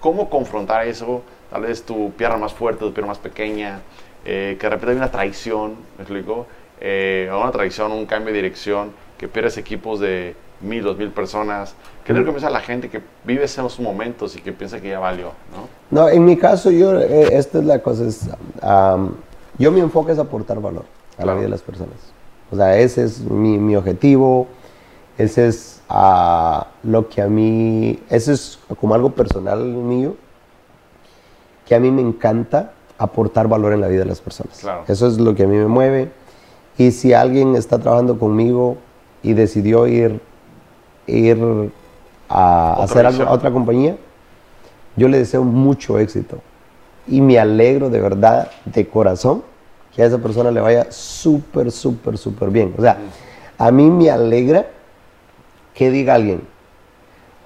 ¿Cómo, 0.00 0.30
confrontar 0.30 0.86
eso? 0.86 1.22
Tal 1.50 1.62
vez 1.62 1.82
tu 1.82 2.10
pierna 2.12 2.36
más 2.36 2.54
fuerte, 2.54 2.80
tu 2.80 2.92
pierna 2.92 3.08
más 3.08 3.18
pequeña, 3.18 3.80
eh, 4.24 4.56
que 4.58 4.66
de 4.66 4.70
repente 4.70 4.92
hay 4.92 4.96
una 4.96 5.10
traición, 5.10 5.76
¿me 5.98 6.04
explico? 6.04 6.46
Eh, 6.80 7.30
una 7.30 7.50
traición, 7.50 7.92
un 7.92 8.06
cambio 8.06 8.32
de 8.32 8.38
dirección, 8.38 8.92
que 9.18 9.28
pierdes 9.28 9.58
equipos 9.58 10.00
de 10.00 10.34
mil, 10.62 10.82
dos 10.82 10.96
mil 10.96 11.10
personas. 11.10 11.74
¿Qué 12.04 12.12
le 12.12 12.20
recomiendas 12.20 12.48
a 12.48 12.52
la 12.52 12.60
gente 12.60 12.88
que 12.88 13.02
vive 13.24 13.44
esos 13.44 13.78
momentos 13.78 14.36
y 14.36 14.40
que 14.40 14.52
piensa 14.52 14.80
que 14.80 14.88
ya 14.88 14.98
valió? 14.98 15.32
No, 15.90 16.02
no 16.02 16.08
en 16.08 16.24
mi 16.24 16.36
caso, 16.36 16.70
yo, 16.70 16.98
eh, 16.98 17.36
esta 17.36 17.58
es 17.58 17.64
la 17.64 17.80
cosa, 17.80 18.06
es, 18.06 18.28
yo 19.58 19.70
mi 19.70 19.80
enfoque 19.80 20.12
es 20.12 20.18
aportar 20.18 20.60
valor 20.60 20.86
a 21.18 21.26
la 21.26 21.34
vida 21.34 21.44
de 21.44 21.50
las 21.50 21.62
personas. 21.62 21.96
O 22.50 22.56
sea, 22.56 22.78
ese 22.78 23.04
es 23.04 23.20
mi, 23.20 23.58
mi 23.58 23.76
objetivo, 23.76 24.48
ese 25.18 25.48
es 25.48 25.82
uh, 25.90 26.62
lo 26.82 27.08
que 27.08 27.22
a 27.22 27.28
mí, 27.28 28.00
ese 28.08 28.32
es 28.32 28.58
como 28.80 28.94
algo 28.94 29.10
personal 29.10 29.62
mío, 29.62 30.16
que 31.66 31.74
a 31.74 31.80
mí 31.80 31.90
me 31.90 32.02
encanta 32.02 32.72
aportar 32.98 33.48
valor 33.48 33.72
en 33.72 33.80
la 33.80 33.88
vida 33.88 34.00
de 34.00 34.06
las 34.06 34.20
personas. 34.20 34.64
Eso 34.88 35.06
es 35.06 35.18
lo 35.18 35.34
que 35.34 35.44
a 35.44 35.46
mí 35.46 35.56
me 35.56 35.66
mueve. 35.66 36.10
Y 36.76 36.90
si 36.92 37.12
alguien 37.12 37.54
está 37.56 37.78
trabajando 37.78 38.18
conmigo 38.18 38.76
y 39.22 39.34
decidió 39.34 39.86
ir, 39.86 40.20
ir 41.06 41.70
a 42.28 42.82
hacer 42.82 43.06
algo 43.06 43.24
a 43.24 43.32
otra 43.32 43.50
compañía, 43.50 43.96
yo 44.96 45.08
le 45.08 45.18
deseo 45.18 45.44
mucho 45.44 45.98
éxito. 45.98 46.38
Y 47.06 47.20
me 47.20 47.38
alegro 47.38 47.90
de 47.90 48.00
verdad, 48.00 48.50
de 48.64 48.88
corazón, 48.88 49.42
que 49.94 50.02
a 50.02 50.06
esa 50.06 50.18
persona 50.18 50.50
le 50.50 50.60
vaya 50.60 50.90
súper, 50.90 51.70
súper, 51.70 52.16
súper 52.18 52.50
bien. 52.50 52.74
O 52.76 52.82
sea, 52.82 52.98
a 53.58 53.70
mí 53.70 53.90
me 53.90 54.10
alegra 54.10 54.66
que 55.74 55.90
diga 55.90 56.14
alguien, 56.14 56.42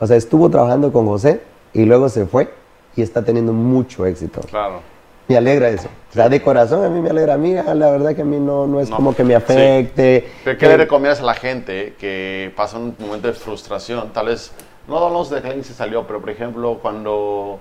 o 0.01 0.07
sea, 0.07 0.17
estuvo 0.17 0.51
trabajando 0.51 0.93
con 0.93 1.07
José 1.07 1.41
y 1.73 1.85
luego 1.85 2.09
se 2.09 2.27
fue 2.27 2.53
y 2.97 3.03
está 3.03 3.25
teniendo 3.25 3.53
mucho 3.53 4.07
éxito. 4.07 4.41
Claro. 4.43 4.81
Me 5.27 5.37
alegra 5.37 5.71
eso. 5.71 5.89
O 6.11 6.13
sea, 6.13 6.29
de 6.29 6.43
corazón 6.43 6.85
a 6.85 6.91
mí 6.91 7.01
me 7.01 7.11
alegra. 7.11 7.35
A 7.35 7.39
mí, 7.39 7.55
la 7.55 7.91
verdad 7.91 8.15
que 8.15 8.23
a 8.23 8.25
mí 8.27 8.39
no, 8.39 8.67
no 8.67 8.81
es 8.81 8.91
como 8.91 9.15
que 9.15 9.25
me 9.25 9.35
afecte. 9.35 10.29
¿Qué 10.45 10.69
le 10.69 10.77
recomiendas 10.77 11.21
a 11.21 11.25
la 11.25 11.35
gente 11.35 11.95
que 11.99 12.53
pasa 12.55 12.77
un 12.77 12.95
momento 12.99 13.29
de 13.29 13.33
frustración? 13.33 14.13
Tal 14.13 14.27
vez, 14.27 14.53
no 14.87 14.99
hablamos 14.99 15.31
de 15.31 15.41
que 15.41 15.47
alguien 15.47 15.65
se 15.65 15.73
salió, 15.73 16.07
pero 16.07 16.21
por 16.21 16.29
ejemplo, 16.29 16.79
cuando 16.83 17.59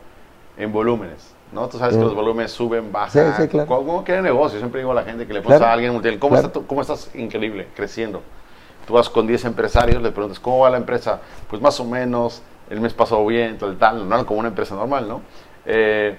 en 0.57 0.73
volúmenes, 0.73 1.33
¿no? 1.53 1.67
Tú 1.67 1.77
sabes 1.77 1.95
que 1.95 2.03
los 2.03 2.15
volúmenes 2.15 2.51
suben, 2.51 2.91
bajan. 2.91 3.35
Sí, 3.35 3.43
sí, 3.43 3.47
claro. 3.47 3.67
¿Cómo, 3.67 4.03
quiere 4.03 4.21
negocio? 4.21 4.59
Siempre 4.59 4.81
digo 4.81 4.91
a 4.91 4.95
la 4.95 5.03
gente 5.03 5.27
que 5.27 5.33
le 5.33 5.41
pasa 5.41 5.69
a 5.69 5.73
alguien 5.73 6.01
¿cómo, 6.19 6.37
¿cómo 6.67 6.81
estás 6.81 7.09
increíble, 7.15 7.67
creciendo? 7.75 8.21
Tú 8.87 8.93
vas 8.93 9.09
con 9.09 9.27
10 9.27 9.45
empresarios, 9.45 10.01
le 10.01 10.11
preguntas, 10.11 10.39
¿cómo 10.39 10.59
va 10.59 10.69
la 10.69 10.77
empresa? 10.77 11.21
Pues 11.49 11.61
más 11.61 11.79
o 11.79 11.85
menos, 11.85 12.41
el 12.69 12.81
mes 12.81 12.93
pasó 12.93 13.25
bien, 13.25 13.57
tal, 13.57 13.77
tal, 13.77 14.07
no 14.09 14.25
como 14.25 14.39
una 14.39 14.49
empresa 14.49 14.75
normal, 14.75 15.07
¿no? 15.07 15.21
Eh, 15.65 16.17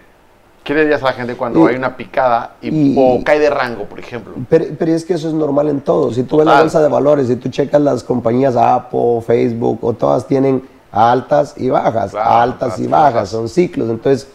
¿Qué 0.65 0.73
le 0.73 0.81
dirías 0.81 1.03
a 1.03 1.07
la 1.07 1.13
gente 1.13 1.37
cuando 1.37 1.67
hay 1.67 1.77
una 1.77 1.95
picada 1.95 2.57
y, 2.63 2.95
o 2.97 3.23
cae 3.23 3.39
de 3.39 3.51
rango, 3.51 3.85
por 3.85 4.01
ejemplo? 4.01 4.33
Pero, 4.49 4.65
es 4.95 5.05
que 5.05 5.13
eso 5.13 5.29
es 5.29 5.35
normal 5.35 5.69
en 5.69 5.83
todo. 5.83 6.11
Si 6.11 6.23
tú 6.23 6.39
ves 6.39 6.47
la 6.47 6.61
bolsa 6.61 6.81
de 6.81 6.89
valores, 6.89 7.27
si 7.27 7.37
tú 7.37 7.51
checas 7.51 7.83
las 7.83 8.03
compañías 8.03 8.57
Apple, 8.57 9.21
Facebook, 9.27 9.81
o 9.83 9.93
todas 9.93 10.27
tienen 10.27 10.67
altas 10.91 11.55
y 11.59 11.69
bajas, 11.69 12.15
altas 12.15 12.79
y 12.79 12.87
bajas, 12.87 13.29
son 13.29 13.51
ciclos. 13.51 13.91
Entonces, 13.91 14.27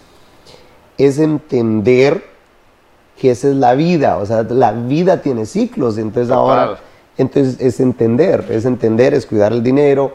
es 1.00 1.18
entender 1.18 2.24
que 3.20 3.32
esa 3.32 3.47
es 3.47 3.56
la 3.56 3.74
vida, 3.74 4.18
o 4.18 4.26
sea, 4.26 4.43
la 4.43 4.74
vida 4.74 5.22
tiene 5.22 5.45
ciclos, 5.45 5.97
entonces 5.97 6.32
ahora, 6.32 6.78
entonces 7.18 7.56
es 7.60 7.80
entender, 7.80 8.45
es 8.50 8.66
entender, 8.66 9.14
es 9.14 9.26
cuidar 9.26 9.54
el 9.54 9.64
dinero, 9.64 10.14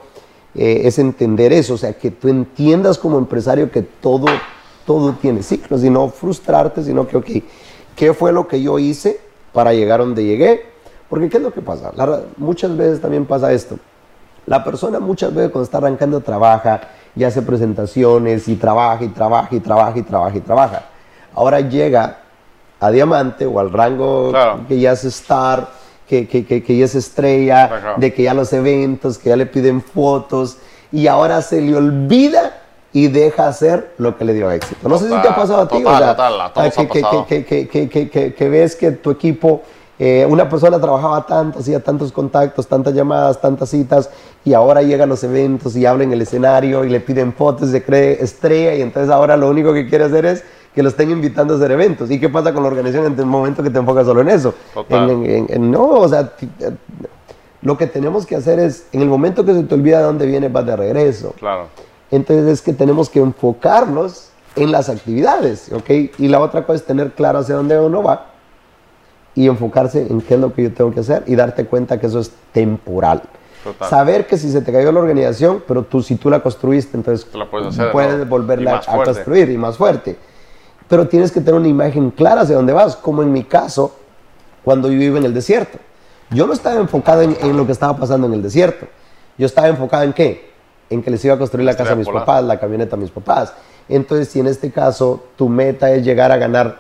eh, 0.55 0.83
es 0.85 0.99
entender 0.99 1.53
eso, 1.53 1.75
o 1.75 1.79
sea, 1.79 1.95
que 1.95 2.11
tú 2.11 2.29
entiendas 2.29 2.99
como 2.99 3.19
empresario 3.19 3.71
que 3.71 3.83
todo, 3.83 4.27
todo 4.87 5.15
tiene 5.15 5.43
ciclos 5.43 5.83
y 5.83 5.91
no 5.91 6.09
frustrarte, 6.11 6.83
sino 6.83 7.09
que, 7.09 7.17
ok, 7.17 7.31
¿qué 7.97 8.13
fue 8.13 8.33
lo 8.33 8.47
que 8.47 8.63
yo 8.63 8.79
hice 8.79 9.21
para 9.55 9.73
llegar 9.73 10.01
donde 10.01 10.23
llegué? 10.23 10.67
Porque 11.09 11.31
¿qué 11.31 11.39
es 11.39 11.43
lo 11.43 11.53
que 11.53 11.63
pasa? 11.63 11.93
muchas 12.37 12.77
veces 12.77 13.01
también 13.01 13.25
pasa 13.25 13.53
esto. 13.53 13.79
La 14.47 14.63
persona 14.63 15.01
muchas 15.01 15.35
veces 15.35 15.51
cuando 15.51 15.65
está 15.65 15.79
arrancando 15.79 16.21
trabaja, 16.21 16.81
y 17.17 17.25
hace 17.25 17.43
presentaciones 17.43 18.49
y 18.49 18.57
trabaja 18.57 19.05
y 19.05 19.09
trabaja 19.09 19.55
y 19.55 19.61
trabaja 19.61 19.99
y 19.99 20.03
trabaja 20.03 20.37
y 20.37 20.41
trabaja. 20.41 20.83
Ahora 21.35 21.61
llega 21.61 22.19
a 22.81 22.91
diamante 22.91 23.47
o 23.47 23.61
al 23.61 23.73
rango 23.73 24.33
que 24.69 24.79
ya 24.79 24.93
es 24.93 25.05
star, 25.05 25.69
que, 26.09 26.29
que, 26.29 26.45
que, 26.45 26.77
ya 26.77 26.85
es 26.85 26.95
estrella, 26.95 27.97
de 27.97 28.13
que 28.13 28.25
ya 28.25 28.35
los 28.35 28.53
eventos, 28.53 29.19
que 29.19 29.31
ya 29.31 29.37
le 29.37 29.47
piden 29.47 29.81
fotos 29.81 30.59
y 30.93 31.07
ahora 31.07 31.41
se 31.43 31.61
le 31.61 31.77
olvida 31.77 32.61
y 32.93 33.09
deja 33.09 33.49
hacer 33.49 33.95
lo 33.99 34.17
que 34.17 34.25
le 34.25 34.35
dio 34.35 34.51
éxito. 34.51 34.89
No 34.89 34.99
sé 34.99 35.09
si 35.09 35.21
te 35.21 35.29
ha 35.29 35.35
pasado 35.35 35.63
a 35.63 35.69
ti, 35.69 35.83
o 35.85 35.91
que, 37.27 38.49
ves 38.49 38.77
que 38.77 38.93
tu 38.93 39.11
equipo 39.11 39.63
eh, 39.99 40.27
una 40.29 40.49
persona 40.49 40.81
trabajaba 40.81 41.25
tanto, 41.25 41.61
hacía 41.61 41.83
tantos 41.83 42.11
contactos, 42.11 42.67
tantas 42.67 42.95
llamadas, 42.95 43.41
tantas 43.41 43.69
citas, 43.69 44.11
y 44.45 44.53
ahora 44.53 44.83
llega 44.83 45.05
a 45.05 45.07
los 45.07 45.23
eventos 45.23 45.77
y 45.77 45.87
habla 45.87 46.05
en 46.05 46.13
el 46.13 46.23
escenario 46.23 46.85
y 46.85 46.91
le 46.91 47.01
piden 47.01 47.33
fotos, 47.33 47.71
se 47.71 47.83
cree 47.83 48.23
estrella, 48.23 48.75
y 48.75 48.83
entonces 48.83 49.11
ahora 49.11 49.37
lo 49.37 49.49
único 49.49 49.73
que 49.73 49.89
quiere 49.89 50.05
hacer 50.05 50.27
es 50.27 50.45
que 50.75 50.83
lo 50.83 50.89
estén 50.89 51.13
invitando 51.13 51.55
a 51.55 51.57
hacer 51.57 51.71
eventos. 51.71 52.11
¿Y 52.11 52.19
qué 52.19 52.29
pasa 52.29 52.53
con 52.53 52.65
la 52.65 52.69
organización 52.69 53.07
en 53.07 53.19
el 53.19 53.27
momento 53.27 53.63
que 53.63 53.71
te 53.71 53.79
enfocas 53.79 54.07
solo 54.07 54.21
en 54.23 54.31
eso? 54.31 54.55
no, 55.61 55.89
o 55.89 56.09
sea, 56.09 56.33
eh, 56.41 56.71
lo 57.63 57.79
que 57.79 57.87
tenemos 57.87 58.27
que 58.27 58.35
hacer 58.35 58.59
es, 58.59 58.87
en 58.93 59.01
el 59.01 59.09
momento 59.09 59.45
que 59.45 59.55
se 59.55 59.63
te 59.63 59.75
olvida 59.75 59.99
de 59.99 60.05
dónde 60.05 60.27
vienes, 60.27 60.53
vas 60.53 60.67
de 60.67 60.75
regreso. 60.75 61.35
Claro. 61.39 61.69
Entonces 62.11 62.47
es 62.47 62.63
que 62.63 62.73
tenemos 62.73 63.09
que 63.09 63.21
enfocarnos 63.21 64.31
en 64.57 64.73
las 64.73 64.89
actividades, 64.89 65.73
¿ok? 65.73 65.91
Y 66.19 66.29
la 66.29 66.41
otra 66.41 66.67
cosa 66.67 66.77
es 66.77 66.85
tener 66.85 67.13
claro 67.13 67.39
hacia 67.39 67.55
dónde 67.55 67.79
uno 67.79 68.03
va 68.03 68.34
y 69.35 69.47
enfocarse 69.49 70.07
en 70.07 70.21
qué 70.21 70.35
es 70.35 70.41
lo 70.41 70.53
que 70.55 70.65
yo 70.65 70.73
tengo 70.73 70.93
que 70.93 71.01
hacer 71.01 71.25
y 71.27 71.35
darte 71.35 71.67
cuenta 71.67 71.99
que 71.99 72.07
eso 72.07 72.21
es 72.21 72.33
temporal. 72.53 73.23
Saber 73.89 74.27
que 74.27 74.37
si 74.37 74.51
se 74.51 74.61
te 74.61 74.73
cayó 74.73 74.93
la 74.93 75.01
organización, 75.01 75.63
pero 75.67 75.85
tú 75.85 76.03
si 76.03 76.17
tú 76.17 76.29
la 76.29 76.41
construiste, 76.41 76.97
entonces 76.97 77.27
puedes, 77.93 78.29
volverla 78.29 78.83
a 78.87 79.05
construir 79.05 79.51
y 79.51 79.57
más 79.57 79.77
fuerte. 79.77 80.17
Pero 80.89 81.09
tienes 81.09 81.33
que 81.33 81.41
tener 81.41 81.55
una 81.55 81.69
imagen 81.69 82.11
clara 82.11 82.43
hacia 82.43 82.57
dónde 82.57 82.75
vas, 82.75 82.95
como 82.95 83.23
en 83.23 83.33
mi 83.33 83.45
caso, 83.45 83.95
cuando 84.63 84.91
yo 84.91 85.01
iba 85.01 85.19
en 85.19 85.25
el 85.25 85.33
desierto. 85.33 85.79
Yo 86.31 86.47
no 86.47 86.53
estaba 86.53 86.79
enfocado 86.79 87.23
en, 87.23 87.57
lo 87.57 87.65
que 87.65 87.73
estaba 87.73 87.97
pasando 87.97 88.27
en 88.27 88.35
el 88.35 88.43
desierto. 88.43 88.87
Yo 89.39 89.47
estaba 89.47 89.69
enfocado 89.69 90.05
en 90.05 90.13
qué? 90.13 90.53
En 90.91 91.03
que 91.03 91.11
les 91.11 91.25
iba 91.25 91.35
a 91.35 91.39
construir 91.39 91.65
la 91.65 91.77
casa 91.77 91.93
a 91.93 91.97
mis 91.97 92.09
papás, 92.09 92.45
la 92.45 92.61
camioneta 92.61 92.97
a 92.97 92.99
mis 92.99 93.11
papás. 93.11 93.55
Entonces, 93.89 94.29
si 94.29 94.41
en 94.41 94.47
este 94.47 94.71
caso 94.71 95.25
tu 95.37 95.49
meta 95.49 95.91
es 95.91 96.05
llegar 96.05 96.33
a 96.33 96.37
ganar 96.37 96.79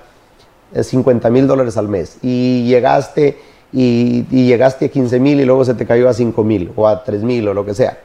50 0.82 1.30
mil 1.30 1.46
dólares 1.46 1.76
al 1.76 1.88
mes 1.88 2.18
y 2.22 2.64
llegaste, 2.64 3.38
y, 3.72 4.24
llegaste 4.24 4.86
a 4.86 4.88
15 4.88 5.20
mil 5.20 5.40
y 5.40 5.44
luego 5.44 5.64
se 5.64 5.74
te 5.74 5.86
cayó 5.86 6.08
a 6.08 6.14
5 6.14 6.42
mil 6.44 6.72
o 6.76 6.88
a 6.88 7.04
3 7.04 7.22
mil 7.22 7.46
o 7.48 7.54
lo 7.54 7.64
que 7.64 7.74
sea. 7.74 7.98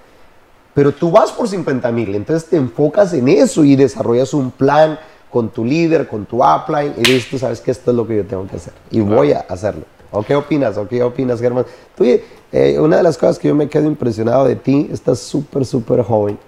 Pero 0.74 0.91
tú 0.91 1.11
vas 1.11 1.32
por 1.32 1.47
50 1.47 1.91
mil, 1.91 2.13
entonces 2.15 2.49
te 2.49 2.57
enfocas 2.57 3.13
en 3.13 3.28
eso 3.28 3.63
y 3.63 3.76
desarrollas 3.76 4.34
un 4.34 4.51
plan 4.51 4.99
con 5.32 5.49
tu 5.49 5.65
líder, 5.65 6.07
con 6.07 6.26
tu 6.26 6.43
upline 6.43 6.93
y 6.97 7.01
dices, 7.01 7.30
tú 7.30 7.38
sabes 7.38 7.61
que 7.61 7.72
esto 7.72 7.91
es 7.91 7.97
lo 7.97 8.07
que 8.07 8.17
yo 8.17 8.26
tengo 8.26 8.47
que 8.47 8.57
hacer 8.57 8.74
y 8.91 8.99
voy 8.99 9.34
a 9.34 9.39
hacerlo. 9.41 9.84
¿O 10.11 10.24
qué 10.24 10.36
opinas? 10.36 10.78
¿O 10.78 10.88
qué 10.88 11.03
opinas, 11.03 11.39
Germán? 11.39 11.65
Tú, 11.95 12.03
eh, 12.03 12.80
una 12.80 12.97
de 12.97 13.03
las 13.03 13.17
cosas 13.17 13.38
que 13.38 13.47
yo 13.47 13.55
me 13.55 13.70
quedo 13.70 13.86
impresionado 13.86 14.45
de 14.45 14.55
ti, 14.55 14.89
estás 14.91 15.20
súper, 15.20 15.65
súper 15.65 16.01
joven, 16.01 16.39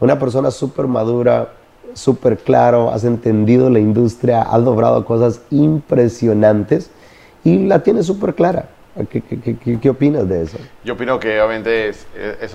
una 0.00 0.18
persona 0.18 0.50
súper 0.50 0.86
madura, 0.86 1.50
súper 1.94 2.38
claro, 2.38 2.90
has 2.90 3.04
entendido 3.04 3.70
la 3.70 3.78
industria, 3.78 4.42
has 4.42 4.60
logrado 4.62 5.04
cosas 5.04 5.42
impresionantes 5.50 6.90
y 7.44 7.66
la 7.66 7.82
tienes 7.82 8.06
súper 8.06 8.34
clara. 8.34 8.68
¿Qué, 9.08 9.20
qué, 9.22 9.56
qué, 9.56 9.78
qué 9.80 9.90
opinas 9.90 10.28
de 10.28 10.42
eso? 10.42 10.58
Yo 10.84 10.94
opino 10.94 11.18
que 11.20 11.40
obviamente 11.40 11.88
es, 11.88 12.06
es 12.14 12.52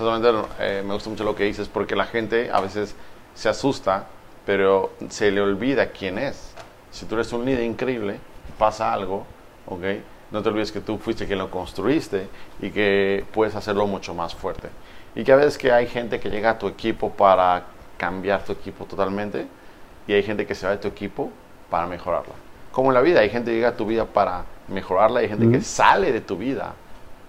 eh, 0.60 0.82
me 0.86 0.94
gusta 0.94 1.10
mucho 1.10 1.24
lo 1.24 1.34
que 1.34 1.44
dices 1.44 1.68
porque 1.68 1.96
la 1.96 2.04
gente 2.04 2.50
a 2.52 2.60
veces 2.60 2.94
se 3.34 3.48
asusta, 3.48 4.06
pero 4.44 4.92
se 5.08 5.30
le 5.30 5.40
olvida 5.40 5.90
quién 5.90 6.18
es. 6.18 6.52
Si 6.90 7.06
tú 7.06 7.14
eres 7.14 7.32
un 7.32 7.44
líder 7.44 7.64
increíble, 7.64 8.18
pasa 8.58 8.92
algo, 8.92 9.26
¿ok? 9.66 9.82
No 10.30 10.42
te 10.42 10.48
olvides 10.50 10.72
que 10.72 10.80
tú 10.80 10.98
fuiste 10.98 11.26
quien 11.26 11.38
lo 11.38 11.50
construiste 11.50 12.26
y 12.60 12.70
que 12.70 13.24
puedes 13.32 13.54
hacerlo 13.54 13.86
mucho 13.86 14.14
más 14.14 14.34
fuerte. 14.34 14.68
Y 15.14 15.24
que 15.24 15.32
a 15.32 15.36
veces 15.36 15.56
que 15.56 15.72
hay 15.72 15.86
gente 15.86 16.20
que 16.20 16.30
llega 16.30 16.50
a 16.50 16.58
tu 16.58 16.68
equipo 16.68 17.10
para 17.10 17.64
cambiar 17.96 18.44
tu 18.44 18.52
equipo 18.52 18.84
totalmente 18.84 19.46
y 20.06 20.12
hay 20.12 20.22
gente 20.22 20.46
que 20.46 20.54
se 20.54 20.66
va 20.66 20.72
de 20.72 20.78
tu 20.78 20.88
equipo 20.88 21.30
para 21.70 21.86
mejorarla. 21.86 22.34
Como 22.72 22.90
en 22.90 22.94
la 22.94 23.00
vida, 23.00 23.20
hay 23.20 23.30
gente 23.30 23.50
que 23.50 23.56
llega 23.56 23.70
a 23.70 23.76
tu 23.76 23.86
vida 23.86 24.04
para 24.04 24.44
mejorarla 24.68 25.20
y 25.20 25.24
hay 25.24 25.30
gente 25.30 25.50
que 25.50 25.62
sale 25.62 26.12
de 26.12 26.20
tu 26.20 26.36
vida 26.36 26.74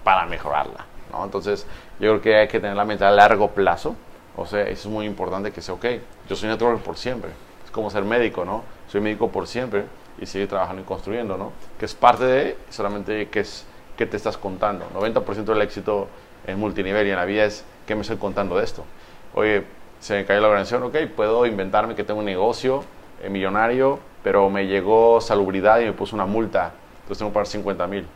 para 0.04 0.26
mejorarla. 0.26 0.86
¿no? 1.12 1.24
Entonces, 1.24 1.66
yo 2.00 2.10
creo 2.10 2.22
que 2.22 2.36
hay 2.36 2.48
que 2.48 2.60
tener 2.60 2.76
la 2.76 2.86
mente 2.86 3.06
a 3.06 3.12
largo 3.12 3.52
plazo. 3.52 3.96
O 4.36 4.46
sea, 4.46 4.62
eso 4.64 4.88
es 4.88 4.94
muy 4.94 5.06
importante 5.06 5.52
que 5.52 5.62
sea, 5.62 5.74
ok, 5.74 5.86
yo 6.30 6.36
soy 6.36 6.50
networker 6.50 6.84
por 6.84 6.98
siempre. 6.98 7.32
Es 7.66 7.72
como 7.72 7.90
ser 7.90 8.04
médico, 8.04 8.46
¿no? 8.46 8.64
Soy 8.88 9.02
médico 9.02 9.32
por 9.32 9.48
siempre 9.48 9.86
y 10.20 10.26
seguir 10.26 10.48
trabajando 10.48 10.82
y 10.82 10.86
construyendo, 10.86 11.38
¿no? 11.38 11.52
Que 11.80 11.86
es 11.86 11.96
parte 11.96 12.24
de 12.26 12.58
solamente 12.70 13.30
que 13.30 13.40
es 13.40 13.66
que 13.98 14.06
te 14.06 14.16
estás 14.16 14.38
contando. 14.38 14.86
90% 14.94 15.44
del 15.44 15.62
éxito 15.62 16.08
en 16.46 16.60
multinivel 16.60 17.08
y 17.08 17.10
en 17.10 17.16
la 17.16 17.26
vida 17.26 17.46
es 17.46 17.66
qué 17.88 17.96
me 17.96 18.02
estoy 18.02 18.18
contando 18.18 18.58
de 18.58 18.64
esto. 18.64 18.86
Oye, 19.34 19.64
se 20.00 20.16
me 20.16 20.26
cayó 20.26 20.42
la 20.42 20.48
organización, 20.48 20.84
ok, 20.84 20.96
puedo 21.16 21.46
inventarme 21.46 21.96
que 21.96 22.04
tengo 22.04 22.20
un 22.20 22.26
negocio 22.26 22.84
eh, 23.22 23.30
millonario, 23.30 24.00
pero 24.24 24.50
me 24.50 24.68
llegó 24.68 25.22
salubridad 25.22 25.80
y 25.80 25.86
me 25.86 25.94
puso 25.94 26.16
una 26.16 26.26
multa, 26.26 26.72
entonces 27.02 27.20
tengo 27.20 27.32
que 27.32 27.36
pagar 27.36 27.48
50 27.48 27.88
mil. 27.88 28.08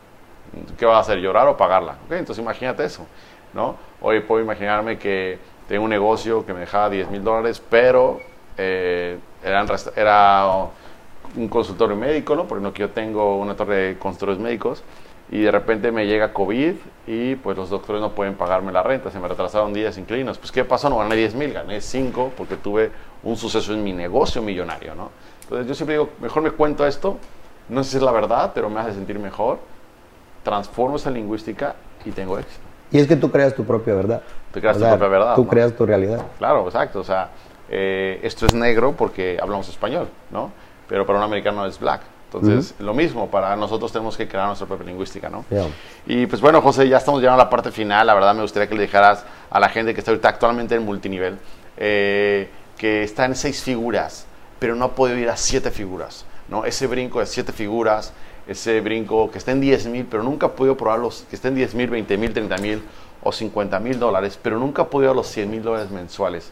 ¿Qué 0.78 0.84
va 0.84 0.98
a 0.98 1.00
hacer? 1.00 1.18
¿Llorar 1.18 1.48
o 1.48 1.56
pagarla? 1.56 1.96
Okay, 2.06 2.18
entonces 2.18 2.42
imagínate 2.42 2.84
eso, 2.84 3.06
¿no? 3.54 3.76
Hoy 4.00 4.20
puedo 4.20 4.42
imaginarme 4.42 4.98
que 4.98 5.38
tengo 5.66 5.84
un 5.84 5.90
negocio 5.90 6.44
que 6.44 6.52
me 6.52 6.60
dejaba 6.60 6.90
10 6.90 7.10
mil 7.10 7.24
dólares, 7.24 7.62
pero 7.70 8.18
eh, 8.58 9.18
era 9.42 10.66
un 11.36 11.48
consultorio 11.48 11.96
médico, 11.96 12.36
¿no? 12.36 12.46
Porque 12.46 12.62
no 12.62 12.72
que 12.72 12.80
yo 12.80 12.90
tengo 12.90 13.38
una 13.38 13.56
torre 13.56 13.76
de 13.76 13.98
consultores 13.98 14.38
médicos 14.38 14.82
y 15.32 15.40
de 15.40 15.50
repente 15.50 15.90
me 15.90 16.06
llega 16.06 16.34
COVID 16.34 16.74
y 17.06 17.36
pues 17.36 17.56
los 17.56 17.70
doctores 17.70 18.02
no 18.02 18.10
pueden 18.10 18.34
pagarme 18.34 18.70
la 18.70 18.82
renta, 18.82 19.10
se 19.10 19.18
me 19.18 19.26
retrasaron 19.26 19.72
días 19.72 19.96
inclinos. 19.96 20.36
Pues 20.36 20.52
¿qué 20.52 20.62
pasó? 20.62 20.90
No 20.90 20.98
gané 20.98 21.16
10 21.16 21.34
mil, 21.36 21.54
gané 21.54 21.80
5 21.80 22.32
porque 22.36 22.56
tuve 22.56 22.90
un 23.22 23.34
suceso 23.38 23.72
en 23.72 23.82
mi 23.82 23.94
negocio 23.94 24.42
millonario, 24.42 24.94
¿no? 24.94 25.10
Entonces 25.44 25.66
yo 25.66 25.74
siempre 25.74 25.94
digo, 25.94 26.10
mejor 26.20 26.42
me 26.42 26.50
cuento 26.50 26.86
esto, 26.86 27.16
no 27.70 27.82
sé 27.82 27.92
si 27.92 27.96
es 27.96 28.02
la 28.02 28.12
verdad, 28.12 28.52
pero 28.54 28.68
me 28.68 28.78
hace 28.78 28.92
sentir 28.92 29.18
mejor, 29.18 29.58
transformo 30.42 30.96
esa 30.96 31.10
lingüística 31.10 31.76
y 32.04 32.10
tengo 32.10 32.38
éxito. 32.38 32.60
Y 32.90 32.98
es 32.98 33.06
que 33.06 33.16
tú 33.16 33.30
creas 33.30 33.54
tu 33.54 33.64
propia 33.64 33.94
verdad. 33.94 34.20
Tú 34.52 34.60
creas 34.60 34.76
tu 34.76 34.84
propia 34.84 35.08
verdad. 35.08 35.34
Tú 35.34 35.46
creas 35.46 35.72
tu 35.74 35.86
realidad. 35.86 36.20
Claro, 36.36 36.66
exacto. 36.66 37.00
O 37.00 37.04
sea, 37.04 37.30
eh, 37.70 38.20
esto 38.22 38.44
es 38.44 38.52
negro 38.52 38.92
porque 38.92 39.38
hablamos 39.40 39.66
español, 39.70 40.08
¿no? 40.30 40.52
Pero 40.88 41.06
para 41.06 41.18
un 41.18 41.24
americano 41.24 41.64
es 41.64 41.78
black. 41.78 42.02
Entonces, 42.34 42.74
lo 42.78 42.94
mismo, 42.94 43.30
para 43.30 43.54
nosotros 43.56 43.92
tenemos 43.92 44.16
que 44.16 44.26
crear 44.26 44.46
nuestra 44.46 44.66
propia 44.66 44.86
lingüística, 44.86 45.28
¿no? 45.28 45.44
Y 46.06 46.26
pues 46.26 46.40
bueno, 46.40 46.62
José, 46.62 46.88
ya 46.88 46.96
estamos 46.96 47.20
llegando 47.20 47.42
a 47.42 47.44
la 47.44 47.50
parte 47.50 47.70
final. 47.70 48.06
La 48.06 48.14
verdad 48.14 48.34
me 48.34 48.42
gustaría 48.42 48.68
que 48.68 48.74
le 48.74 48.82
dejaras 48.82 49.24
a 49.50 49.60
la 49.60 49.68
gente 49.68 49.92
que 49.92 50.00
está 50.00 50.10
ahorita 50.10 50.28
actualmente 50.28 50.74
en 50.74 50.84
multinivel, 50.84 51.38
eh, 51.76 52.48
que 52.78 53.02
está 53.02 53.26
en 53.26 53.34
seis 53.34 53.62
figuras, 53.62 54.26
pero 54.58 54.74
no 54.74 54.86
ha 54.86 54.94
podido 54.94 55.18
ir 55.18 55.28
a 55.28 55.36
siete 55.36 55.70
figuras, 55.70 56.24
¿no? 56.48 56.64
Ese 56.64 56.86
brinco 56.86 57.20
de 57.20 57.26
siete 57.26 57.52
figuras, 57.52 58.12
ese 58.46 58.80
brinco 58.80 59.30
que 59.30 59.38
está 59.38 59.52
en 59.52 59.60
10 59.60 59.86
mil, 59.86 60.06
pero 60.06 60.22
nunca 60.22 60.46
ha 60.46 60.52
podido 60.52 60.76
probar 60.76 60.98
los 60.98 61.24
que 61.28 61.36
está 61.36 61.48
en 61.48 61.54
10 61.54 61.74
mil, 61.74 61.90
20 61.90 62.18
mil, 62.18 62.32
30 62.32 62.56
mil 62.58 62.82
o 63.22 63.30
50 63.30 63.78
mil 63.78 63.98
dólares, 63.98 64.38
pero 64.42 64.58
nunca 64.58 64.82
ha 64.82 64.90
podido 64.90 65.12
a 65.12 65.14
los 65.14 65.28
100 65.28 65.50
mil 65.50 65.62
dólares 65.62 65.90
mensuales. 65.90 66.50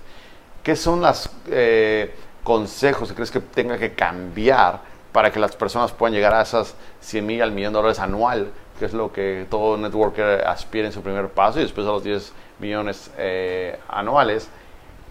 ¿Qué 0.62 0.76
son 0.76 1.00
los 1.00 1.30
eh, 1.48 2.14
consejos 2.44 3.08
que 3.08 3.14
crees 3.14 3.30
que 3.30 3.40
tenga 3.40 3.78
que 3.78 3.92
cambiar 3.94 4.80
para 5.12 5.30
que 5.30 5.40
las 5.40 5.56
personas 5.56 5.92
puedan 5.92 6.14
llegar 6.14 6.34
a 6.34 6.42
esas 6.42 6.74
100 7.00 7.26
mil 7.26 7.42
al 7.42 7.52
millón 7.52 7.72
de 7.72 7.78
dólares 7.78 7.98
anual, 7.98 8.50
que 8.78 8.84
es 8.84 8.92
lo 8.92 9.12
que 9.12 9.46
todo 9.50 9.76
networker 9.76 10.46
aspira 10.46 10.86
en 10.86 10.92
su 10.92 11.02
primer 11.02 11.28
paso, 11.28 11.58
y 11.58 11.62
después 11.62 11.86
a 11.86 11.90
los 11.90 12.04
10 12.04 12.32
millones 12.60 13.10
eh, 13.18 13.78
anuales. 13.88 14.48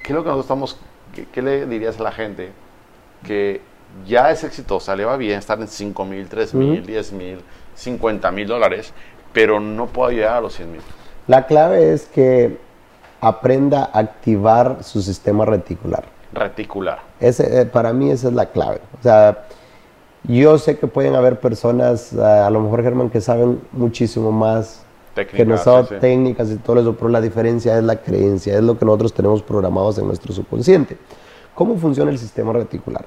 ¿Qué 0.01 0.09
es 0.09 0.15
lo 0.15 0.23
que 0.23 0.29
nosotros 0.29 0.45
estamos, 0.45 0.77
qué, 1.31 1.41
le 1.41 1.65
dirías 1.65 1.99
a 1.99 2.03
la 2.03 2.11
gente 2.11 2.51
que 3.25 3.61
ya 4.07 4.31
es 4.31 4.43
exitosa, 4.43 4.95
le 4.95 5.03
va 5.05 5.17
bien 5.17 5.37
estar 5.37 5.59
en 5.59 5.67
5 5.67 6.05
mil, 6.05 6.27
3 6.29 6.53
mil, 6.53 6.85
10 6.85 7.11
mil, 7.13 7.41
50 7.75 8.31
mil 8.31 8.47
dólares, 8.47 8.93
pero 9.33 9.59
no 9.59 9.87
puede 9.87 10.15
llegar 10.15 10.37
a 10.37 10.41
los 10.41 10.55
100 10.55 10.71
mil? 10.71 10.81
La 11.27 11.45
clave 11.45 11.93
es 11.93 12.05
que 12.05 12.57
aprenda 13.21 13.89
a 13.93 13.99
activar 13.99 14.83
su 14.83 15.01
sistema 15.01 15.45
reticular. 15.45 16.05
Reticular. 16.33 16.99
Ese, 17.19 17.61
eh, 17.61 17.65
para 17.65 17.91
mí 17.93 18.09
esa 18.09 18.29
es 18.29 18.33
la 18.33 18.47
clave. 18.47 18.79
O 18.99 19.03
sea, 19.03 19.45
yo 20.23 20.57
sé 20.57 20.77
que 20.77 20.87
pueden 20.87 21.15
haber 21.15 21.39
personas, 21.39 22.13
eh, 22.13 22.21
a 22.21 22.49
lo 22.49 22.59
mejor 22.59 22.83
Germán, 22.83 23.09
que 23.09 23.21
saben 23.21 23.61
muchísimo 23.71 24.31
más 24.31 24.83
que 25.15 25.45
nosotros, 25.45 25.99
técnicas 25.99 26.49
y 26.51 26.55
todo 26.57 26.79
eso, 26.79 26.95
pero 26.95 27.09
la 27.09 27.19
diferencia 27.21 27.77
es 27.77 27.83
la 27.83 27.97
creencia, 27.97 28.55
es 28.55 28.63
lo 28.63 28.77
que 28.77 28.85
nosotros 28.85 29.13
tenemos 29.13 29.41
programados 29.41 29.97
en 29.97 30.07
nuestro 30.07 30.33
subconsciente. 30.33 30.97
¿Cómo 31.55 31.77
funciona 31.77 32.11
el 32.11 32.17
sistema 32.17 32.53
reticular? 32.53 33.05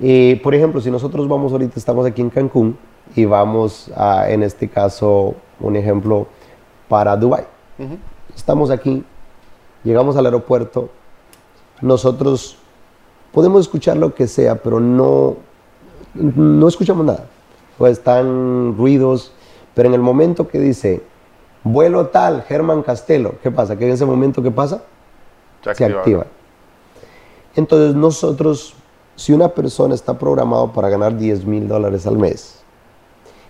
Y, 0.00 0.36
por 0.36 0.54
ejemplo, 0.54 0.80
si 0.80 0.90
nosotros 0.90 1.28
vamos 1.28 1.52
ahorita, 1.52 1.74
estamos 1.76 2.06
aquí 2.06 2.22
en 2.22 2.30
Cancún 2.30 2.78
y 3.14 3.24
vamos 3.24 3.90
a, 3.96 4.30
en 4.30 4.42
este 4.42 4.68
caso, 4.68 5.34
un 5.60 5.76
ejemplo, 5.76 6.28
para 6.88 7.16
Dubai. 7.16 7.44
Estamos 8.34 8.70
aquí, 8.70 9.04
llegamos 9.84 10.16
al 10.16 10.26
aeropuerto, 10.26 10.88
nosotros 11.80 12.58
podemos 13.32 13.62
escuchar 13.62 13.96
lo 13.96 14.14
que 14.14 14.26
sea, 14.26 14.56
pero 14.56 14.80
no, 14.80 15.36
no 16.14 16.68
escuchamos 16.68 17.04
nada. 17.04 17.26
O 17.78 17.86
están 17.86 18.76
ruidos, 18.76 19.32
pero 19.74 19.88
en 19.88 19.94
el 19.94 20.00
momento 20.00 20.48
que 20.48 20.58
dice 20.58 21.02
vuelo 21.62 22.08
tal, 22.08 22.42
Germán 22.42 22.82
Castelo, 22.82 23.34
¿qué 23.42 23.50
pasa? 23.50 23.76
Que 23.76 23.86
en 23.86 23.92
ese 23.92 24.06
momento, 24.06 24.42
¿qué 24.42 24.50
pasa? 24.50 24.82
Se 25.72 25.84
activa. 25.84 26.26
Entonces 27.54 27.94
nosotros, 27.94 28.74
si 29.16 29.32
una 29.32 29.48
persona 29.48 29.94
está 29.94 30.18
programado 30.18 30.72
para 30.72 30.88
ganar 30.88 31.16
10 31.16 31.44
mil 31.44 31.68
dólares 31.68 32.06
al 32.06 32.18
mes, 32.18 32.60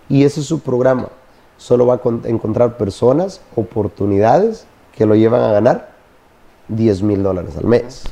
y 0.07 0.23
ese 0.23 0.39
es 0.39 0.47
su 0.47 0.59
programa, 0.59 1.09
solo 1.57 1.85
va 1.85 1.95
a 1.95 2.27
encontrar 2.27 2.77
personas, 2.77 3.41
oportunidades 3.55 4.65
que 4.95 5.05
lo 5.05 5.15
llevan 5.15 5.43
a 5.43 5.51
ganar 5.51 5.91
10 6.69 7.03
mil 7.03 7.21
dólares 7.21 7.55
al 7.57 7.65
mes. 7.65 8.03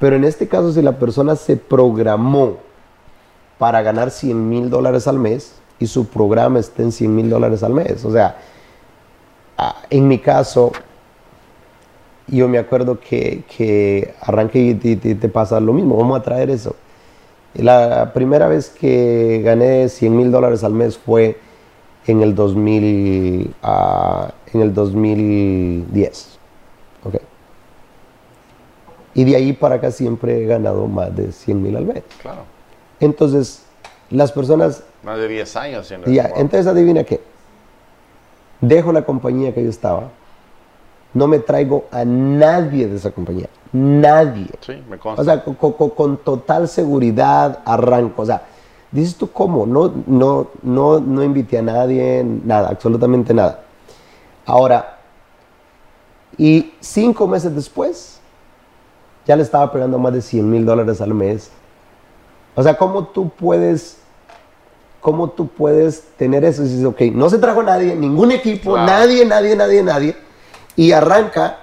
Pero 0.00 0.16
en 0.16 0.24
este 0.24 0.48
caso, 0.48 0.72
si 0.72 0.80
la 0.80 0.98
persona 0.98 1.36
se 1.36 1.56
programó 1.56 2.56
para 3.58 3.82
ganar 3.82 4.10
100 4.10 4.48
mil 4.48 4.70
dólares 4.70 5.06
al 5.06 5.18
mes 5.18 5.52
y 5.78 5.86
su 5.86 6.06
programa 6.06 6.58
está 6.58 6.82
en 6.82 6.90
100 6.90 7.14
mil 7.14 7.28
dólares 7.28 7.62
al 7.62 7.74
mes, 7.74 8.02
o 8.06 8.10
sea, 8.10 8.38
en 9.90 10.08
mi 10.08 10.18
caso, 10.18 10.72
yo 12.26 12.48
me 12.48 12.56
acuerdo 12.56 12.98
que, 12.98 13.44
que 13.54 14.14
arranque 14.22 14.58
y 14.82 14.96
te, 14.96 15.28
pasa 15.28 15.60
lo 15.60 15.74
mismo, 15.74 15.98
vamos 15.98 16.18
a 16.18 16.22
traer 16.22 16.48
eso. 16.48 16.74
La 17.54 18.12
primera 18.14 18.48
vez 18.48 18.70
que 18.70 19.42
gané 19.44 19.90
100 19.90 20.16
mil 20.16 20.30
dólares 20.30 20.64
al 20.64 20.72
mes 20.72 20.96
fue 20.96 21.36
en 22.06 22.22
el, 22.22 22.34
2000, 22.34 23.54
ah, 23.62 24.32
en 24.54 24.60
el 24.62 24.72
2010. 24.72 26.39
Y 29.20 29.24
de 29.24 29.36
ahí 29.36 29.52
para 29.52 29.74
acá 29.74 29.90
siempre 29.90 30.42
he 30.42 30.46
ganado 30.46 30.86
más 30.86 31.14
de 31.14 31.30
100 31.30 31.62
mil 31.62 31.76
al 31.76 31.84
mes. 31.84 32.02
Claro. 32.22 32.40
Entonces, 33.00 33.66
las 34.08 34.32
personas... 34.32 34.82
Más 35.02 35.18
de 35.18 35.28
10 35.28 35.56
años. 35.56 35.92
Ya, 36.06 36.32
entonces 36.36 36.66
adivina 36.66 37.04
qué. 37.04 37.20
Dejo 38.62 38.92
la 38.92 39.02
compañía 39.02 39.52
que 39.52 39.62
yo 39.62 39.68
estaba. 39.68 40.08
No 41.12 41.26
me 41.26 41.38
traigo 41.38 41.84
a 41.90 42.02
nadie 42.02 42.88
de 42.88 42.96
esa 42.96 43.10
compañía. 43.10 43.50
Nadie. 43.74 44.48
Sí, 44.60 44.82
me 44.88 44.96
consta. 44.96 45.20
O 45.20 45.24
sea, 45.26 45.44
con, 45.44 46.16
total 46.16 46.66
seguridad 46.66 47.58
arranco. 47.66 48.22
O 48.22 48.26
sea, 48.26 48.44
dices 48.90 49.16
tú 49.16 49.30
cómo. 49.30 49.66
No, 49.66 49.92
no, 50.06 50.48
no, 50.62 50.98
no 50.98 51.22
invité 51.22 51.58
a 51.58 51.62
nadie, 51.62 52.24
nada, 52.24 52.70
absolutamente 52.70 53.34
nada. 53.34 53.64
Ahora, 54.46 54.96
y 56.38 56.72
cinco 56.80 57.28
meses 57.28 57.54
después, 57.54 58.19
ya 59.26 59.36
le 59.36 59.42
estaba 59.42 59.72
pegando 59.72 59.98
más 59.98 60.12
de 60.12 60.22
100 60.22 60.50
mil 60.50 60.64
dólares 60.64 61.00
al 61.00 61.14
mes. 61.14 61.50
O 62.54 62.62
sea, 62.62 62.76
¿cómo 62.76 63.04
tú 63.04 63.30
puedes, 63.30 63.98
cómo 65.00 65.30
tú 65.30 65.48
puedes 65.48 66.02
tener 66.16 66.44
eso? 66.44 66.62
Y 66.62 66.68
dices, 66.68 66.84
ok, 66.84 67.00
no 67.12 67.30
se 67.30 67.38
trajo 67.38 67.62
nadie, 67.62 67.94
ningún 67.94 68.32
equipo, 68.32 68.76
nadie, 68.76 69.24
nadie, 69.24 69.56
nadie, 69.56 69.82
nadie. 69.82 70.16
Y 70.76 70.92
arranca. 70.92 71.58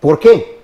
¿Por 0.00 0.18
qué? 0.18 0.58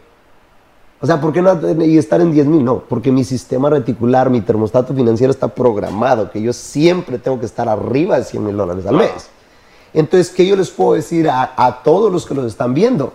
O 1.00 1.07
sea, 1.07 1.20
¿por 1.20 1.32
qué 1.32 1.42
no 1.42 1.59
y 1.84 1.98
estar 1.98 2.20
en 2.20 2.32
10 2.32 2.46
mil? 2.46 2.64
No, 2.64 2.80
porque 2.88 3.12
mi 3.12 3.24
sistema 3.24 3.68
reticular, 3.68 4.30
mi 4.30 4.40
termostato 4.40 4.94
financiero 4.94 5.30
está 5.30 5.48
programado, 5.48 6.30
que 6.30 6.40
yo 6.40 6.52
siempre 6.52 7.18
tengo 7.18 7.38
que 7.38 7.46
estar 7.46 7.68
arriba 7.68 8.18
de 8.18 8.24
100 8.24 8.44
mil 8.44 8.57
dólares 8.57 8.86
al 8.86 8.96
mes. 8.96 9.28
Entonces, 9.92 10.30
¿qué 10.30 10.46
yo 10.46 10.57
les 10.57 10.70
puedo 10.70 10.94
decir 10.94 11.28
a, 11.28 11.52
a 11.57 11.82
todos 11.82 12.11
los 12.11 12.26
que 12.26 12.34
los 12.34 12.46
están 12.46 12.74
viendo? 12.74 13.12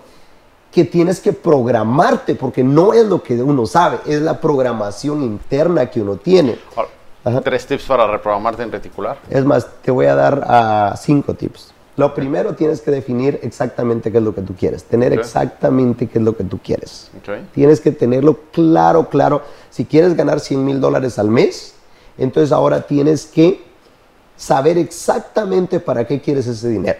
Que 0.71 0.85
tienes 0.85 1.19
que 1.19 1.33
programarte, 1.33 2.35
porque 2.35 2.63
no 2.63 2.93
es 2.93 3.05
lo 3.07 3.23
que 3.23 3.41
uno 3.41 3.65
sabe, 3.65 3.99
es 4.05 4.21
la 4.21 4.39
programación 4.39 5.23
interna 5.23 5.89
que 5.89 6.01
uno 6.01 6.17
tiene. 6.17 6.57
Ahora, 6.75 7.41
Tres 7.41 7.65
tips 7.65 7.83
para 7.85 8.07
reprogramarte 8.07 8.63
en 8.63 8.71
reticular. 8.71 9.17
Es 9.29 9.43
más, 9.45 9.67
te 9.81 9.91
voy 9.91 10.05
a 10.05 10.15
dar 10.15 10.93
uh, 10.93 10.97
cinco 10.97 11.33
tips. 11.33 11.73
Lo 11.97 12.13
primero 12.13 12.55
tienes 12.55 12.79
que 12.79 12.91
definir 12.91 13.39
exactamente 13.43 14.09
qué 14.09 14.19
es 14.19 14.23
lo 14.23 14.33
que 14.33 14.41
tú 14.41 14.55
quieres, 14.55 14.85
tener 14.85 15.11
Ok. 15.11 15.19
exactamente 15.19 16.07
qué 16.07 16.19
es 16.19 16.23
lo 16.23 16.37
que 16.37 16.45
tú 16.45 16.57
quieres. 16.63 17.11
Ok. 17.17 17.51
Tienes 17.53 17.81
que 17.81 17.91
tenerlo 17.91 18.39
claro, 18.53 19.09
claro. 19.09 19.41
Si 19.69 19.83
quieres 19.83 20.15
ganar 20.15 20.39
100 20.39 20.63
mil 20.63 20.79
dólares 20.79 21.19
al 21.19 21.27
mes, 21.29 21.73
entonces 22.17 22.53
ahora 22.53 22.83
tienes 22.83 23.25
que 23.25 23.63
saber 24.37 24.77
exactamente 24.77 25.81
para 25.81 26.07
qué 26.07 26.21
quieres 26.21 26.47
ese 26.47 26.69
dinero. 26.69 26.99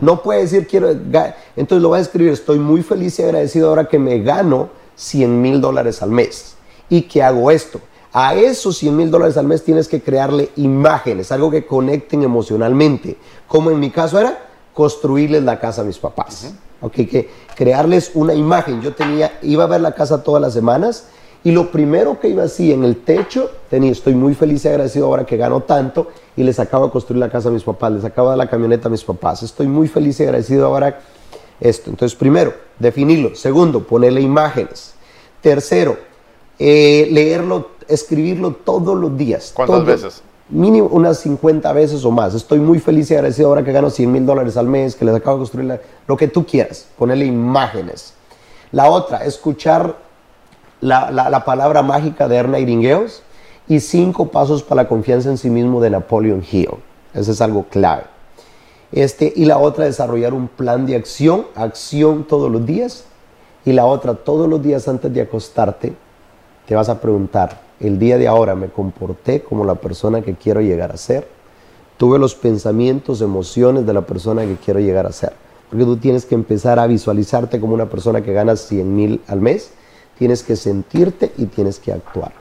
No 0.00 0.22
puedes 0.22 0.50
decir 0.50 0.66
quiero, 0.66 0.90
entonces 0.90 1.82
lo 1.82 1.90
vas 1.90 1.98
a 1.98 2.02
escribir, 2.02 2.32
estoy 2.32 2.58
muy 2.58 2.82
feliz 2.82 3.18
y 3.18 3.22
agradecido 3.22 3.68
ahora 3.68 3.86
que 3.86 3.98
me 3.98 4.20
gano 4.20 4.70
100 4.96 5.40
mil 5.40 5.60
dólares 5.60 6.02
al 6.02 6.10
mes 6.10 6.56
y 6.88 7.02
que 7.02 7.22
hago 7.22 7.50
esto. 7.50 7.80
A 8.12 8.34
esos 8.34 8.76
100 8.78 8.96
mil 8.96 9.10
dólares 9.10 9.36
al 9.36 9.46
mes 9.46 9.64
tienes 9.64 9.88
que 9.88 10.00
crearle 10.00 10.50
imágenes, 10.56 11.32
algo 11.32 11.50
que 11.50 11.66
conecten 11.66 12.22
emocionalmente. 12.22 13.16
Como 13.48 13.70
en 13.70 13.80
mi 13.80 13.90
caso 13.90 14.20
era 14.20 14.48
construirles 14.72 15.42
la 15.42 15.58
casa 15.58 15.82
a 15.82 15.84
mis 15.84 15.98
papás. 15.98 16.52
Ok, 16.80 16.92
que 16.92 17.30
crearles 17.56 18.10
una 18.14 18.34
imagen. 18.34 18.82
Yo 18.82 18.94
tenía, 18.94 19.38
iba 19.42 19.64
a 19.64 19.68
ver 19.68 19.80
la 19.80 19.94
casa 19.94 20.22
todas 20.22 20.42
las 20.42 20.52
semanas 20.52 21.08
y 21.44 21.52
lo 21.52 21.70
primero 21.70 22.18
que 22.18 22.28
iba 22.28 22.42
así 22.42 22.72
en 22.72 22.84
el 22.84 22.96
techo, 23.04 23.50
tenía, 23.70 23.92
estoy 23.92 24.14
muy 24.14 24.34
feliz 24.34 24.64
y 24.64 24.68
agradecido 24.68 25.06
ahora 25.06 25.24
que 25.26 25.36
gano 25.36 25.60
tanto 25.60 26.08
y 26.36 26.42
les 26.42 26.58
acabo 26.58 26.86
de 26.86 26.92
construir 26.92 27.20
la 27.20 27.30
casa 27.30 27.50
a 27.50 27.52
mis 27.52 27.62
papás, 27.62 27.92
les 27.92 28.04
acabo 28.04 28.28
de 28.28 28.32
dar 28.32 28.38
la 28.38 28.50
camioneta 28.50 28.88
a 28.88 28.90
mis 28.90 29.04
papás. 29.04 29.42
Estoy 29.42 29.66
muy 29.68 29.86
feliz 29.86 30.18
y 30.20 30.22
agradecido 30.24 30.66
ahora 30.66 31.00
esto. 31.60 31.90
Entonces, 31.90 32.16
primero, 32.16 32.54
definirlo. 32.78 33.34
Segundo, 33.34 33.84
ponerle 33.84 34.20
imágenes. 34.22 34.94
Tercero, 35.42 35.98
eh, 36.58 37.08
leerlo, 37.10 37.68
escribirlo 37.88 38.52
todos 38.64 38.96
los 38.96 39.16
días. 39.16 39.52
¿Cuántas 39.54 39.76
Todo- 39.76 39.84
veces? 39.86 40.22
Mínimo 40.48 40.88
unas 40.92 41.18
50 41.20 41.72
veces 41.72 42.04
o 42.04 42.10
más. 42.10 42.34
Estoy 42.34 42.58
muy 42.58 42.78
feliz 42.78 43.10
y 43.10 43.14
agradecido 43.14 43.48
ahora 43.48 43.64
que 43.64 43.72
gano 43.72 43.88
100 43.90 44.10
mil 44.12 44.26
dólares 44.26 44.56
al 44.58 44.66
mes, 44.66 44.94
que 44.94 45.04
les 45.04 45.14
acabo 45.14 45.36
de 45.36 45.40
construir 45.40 45.66
la- 45.66 45.80
lo 46.06 46.16
que 46.16 46.28
tú 46.28 46.44
quieras. 46.46 46.86
Ponerle 46.98 47.24
imágenes. 47.26 48.12
La 48.72 48.90
otra, 48.90 49.24
escuchar 49.24 50.03
la, 50.84 51.10
la- 51.10 51.30
la 51.30 51.44
palabra 51.44 51.82
mágica 51.82 52.28
de 52.28 52.36
Erna 52.36 52.58
Iringueos 52.58 53.22
y 53.68 53.80
cinco 53.80 54.28
pasos 54.28 54.62
para 54.62 54.82
la 54.82 54.88
confianza 54.88 55.30
en 55.30 55.38
sí 55.38 55.48
mismo 55.50 55.80
de 55.80 55.90
Napoleon 55.90 56.42
Hill. 56.50 56.68
Eso 57.14 57.32
es 57.32 57.40
algo 57.40 57.64
clave. 57.70 58.02
Este, 58.92 59.32
y 59.34 59.46
la 59.46 59.58
otra, 59.58 59.86
desarrollar 59.86 60.34
un 60.34 60.46
plan 60.48 60.86
de 60.86 60.94
acción, 60.96 61.46
acción 61.54 62.24
todos 62.24 62.50
los 62.50 62.64
días. 62.66 63.04
Y 63.64 63.72
la 63.72 63.86
otra, 63.86 64.14
todos 64.14 64.46
los 64.48 64.62
días 64.62 64.86
antes 64.88 65.12
de 65.14 65.22
acostarte, 65.22 65.94
te 66.66 66.74
vas 66.74 66.88
a 66.90 67.00
preguntar, 67.00 67.60
el 67.80 67.98
día 67.98 68.18
de 68.18 68.28
ahora 68.28 68.54
me 68.54 68.68
comporté 68.68 69.42
como 69.42 69.64
la 69.64 69.74
persona 69.76 70.20
que 70.20 70.34
quiero 70.34 70.60
llegar 70.60 70.92
a 70.92 70.96
ser. 70.98 71.26
Tuve 71.96 72.18
los 72.18 72.34
pensamientos, 72.34 73.22
emociones 73.22 73.86
de 73.86 73.92
la 73.94 74.02
persona 74.02 74.42
que 74.42 74.56
quiero 74.56 74.80
llegar 74.80 75.06
a 75.06 75.12
ser. 75.12 75.32
Porque 75.70 75.84
tú 75.86 75.96
tienes 75.96 76.26
que 76.26 76.34
empezar 76.34 76.78
a 76.78 76.86
visualizarte 76.86 77.58
como 77.58 77.72
una 77.74 77.88
persona 77.88 78.20
que 78.22 78.32
gana 78.34 78.54
100 78.54 78.94
mil 78.94 79.20
al 79.28 79.40
mes. 79.40 79.72
Tienes 80.18 80.42
que 80.42 80.56
sentirte 80.56 81.32
y 81.36 81.46
tienes 81.46 81.78
que 81.78 81.92
actuar. 81.92 82.32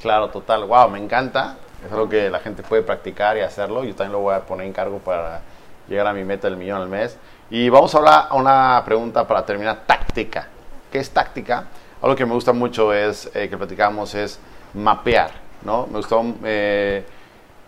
Claro, 0.00 0.28
total. 0.28 0.64
Wow, 0.64 0.90
me 0.90 0.98
encanta. 0.98 1.56
Es 1.84 1.92
algo 1.92 2.08
que 2.08 2.28
la 2.28 2.40
gente 2.40 2.62
puede 2.62 2.82
practicar 2.82 3.36
y 3.36 3.40
hacerlo. 3.40 3.84
Yo 3.84 3.94
también 3.94 4.12
lo 4.12 4.20
voy 4.20 4.34
a 4.34 4.40
poner 4.40 4.66
en 4.66 4.72
cargo 4.72 4.98
para 4.98 5.40
llegar 5.88 6.06
a 6.06 6.12
mi 6.12 6.24
meta 6.24 6.48
del 6.48 6.56
millón 6.56 6.82
al 6.82 6.88
mes. 6.88 7.16
Y 7.50 7.68
vamos 7.68 7.94
a 7.94 7.98
hablar 7.98 8.26
a 8.28 8.34
una 8.34 8.82
pregunta 8.84 9.26
para 9.26 9.44
terminar, 9.44 9.84
táctica. 9.86 10.48
¿Qué 10.92 10.98
es 10.98 11.10
táctica? 11.10 11.64
Algo 12.02 12.14
que 12.14 12.26
me 12.26 12.34
gusta 12.34 12.52
mucho 12.52 12.92
es, 12.92 13.30
eh, 13.34 13.48
que 13.48 13.56
platicamos, 13.56 14.14
es 14.14 14.38
mapear, 14.74 15.30
¿no? 15.62 15.86
Me 15.86 15.96
gustó, 15.96 16.22
eh, 16.44 17.04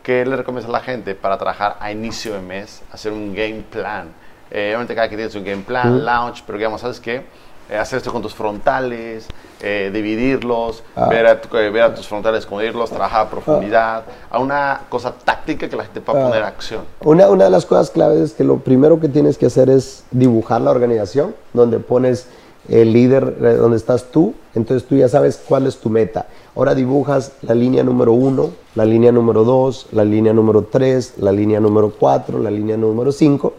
¿qué 0.02 0.24
le 0.24 0.36
recomiendas 0.36 0.68
a 0.68 0.72
la 0.72 0.80
gente 0.80 1.14
para 1.14 1.38
trabajar 1.38 1.76
a 1.80 1.90
inicio 1.90 2.34
de 2.34 2.40
mes? 2.40 2.82
Hacer 2.92 3.12
un 3.12 3.34
game 3.34 3.64
plan. 3.70 4.08
Eh, 4.50 4.68
obviamente 4.68 4.94
cada 4.94 5.08
quien 5.08 5.18
tiene 5.18 5.32
su 5.32 5.42
game 5.42 5.62
plan, 5.62 6.04
launch, 6.04 6.42
pero 6.44 6.58
digamos, 6.58 6.80
¿sabes 6.80 7.00
qué? 7.00 7.24
Eh, 7.70 7.76
hacer 7.78 7.98
esto 7.98 8.10
con 8.10 8.20
tus 8.20 8.34
frontales, 8.34 9.26
eh, 9.60 9.90
dividirlos, 9.94 10.82
Ah. 10.96 11.06
ver, 11.08 11.26
a 11.26 11.40
tu- 11.40 11.56
eh, 11.56 11.70
ver 11.70 11.82
a 11.84 11.94
tus 11.94 12.08
frontales, 12.08 12.48
irlos, 12.66 12.90
trabajar 12.90 13.26
a 13.26 13.30
profundidad, 13.30 14.02
a 14.28 14.38
una 14.40 14.80
cosa 14.88 15.14
táctica 15.24 15.68
que 15.68 15.76
la 15.76 15.84
gente 15.84 16.00
pueda 16.00 16.24
Ah. 16.24 16.28
poner 16.28 16.42
acción. 16.42 16.80
Una, 17.04 17.28
una 17.28 17.44
de 17.44 17.50
las 17.50 17.66
cosas 17.66 17.90
claves 17.90 18.18
es 18.18 18.32
que 18.32 18.42
lo 18.42 18.58
primero 18.58 18.98
que 18.98 19.08
tienes 19.08 19.38
que 19.38 19.46
hacer 19.46 19.70
es 19.70 20.02
dibujar 20.10 20.60
la 20.62 20.72
organización, 20.72 21.34
donde 21.52 21.78
pones 21.78 22.26
el 22.68 22.92
líder, 22.92 23.36
eh, 23.40 23.54
donde 23.54 23.76
estás 23.76 24.04
tú, 24.10 24.34
entonces 24.54 24.88
tú 24.88 24.96
ya 24.96 25.08
sabes 25.08 25.40
cuál 25.48 25.66
es 25.68 25.78
tu 25.78 25.90
meta. 25.90 26.26
Ahora 26.56 26.74
dibujas 26.74 27.32
la 27.42 27.54
línea 27.54 27.84
número 27.84 28.12
uno, 28.12 28.50
la 28.74 28.84
línea 28.84 29.12
número 29.12 29.44
dos, 29.44 29.86
la 29.92 30.04
línea 30.04 30.32
número 30.32 30.64
tres, 30.64 31.14
la 31.18 31.30
línea 31.30 31.60
número 31.60 31.92
cuatro, 31.96 32.40
la 32.40 32.50
línea 32.50 32.76
número 32.76 33.12
cinco, 33.12 33.54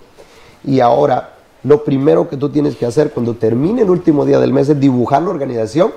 y 0.66 0.82
ahora 0.82 1.36
lo 1.64 1.84
primero 1.84 2.28
que 2.28 2.38
tú 2.38 2.50
tienes 2.50 2.76
que 2.76 2.86
hacer 2.86 3.12
cuando 3.12 3.36
termine 3.36 3.84
el 3.84 3.90
último 3.90 4.26
día 4.26 4.40
del 4.40 4.54
mes 4.54 4.70
es 4.70 4.80
dibujar 4.80 5.22
la 5.22 5.30
organización 5.30 5.92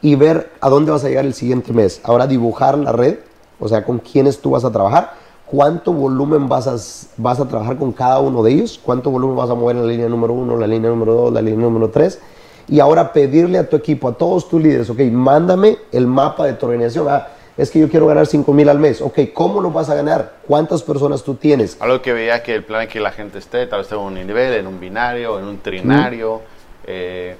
y 0.00 0.14
ver 0.14 0.50
a 0.60 0.68
dónde 0.68 0.92
vas 0.92 1.04
a 1.04 1.08
llegar 1.08 1.24
el 1.24 1.34
siguiente 1.34 1.72
mes. 1.72 2.00
Ahora 2.04 2.26
dibujar 2.26 2.78
la 2.78 2.92
red, 2.92 3.18
o 3.58 3.68
sea, 3.68 3.84
con 3.84 3.98
quiénes 3.98 4.38
tú 4.40 4.50
vas 4.50 4.64
a 4.64 4.70
trabajar, 4.70 5.12
cuánto 5.46 5.92
volumen 5.92 6.48
vas 6.48 6.66
a, 6.68 6.76
vas 7.16 7.40
a 7.40 7.48
trabajar 7.48 7.78
con 7.78 7.92
cada 7.92 8.20
uno 8.20 8.42
de 8.42 8.52
ellos, 8.52 8.80
cuánto 8.82 9.10
volumen 9.10 9.36
vas 9.36 9.50
a 9.50 9.54
mover 9.54 9.76
en 9.76 9.82
la 9.82 9.88
línea 9.88 10.08
número 10.08 10.34
uno, 10.34 10.56
la 10.56 10.66
línea 10.66 10.90
número 10.90 11.14
dos, 11.14 11.32
la 11.32 11.42
línea 11.42 11.60
número 11.60 11.90
tres. 11.90 12.20
Y 12.68 12.80
ahora 12.80 13.12
pedirle 13.12 13.58
a 13.58 13.68
tu 13.68 13.76
equipo, 13.76 14.08
a 14.08 14.12
todos 14.12 14.48
tus 14.48 14.62
líderes, 14.62 14.88
ok, 14.88 15.00
mándame 15.10 15.78
el 15.92 16.06
mapa 16.06 16.46
de 16.46 16.54
tu 16.54 16.66
organización. 16.66 17.06
Ah, 17.08 17.28
es 17.56 17.70
que 17.70 17.78
yo 17.78 17.88
quiero 17.88 18.06
ganar 18.06 18.26
5 18.26 18.52
mil 18.52 18.68
al 18.68 18.78
mes. 18.78 19.00
Ok, 19.00 19.20
¿cómo 19.32 19.60
lo 19.60 19.70
vas 19.70 19.88
a 19.90 19.94
ganar? 19.94 20.36
¿Cuántas 20.46 20.82
personas 20.82 21.22
tú 21.22 21.34
tienes? 21.34 21.76
Algo 21.80 22.02
que 22.02 22.12
veía 22.12 22.42
que 22.42 22.54
el 22.54 22.64
plan 22.64 22.82
es 22.82 22.88
que 22.88 23.00
la 23.00 23.12
gente 23.12 23.38
esté, 23.38 23.66
tal 23.66 23.80
vez 23.82 23.92
en 23.92 23.98
un 23.98 24.14
nivel, 24.14 24.54
en 24.54 24.66
un 24.66 24.80
binario, 24.80 25.38
en 25.38 25.44
un 25.46 25.58
trinario. 25.58 26.40
eh, 26.86 27.36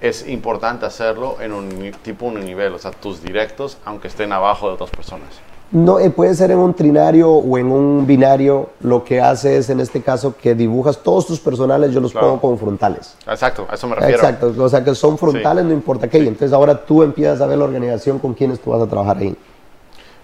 es 0.00 0.28
importante 0.28 0.84
hacerlo 0.84 1.38
en 1.40 1.52
un 1.52 1.90
tipo 2.02 2.26
un 2.26 2.44
nivel, 2.44 2.74
o 2.74 2.78
sea, 2.78 2.90
tus 2.90 3.22
directos, 3.22 3.78
aunque 3.84 4.08
estén 4.08 4.30
abajo 4.30 4.68
de 4.68 4.74
otras 4.74 4.90
personas. 4.90 5.40
No, 5.72 5.98
eh, 5.98 6.10
puede 6.10 6.34
ser 6.34 6.52
en 6.52 6.58
un 6.58 6.74
trinario 6.74 7.30
o 7.30 7.58
en 7.58 7.72
un 7.72 8.06
binario. 8.06 8.70
Lo 8.80 9.02
que 9.02 9.20
hace 9.20 9.56
es, 9.56 9.68
en 9.68 9.80
este 9.80 10.00
caso, 10.00 10.34
que 10.40 10.54
dibujas 10.54 10.98
todos 10.98 11.26
tus 11.26 11.40
personales, 11.40 11.92
yo 11.92 12.00
los 12.00 12.12
Claro. 12.12 12.28
pongo 12.28 12.40
como 12.40 12.56
frontales. 12.56 13.16
Exacto, 13.26 13.66
a 13.68 13.74
eso 13.74 13.88
me 13.88 13.96
refiero. 13.96 14.14
Exacto, 14.16 14.54
o 14.56 14.68
sea 14.68 14.84
que 14.84 14.94
son 14.94 15.18
frontales, 15.18 15.64
no 15.64 15.72
importa 15.72 16.08
qué. 16.08 16.18
Y 16.18 16.28
Entonces 16.28 16.52
ahora 16.52 16.84
tú 16.84 17.02
empiezas 17.02 17.40
a 17.40 17.46
ver 17.46 17.58
la 17.58 17.64
organización 17.64 18.18
con 18.20 18.32
quienes 18.34 18.60
tú 18.60 18.70
vas 18.70 18.80
a 18.80 18.86
trabajar 18.86 19.16
ahí. 19.18 19.36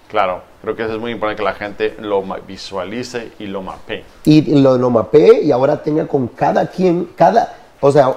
Claro, 0.07 0.41
creo 0.61 0.75
que 0.75 0.83
eso 0.83 0.93
es 0.93 0.99
muy 0.99 1.11
importante 1.11 1.37
que 1.41 1.43
la 1.43 1.55
gente 1.55 1.95
lo 1.99 2.23
visualice 2.47 3.31
y 3.39 3.47
lo 3.47 3.61
mapee. 3.61 4.03
Y 4.25 4.61
lo, 4.61 4.77
lo 4.77 4.89
mapee 4.91 5.41
y 5.43 5.51
ahora 5.51 5.81
tenga 5.83 6.07
con 6.07 6.27
cada 6.27 6.67
quien, 6.67 7.09
cada, 7.17 7.53
o 7.81 7.91
sea, 7.91 8.13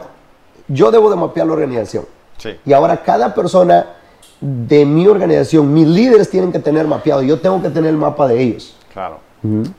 yo 0.69 0.91
debo 0.91 1.11
de 1.11 1.17
mapear 1.17 1.47
la 1.47 1.55
organización. 1.55 2.05
Sí. 2.37 2.51
Y 2.67 2.73
ahora 2.75 3.03
cada 3.03 3.35
persona 3.35 3.96
de 4.41 4.85
mi 4.85 5.07
organización, 5.07 5.73
mis 5.73 5.87
líderes 5.87 6.31
tienen 6.31 6.53
que 6.53 6.59
tener 6.59 6.87
mapeado. 6.87 7.23
Yo 7.23 7.41
tengo 7.41 7.63
que 7.63 7.71
tener 7.71 7.91
el 7.91 7.97
mapa 7.97 8.27
de 8.29 8.41
ellos. 8.43 8.77
Claro. 8.93 9.19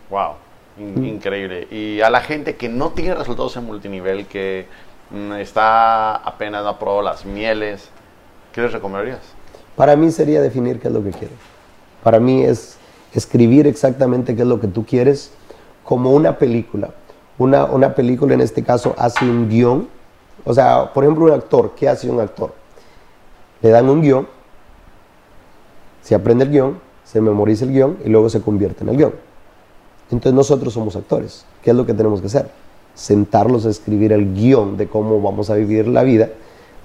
Wow. 0.09 0.31
In- 0.79 1.05
Increíble. 1.05 1.67
Y 1.71 2.01
a 2.01 2.09
la 2.09 2.21
gente 2.21 2.55
que 2.55 2.69
no 2.69 2.89
tiene 2.89 3.15
resultados 3.15 3.55
en 3.57 3.65
multinivel, 3.65 4.25
que 4.27 4.67
mm, 5.11 5.33
está 5.33 6.15
apenas 6.15 6.63
no 6.63 6.69
ha 6.69 6.79
probado 6.79 7.01
las 7.01 7.25
mieles, 7.25 7.89
¿qué 8.53 8.61
les 8.61 8.71
recomendarías? 8.71 9.19
Para 9.75 9.95
mí 9.95 10.11
sería 10.11 10.41
definir 10.41 10.79
qué 10.79 10.87
es 10.87 10.93
lo 10.93 11.03
que 11.03 11.11
quiero. 11.11 11.33
Para 12.03 12.19
mí 12.19 12.43
es 12.43 12.77
escribir 13.13 13.67
exactamente 13.67 14.35
qué 14.35 14.41
es 14.43 14.47
lo 14.47 14.59
que 14.59 14.67
tú 14.67 14.85
quieres 14.85 15.31
como 15.83 16.11
una 16.11 16.37
película. 16.37 16.89
Una, 17.37 17.65
una 17.65 17.93
película 17.93 18.33
en 18.33 18.41
este 18.41 18.63
caso 18.63 18.95
hace 18.97 19.23
un 19.25 19.49
guion. 19.49 19.87
O 20.45 20.53
sea, 20.53 20.91
por 20.93 21.03
ejemplo, 21.03 21.25
un 21.25 21.31
actor, 21.31 21.73
¿qué 21.75 21.87
hace 21.89 22.09
un 22.09 22.19
actor? 22.19 22.53
Le 23.61 23.69
dan 23.69 23.89
un 23.89 24.01
guion, 24.01 24.27
se 26.07 26.15
aprende 26.15 26.45
el 26.45 26.51
guion, 26.51 26.79
se 27.03 27.19
memoriza 27.19 27.65
el 27.65 27.73
guion 27.73 27.97
y 28.05 28.07
luego 28.07 28.29
se 28.29 28.39
convierte 28.41 28.85
en 28.85 28.89
el 28.91 28.95
guion. 28.95 29.13
Entonces 30.09 30.31
nosotros 30.33 30.73
somos 30.73 30.95
actores. 30.95 31.45
¿Qué 31.61 31.71
es 31.71 31.75
lo 31.75 31.85
que 31.85 31.93
tenemos 31.93 32.21
que 32.21 32.27
hacer? 32.27 32.49
Sentarlos 32.95 33.65
a 33.65 33.69
escribir 33.69 34.13
el 34.13 34.33
guion 34.33 34.77
de 34.77 34.87
cómo 34.87 35.21
vamos 35.21 35.49
a 35.49 35.55
vivir 35.55 35.85
la 35.85 36.03
vida. 36.03 36.29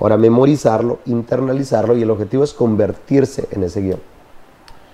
Ahora 0.01 0.17
memorizarlo, 0.17 0.99
internalizarlo 1.07 1.97
y 1.97 2.03
el 2.03 2.11
objetivo 2.11 2.43
es 2.43 2.53
convertirse 2.53 3.47
en 3.53 3.63
ese 3.63 3.83
guion. 3.83 4.01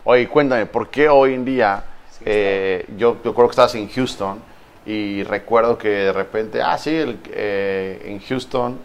Oye, 0.04 0.28
cuéntame, 0.28 0.66
¿por 0.66 0.90
qué 0.90 1.08
hoy 1.08 1.32
en 1.32 1.46
día, 1.46 1.84
eh, 2.26 2.84
yo 2.98 3.16
recuerdo 3.24 3.48
que 3.48 3.52
estabas 3.52 3.74
en 3.76 3.88
Houston 3.88 4.36
y 4.84 5.22
recuerdo 5.22 5.78
que 5.78 5.88
de 5.88 6.12
repente, 6.12 6.60
ah, 6.60 6.76
sí, 6.76 6.94
el- 6.94 7.18
eh, 7.30 8.02
en 8.04 8.20
Houston 8.20 8.76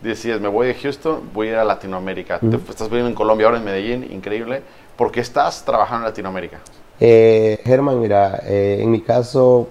decías, 0.00 0.40
me 0.40 0.48
voy 0.48 0.66
de 0.66 0.74
Houston, 0.74 1.20
voy 1.32 1.48
a 1.48 1.50
ir 1.50 1.56
a 1.56 1.64
Latinoamérica. 1.64 2.40
Te- 2.40 2.56
estás 2.56 2.88
viviendo 2.88 3.08
en 3.08 3.14
Colombia, 3.14 3.46
ahora 3.46 3.58
en 3.58 3.64
Medellín, 3.64 4.06
increíble. 4.12 4.62
¿Por 4.98 5.12
qué 5.12 5.20
estás 5.20 5.64
trabajando 5.64 6.06
en 6.06 6.10
Latinoamérica? 6.10 6.58
Eh, 6.98 7.60
Germán, 7.64 8.00
mira, 8.00 8.42
eh, 8.42 8.80
en 8.80 8.90
mi 8.90 9.00
caso, 9.00 9.68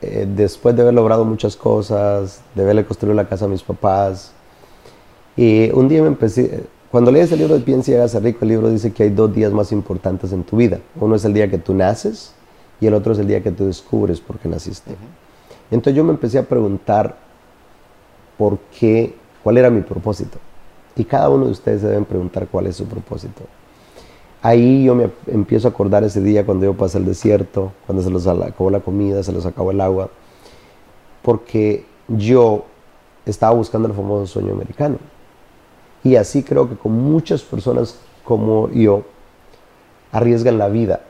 eh, 0.00 0.24
después 0.28 0.76
de 0.76 0.82
haber 0.82 0.94
logrado 0.94 1.24
muchas 1.24 1.56
cosas, 1.56 2.40
de 2.54 2.62
haberle 2.62 2.84
construido 2.84 3.12
la 3.12 3.28
casa 3.28 3.46
a 3.46 3.48
mis 3.48 3.64
papás, 3.64 4.30
y 5.36 5.68
un 5.72 5.88
día 5.88 6.00
me 6.00 6.06
empecé, 6.06 6.62
cuando 6.92 7.10
lees 7.10 7.32
el 7.32 7.40
libro 7.40 7.58
de 7.58 7.64
Piensa 7.64 7.90
y 7.90 7.94
hágase 7.94 8.20
rico, 8.20 8.38
el 8.42 8.50
libro 8.50 8.70
dice 8.70 8.92
que 8.92 9.02
hay 9.02 9.10
dos 9.10 9.34
días 9.34 9.50
más 9.50 9.72
importantes 9.72 10.32
en 10.32 10.44
tu 10.44 10.58
vida. 10.58 10.78
Uno 10.94 11.16
es 11.16 11.24
el 11.24 11.34
día 11.34 11.50
que 11.50 11.58
tú 11.58 11.74
naces 11.74 12.32
y 12.80 12.86
el 12.86 12.94
otro 12.94 13.14
es 13.14 13.18
el 13.18 13.26
día 13.26 13.42
que 13.42 13.50
tú 13.50 13.66
descubres 13.66 14.20
por 14.20 14.38
qué 14.38 14.48
naciste. 14.48 14.94
Entonces 15.72 15.96
yo 15.96 16.04
me 16.04 16.12
empecé 16.12 16.38
a 16.38 16.44
preguntar 16.44 17.16
por 18.38 18.58
qué, 18.78 19.12
cuál 19.42 19.58
era 19.58 19.70
mi 19.70 19.80
propósito. 19.80 20.38
Y 20.94 21.04
cada 21.04 21.30
uno 21.30 21.46
de 21.46 21.50
ustedes 21.50 21.80
se 21.80 21.88
deben 21.88 22.04
preguntar 22.04 22.46
cuál 22.46 22.68
es 22.68 22.76
su 22.76 22.84
propósito. 22.84 23.42
Ahí 24.42 24.84
yo 24.84 24.96
me 24.96 25.08
empiezo 25.28 25.68
a 25.68 25.70
acordar 25.70 26.02
ese 26.02 26.20
día 26.20 26.44
cuando 26.44 26.66
yo 26.66 26.74
pasé 26.74 26.98
el 26.98 27.04
desierto, 27.04 27.72
cuando 27.86 28.02
se 28.02 28.10
les 28.10 28.26
acabó 28.26 28.70
la 28.70 28.80
comida, 28.80 29.22
se 29.22 29.32
les 29.32 29.46
acabó 29.46 29.70
el 29.70 29.80
agua, 29.80 30.10
porque 31.22 31.86
yo 32.08 32.64
estaba 33.24 33.54
buscando 33.54 33.86
el 33.86 33.94
famoso 33.94 34.26
sueño 34.26 34.52
americano. 34.52 34.98
Y 36.02 36.16
así 36.16 36.42
creo 36.42 36.68
que 36.68 36.74
con 36.74 36.92
muchas 36.92 37.42
personas 37.42 38.00
como 38.24 38.68
yo 38.70 39.04
arriesgan 40.10 40.58
la 40.58 40.68
vida, 40.68 41.02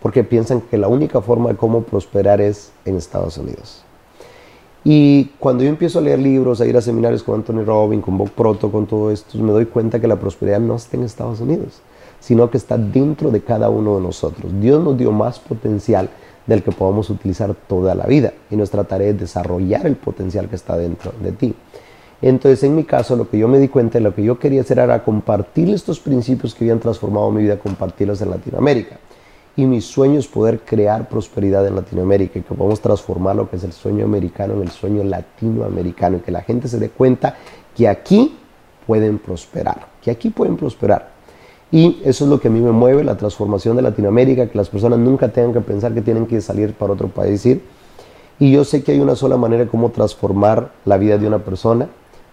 porque 0.00 0.22
piensan 0.22 0.60
que 0.60 0.78
la 0.78 0.86
única 0.86 1.20
forma 1.20 1.50
de 1.50 1.56
cómo 1.56 1.82
prosperar 1.82 2.40
es 2.40 2.70
en 2.84 2.96
Estados 2.96 3.36
Unidos. 3.36 3.82
Y 4.82 5.26
cuando 5.38 5.62
yo 5.62 5.68
empiezo 5.68 5.98
a 5.98 6.02
leer 6.02 6.20
libros, 6.20 6.60
a 6.60 6.66
ir 6.66 6.76
a 6.76 6.80
seminarios 6.80 7.22
con 7.22 7.34
Anthony 7.34 7.64
Robbins, 7.64 8.04
con 8.04 8.16
Bob 8.16 8.30
Proto, 8.30 8.70
con 8.72 8.86
todo 8.86 9.10
esto, 9.10 9.36
me 9.38 9.52
doy 9.52 9.66
cuenta 9.66 10.00
que 10.00 10.06
la 10.06 10.16
prosperidad 10.16 10.60
no 10.60 10.76
está 10.76 10.96
en 10.96 11.02
Estados 11.02 11.40
Unidos, 11.40 11.82
sino 12.20 12.50
que 12.50 12.58
está 12.58 12.78
dentro 12.78 13.30
de 13.30 13.40
cada 13.42 13.70
uno 13.70 13.96
de 13.96 14.02
nosotros. 14.02 14.52
Dios 14.60 14.82
nos 14.82 14.96
dio 14.96 15.10
más 15.10 15.38
potencial 15.38 16.08
del 16.46 16.62
que 16.62 16.72
podamos 16.72 17.10
utilizar 17.10 17.54
toda 17.54 17.94
la 17.94 18.06
vida 18.06 18.32
y 18.50 18.56
nuestra 18.56 18.84
tarea 18.84 19.08
es 19.08 19.18
desarrollar 19.18 19.86
el 19.86 19.96
potencial 19.96 20.48
que 20.48 20.56
está 20.56 20.76
dentro 20.76 21.12
de 21.22 21.32
ti. 21.32 21.54
Entonces, 22.22 22.62
en 22.64 22.76
mi 22.76 22.84
caso, 22.84 23.16
lo 23.16 23.30
que 23.30 23.38
yo 23.38 23.48
me 23.48 23.58
di 23.58 23.68
cuenta, 23.68 23.98
lo 23.98 24.14
que 24.14 24.22
yo 24.22 24.38
quería 24.38 24.60
hacer 24.60 24.78
era 24.78 25.02
compartir 25.02 25.70
estos 25.70 26.00
principios 26.00 26.54
que 26.54 26.64
habían 26.64 26.78
transformado 26.78 27.30
mi 27.30 27.42
vida, 27.42 27.58
compartirlos 27.58 28.20
en 28.20 28.30
Latinoamérica. 28.30 28.98
Y 29.56 29.64
mi 29.64 29.80
sueño 29.80 30.18
es 30.18 30.26
poder 30.26 30.60
crear 30.60 31.08
prosperidad 31.08 31.66
en 31.66 31.76
Latinoamérica 31.76 32.38
y 32.38 32.42
que 32.42 32.54
podamos 32.54 32.80
transformar 32.80 33.36
lo 33.36 33.48
que 33.48 33.56
es 33.56 33.64
el 33.64 33.72
sueño 33.72 34.04
americano 34.04 34.54
en 34.54 34.62
el 34.62 34.70
sueño 34.70 35.02
latinoamericano 35.02 36.18
y 36.18 36.20
que 36.20 36.30
la 36.30 36.42
gente 36.42 36.68
se 36.68 36.78
dé 36.78 36.90
cuenta 36.90 37.36
que 37.74 37.88
aquí 37.88 38.36
pueden 38.86 39.18
prosperar, 39.18 39.88
que 40.02 40.10
aquí 40.10 40.30
pueden 40.30 40.56
prosperar. 40.56 41.19
Y 41.72 42.00
eso 42.04 42.24
es 42.24 42.30
lo 42.30 42.40
que 42.40 42.48
a 42.48 42.50
mí 42.50 42.60
me 42.60 42.72
mueve, 42.72 43.04
la 43.04 43.16
transformación 43.16 43.76
de 43.76 43.82
Latinoamérica, 43.82 44.48
que 44.48 44.58
las 44.58 44.68
personas 44.68 44.98
nunca 44.98 45.28
tengan 45.28 45.52
que 45.52 45.60
pensar 45.60 45.94
que 45.94 46.02
tienen 46.02 46.26
que 46.26 46.40
salir 46.40 46.74
para 46.74 46.92
otro 46.92 47.08
país 47.08 47.46
ir. 47.46 47.62
Y 48.40 48.50
yo 48.50 48.64
sé 48.64 48.82
que 48.82 48.92
hay 48.92 49.00
una 49.00 49.14
sola 49.14 49.36
manera 49.36 49.64
de 49.64 49.70
cómo 49.70 49.90
transformar 49.90 50.72
la 50.84 50.96
vida 50.96 51.18
de 51.18 51.26
una 51.26 51.38
persona, 51.38 51.88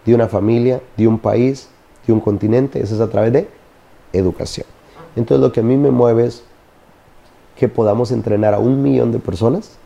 de 0.06 0.16
una 0.16 0.28
familia, 0.28 0.82
de 0.96 1.08
un 1.08 1.20
país, 1.20 1.70
de 2.08 2.14
un 2.14 2.22
continente, 2.22 2.82
eso 2.82 2.96
es 2.96 3.02
a 3.02 3.10
través 3.10 3.34
de 3.34 3.48
educación. 4.14 4.66
Entonces 5.16 5.42
lo 5.42 5.52
que 5.52 5.60
a 5.60 5.64
mí 5.64 5.76
me 5.76 5.92
mueve 5.92 6.26
es 6.26 6.44
que 7.58 7.68
podamos 7.68 8.12
entrenar 8.12 8.54
a 8.54 8.60
un 8.60 8.82
millón 8.82 9.12
de 9.12 9.20
personas 9.20 9.78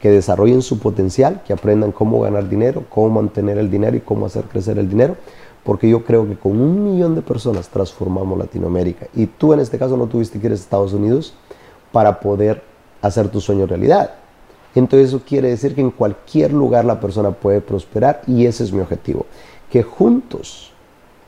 que 0.00 0.10
desarrollen 0.10 0.62
su 0.62 0.78
potencial, 0.78 1.42
que 1.46 1.52
aprendan 1.52 1.90
cómo 1.90 2.20
ganar 2.20 2.48
dinero, 2.48 2.84
cómo 2.88 3.22
mantener 3.22 3.58
el 3.58 3.70
dinero 3.70 3.96
y 3.96 4.00
cómo 4.00 4.26
hacer 4.26 4.44
crecer 4.44 4.78
el 4.78 4.88
dinero, 4.88 5.16
porque 5.64 5.88
yo 5.88 6.04
creo 6.04 6.28
que 6.28 6.36
con 6.36 6.60
un 6.60 6.84
millón 6.84 7.14
de 7.14 7.22
personas 7.22 7.68
transformamos 7.68 8.38
Latinoamérica. 8.38 9.06
Y 9.14 9.26
tú 9.26 9.52
en 9.54 9.60
este 9.60 9.78
caso 9.78 9.96
no 9.96 10.06
tuviste 10.06 10.38
que 10.38 10.46
ir 10.46 10.52
a 10.52 10.54
Estados 10.54 10.92
Unidos 10.92 11.34
para 11.90 12.20
poder 12.20 12.62
hacer 13.00 13.28
tu 13.28 13.40
sueño 13.40 13.66
realidad. 13.66 14.10
Entonces 14.74 15.08
eso 15.08 15.22
quiere 15.26 15.48
decir 15.48 15.74
que 15.74 15.80
en 15.80 15.90
cualquier 15.90 16.52
lugar 16.52 16.84
la 16.84 17.00
persona 17.00 17.30
puede 17.30 17.60
prosperar 17.60 18.22
y 18.26 18.46
ese 18.46 18.64
es 18.64 18.72
mi 18.72 18.80
objetivo. 18.80 19.24
Que 19.70 19.82
juntos, 19.82 20.72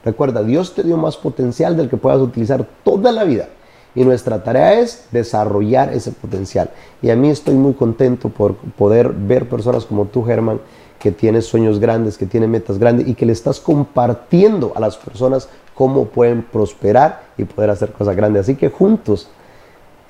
recuerda, 0.05 0.43
Dios 0.43 0.75
te 0.75 0.83
dio 0.83 0.97
más 0.97 1.17
potencial 1.17 1.77
del 1.77 1.89
que 1.89 1.97
puedas 1.97 2.21
utilizar 2.21 2.67
toda 2.83 3.13
la 3.13 3.25
vida. 3.25 3.49
Y 3.95 4.05
nuestra 4.05 4.45
tarea 4.45 4.79
es 4.79 5.07
desarrollar 5.11 5.93
ese 5.95 6.13
potencial. 6.13 6.71
Y 7.01 7.09
a 7.09 7.17
mí 7.17 7.31
estoy 7.31 7.55
muy 7.55 7.73
contento 7.73 8.29
por 8.29 8.55
poder 8.55 9.11
ver 9.11 9.49
personas 9.49 9.87
como 9.87 10.05
tú, 10.05 10.23
Germán, 10.23 10.61
que 11.07 11.13
tienes 11.13 11.47
sueños 11.47 11.79
grandes, 11.79 12.19
que 12.19 12.27
tienes 12.27 12.49
metas 12.49 12.79
grandes 12.81 13.07
y 13.07 13.15
que 13.15 13.25
le 13.25 13.33
estás 13.33 13.61
compartiendo 13.61 14.73
a 14.75 14.81
las 14.81 14.97
personas 14.97 15.49
cómo 15.73 16.07
pueden 16.07 16.43
prosperar 16.43 17.23
y 17.39 17.45
poder 17.45 17.71
hacer 17.71 17.93
cosas 17.93 18.17
grandes. 18.17 18.41
Así 18.41 18.57
que 18.57 18.71
juntos, 18.71 19.29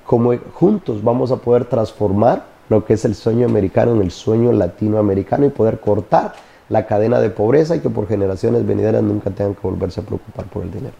como 0.06 0.34
juntos 0.54 1.04
vamos 1.04 1.32
a 1.32 1.36
poder 1.36 1.66
transformar 1.66 2.44
lo 2.70 2.86
que 2.86 2.94
es 2.94 3.04
el 3.04 3.14
sueño 3.14 3.44
americano 3.44 3.92
en 3.92 4.00
el 4.00 4.10
sueño 4.10 4.52
latinoamericano 4.52 5.44
y 5.44 5.50
poder 5.50 5.80
cortar 5.80 6.32
la 6.70 6.86
cadena 6.86 7.20
de 7.20 7.28
pobreza 7.28 7.76
y 7.76 7.80
que 7.80 7.90
por 7.90 8.08
generaciones 8.08 8.66
venideras 8.66 9.02
nunca 9.02 9.30
tengan 9.30 9.54
que 9.54 9.60
volverse 9.60 10.00
a 10.00 10.02
preocupar 10.02 10.46
por 10.46 10.62
el 10.62 10.70
dinero. 10.70 10.94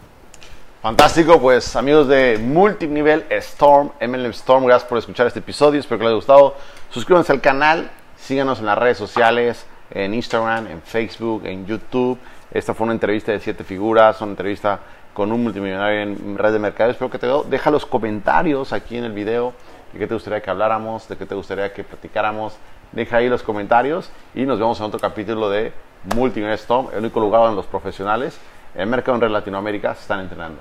Fantástico, 0.83 1.41
pues 1.41 1.75
amigos 1.75 2.07
de 2.07 2.37
Multinivel 2.37 3.25
Storm, 3.31 3.89
MLM 3.99 4.29
Storm, 4.29 4.65
gracias 4.67 4.87
por 4.87 4.99
escuchar 4.99 5.25
este 5.25 5.39
episodio, 5.39 5.79
espero 5.79 5.97
que 5.97 6.03
les 6.03 6.09
haya 6.09 6.17
gustado. 6.17 6.53
Suscríbanse 6.91 7.31
al 7.31 7.41
canal, 7.41 7.89
síganos 8.15 8.59
en 8.59 8.67
las 8.67 8.77
redes 8.77 8.99
sociales, 8.99 9.65
en 9.91 10.13
Instagram, 10.13 10.67
en 10.67 10.81
Facebook, 10.81 11.45
en 11.45 11.65
YouTube. 11.65 12.17
Esta 12.51 12.73
fue 12.73 12.85
una 12.85 12.93
entrevista 12.93 13.31
de 13.31 13.39
siete 13.39 13.63
figuras, 13.63 14.21
una 14.21 14.31
entrevista 14.31 14.79
con 15.13 15.31
un 15.31 15.43
multimillonario 15.43 16.01
en 16.01 16.37
red 16.37 16.53
de 16.53 16.59
mercado. 16.59 16.91
Espero 16.91 17.09
que 17.09 17.19
te 17.19 17.27
deja 17.49 17.71
los 17.71 17.85
comentarios 17.85 18.73
aquí 18.73 18.97
en 18.97 19.03
el 19.03 19.13
video 19.13 19.53
de 19.93 19.99
qué 19.99 20.07
te 20.07 20.13
gustaría 20.13 20.41
que 20.41 20.49
habláramos, 20.49 21.07
de 21.07 21.17
qué 21.17 21.25
te 21.25 21.35
gustaría 21.35 21.73
que 21.73 21.83
platicáramos. 21.83 22.57
Deja 22.91 23.17
ahí 23.17 23.27
los 23.27 23.43
comentarios 23.43 24.11
y 24.33 24.45
nos 24.45 24.59
vemos 24.59 24.79
en 24.79 24.85
otro 24.85 24.99
capítulo 24.99 25.49
de 25.49 25.73
Multinivel 26.15 26.53
Storm, 26.53 26.87
el 26.93 26.99
único 26.99 27.19
lugar 27.19 27.41
donde 27.41 27.57
los 27.57 27.65
profesionales 27.65 28.39
en 28.75 28.89
mercado 28.89 29.15
en 29.15 29.21
red 29.21 29.31
Latinoamérica 29.31 29.95
se 29.95 30.01
están 30.01 30.21
entrenando. 30.21 30.59